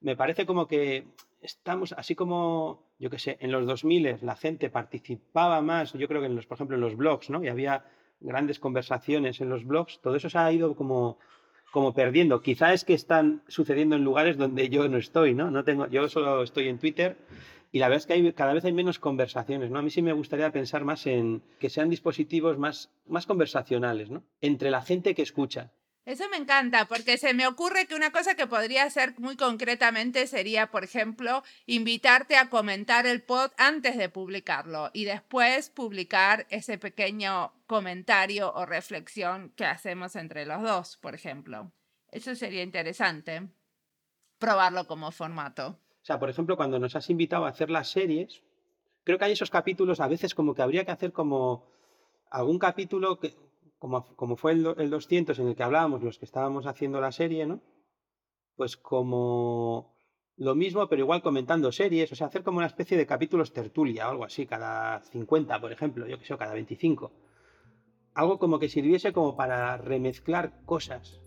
Me 0.00 0.16
parece 0.16 0.44
como 0.44 0.68
que 0.68 1.06
estamos, 1.40 1.92
así 1.92 2.14
como, 2.14 2.82
yo 2.98 3.10
qué 3.10 3.18
sé, 3.18 3.38
en 3.40 3.50
los 3.50 3.66
2000 3.66 4.18
la 4.22 4.36
gente 4.36 4.70
participaba 4.70 5.60
más, 5.62 5.92
yo 5.94 6.06
creo 6.06 6.20
que 6.20 6.26
en 6.26 6.36
los, 6.36 6.46
por 6.46 6.56
ejemplo, 6.56 6.76
en 6.76 6.82
los 6.82 6.96
blogs, 6.96 7.30
¿no? 7.30 7.42
Y 7.42 7.48
había 7.48 7.84
grandes 8.20 8.58
conversaciones 8.58 9.40
en 9.40 9.48
los 9.48 9.64
blogs, 9.64 10.00
todo 10.00 10.16
eso 10.16 10.28
se 10.28 10.38
ha 10.38 10.52
ido 10.52 10.74
como, 10.74 11.18
como 11.70 11.94
perdiendo. 11.94 12.40
Quizá 12.40 12.72
es 12.72 12.84
que 12.84 12.94
están 12.94 13.42
sucediendo 13.48 13.96
en 13.96 14.04
lugares 14.04 14.36
donde 14.36 14.68
yo 14.68 14.88
no 14.88 14.98
estoy, 14.98 15.34
¿no? 15.34 15.50
no 15.50 15.64
tengo, 15.64 15.86
yo 15.88 16.08
solo 16.08 16.42
estoy 16.42 16.68
en 16.68 16.78
Twitter 16.78 17.16
y 17.70 17.78
la 17.78 17.88
verdad 17.88 17.98
es 17.98 18.06
que 18.06 18.14
hay, 18.14 18.32
cada 18.32 18.54
vez 18.54 18.64
hay 18.64 18.72
menos 18.72 18.98
conversaciones, 18.98 19.70
¿no? 19.70 19.78
A 19.78 19.82
mí 19.82 19.90
sí 19.90 20.00
me 20.00 20.14
gustaría 20.14 20.50
pensar 20.50 20.84
más 20.84 21.06
en 21.06 21.42
que 21.58 21.68
sean 21.68 21.90
dispositivos 21.90 22.58
más, 22.58 22.90
más 23.06 23.26
conversacionales, 23.26 24.10
¿no? 24.10 24.24
Entre 24.40 24.70
la 24.70 24.80
gente 24.80 25.14
que 25.14 25.22
escucha. 25.22 25.72
Eso 26.08 26.26
me 26.30 26.38
encanta, 26.38 26.86
porque 26.86 27.18
se 27.18 27.34
me 27.34 27.46
ocurre 27.46 27.86
que 27.86 27.94
una 27.94 28.12
cosa 28.12 28.34
que 28.34 28.46
podría 28.46 28.84
hacer 28.84 29.12
muy 29.18 29.36
concretamente 29.36 30.26
sería, 30.26 30.70
por 30.70 30.82
ejemplo, 30.82 31.42
invitarte 31.66 32.38
a 32.38 32.48
comentar 32.48 33.06
el 33.06 33.22
pod 33.22 33.50
antes 33.58 33.98
de 33.98 34.08
publicarlo 34.08 34.88
y 34.94 35.04
después 35.04 35.68
publicar 35.68 36.46
ese 36.48 36.78
pequeño 36.78 37.52
comentario 37.66 38.54
o 38.54 38.64
reflexión 38.64 39.52
que 39.54 39.66
hacemos 39.66 40.16
entre 40.16 40.46
los 40.46 40.62
dos, 40.62 40.96
por 40.96 41.14
ejemplo. 41.14 41.72
Eso 42.10 42.34
sería 42.34 42.62
interesante, 42.62 43.46
probarlo 44.38 44.86
como 44.86 45.10
formato. 45.10 45.78
O 46.00 46.04
sea, 46.06 46.18
por 46.18 46.30
ejemplo, 46.30 46.56
cuando 46.56 46.78
nos 46.78 46.96
has 46.96 47.10
invitado 47.10 47.44
a 47.44 47.50
hacer 47.50 47.68
las 47.68 47.90
series, 47.90 48.42
creo 49.04 49.18
que 49.18 49.26
hay 49.26 49.32
esos 49.32 49.50
capítulos 49.50 50.00
a 50.00 50.08
veces 50.08 50.34
como 50.34 50.54
que 50.54 50.62
habría 50.62 50.86
que 50.86 50.92
hacer 50.92 51.12
como 51.12 51.66
algún 52.30 52.58
capítulo 52.58 53.18
que, 53.20 53.36
como, 53.78 54.04
como 54.16 54.36
fue 54.36 54.52
el, 54.52 54.74
el 54.78 54.90
200 54.90 55.38
en 55.38 55.48
el 55.48 55.56
que 55.56 55.62
hablábamos 55.62 56.02
los 56.02 56.18
que 56.18 56.24
estábamos 56.24 56.66
haciendo 56.66 57.00
la 57.00 57.12
serie, 57.12 57.46
¿no? 57.46 57.60
Pues 58.56 58.76
como 58.76 59.94
lo 60.36 60.54
mismo, 60.54 60.88
pero 60.88 61.02
igual 61.02 61.22
comentando 61.22 61.72
series, 61.72 62.12
o 62.12 62.14
sea, 62.14 62.28
hacer 62.28 62.42
como 62.42 62.58
una 62.58 62.66
especie 62.66 62.96
de 62.96 63.06
capítulos 63.06 63.52
tertulia 63.52 64.08
o 64.08 64.10
algo 64.10 64.24
así, 64.24 64.46
cada 64.46 65.00
50, 65.00 65.60
por 65.60 65.72
ejemplo, 65.72 66.06
yo 66.06 66.18
que 66.18 66.24
sé, 66.24 66.36
cada 66.36 66.54
25. 66.54 67.12
Algo 68.14 68.38
como 68.38 68.58
que 68.58 68.68
sirviese 68.68 69.12
como 69.12 69.36
para 69.36 69.76
remezclar 69.76 70.64
cosas 70.64 71.20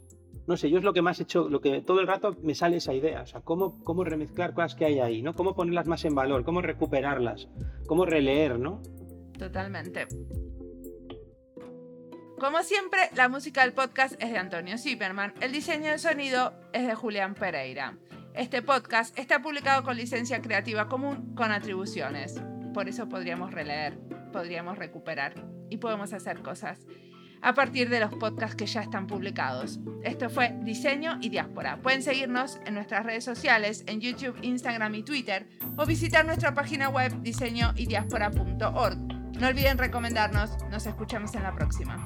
no 0.48 0.58
sé, 0.58 0.70
yo 0.70 0.80
es 0.80 0.84
lo 0.84 0.94
que 0.94 1.02
más 1.02 1.20
he 1.20 1.24
hecho, 1.24 1.50
lo 1.50 1.62
que 1.62 1.82
todo 1.82 2.00
el 2.00 2.08
rato 2.08 2.36
me 2.42 2.56
sale 2.56 2.78
esa 2.78 2.94
idea, 2.94 3.22
o 3.22 3.26
sea, 3.26 3.42
cómo, 3.42 3.84
cómo 3.84 4.04
remezclar 4.04 4.54
cosas 4.54 4.76
que 4.76 4.86
hay 4.86 5.00
ahí, 5.00 5.22
¿no? 5.22 5.34
Cómo 5.34 5.56
ponerlas 5.56 5.88
más 5.88 6.04
en 6.06 6.16
valor, 6.16 6.44
cómo 6.44 6.62
recuperarlas, 6.62 7.48
cómo 7.88 8.06
releer, 8.06 8.60
¿no? 8.60 8.82
Totalmente. 9.38 10.08
Como 12.42 12.64
siempre, 12.64 12.98
la 13.14 13.30
música 13.30 13.62
del 13.62 13.72
podcast 13.72 14.16
es 14.20 14.32
de 14.32 14.40
Antonio 14.40 14.76
Zipperman, 14.80 15.36
el 15.42 15.52
diseño 15.52 15.92
de 15.92 16.00
sonido 16.00 16.56
es 16.74 16.88
de 16.88 16.96
Julián 16.96 17.36
Pereira. 17.36 18.00
Este 18.34 18.64
podcast 18.64 19.16
está 19.16 19.44
publicado 19.44 19.84
con 19.84 19.96
licencia 19.96 20.42
creativa 20.42 20.90
común 20.90 21.36
con 21.36 21.52
atribuciones. 21.52 22.42
Por 22.74 22.90
eso 22.90 23.08
podríamos 23.08 23.52
releer, 23.52 24.00
podríamos 24.34 24.80
recuperar 24.80 25.36
y 25.70 25.78
podemos 25.78 26.14
hacer 26.14 26.42
cosas 26.42 26.80
a 27.44 27.54
partir 27.54 27.90
de 27.90 28.00
los 28.00 28.16
podcasts 28.16 28.56
que 28.56 28.66
ya 28.66 28.82
están 28.82 29.06
publicados. 29.06 29.80
Esto 30.02 30.32
fue 30.32 30.58
Diseño 30.64 31.20
y 31.22 31.30
Diáspora. 31.30 31.80
Pueden 31.84 32.02
seguirnos 32.02 32.60
en 32.66 32.74
nuestras 32.74 33.06
redes 33.06 33.24
sociales, 33.24 33.84
en 33.86 34.02
YouTube, 34.02 34.40
Instagram 34.42 34.96
y 34.96 35.04
Twitter, 35.04 35.48
o 35.78 35.86
visitar 35.86 36.26
nuestra 36.26 36.56
página 36.56 36.90
web 36.90 37.22
diseñoydiaspora.org. 37.22 38.98
No 39.40 39.48
olviden 39.48 39.78
recomendarnos. 39.78 40.52
Nos 40.70 40.88
escuchamos 40.88 41.34
en 41.36 41.44
la 41.44 41.54
próxima. 41.54 42.06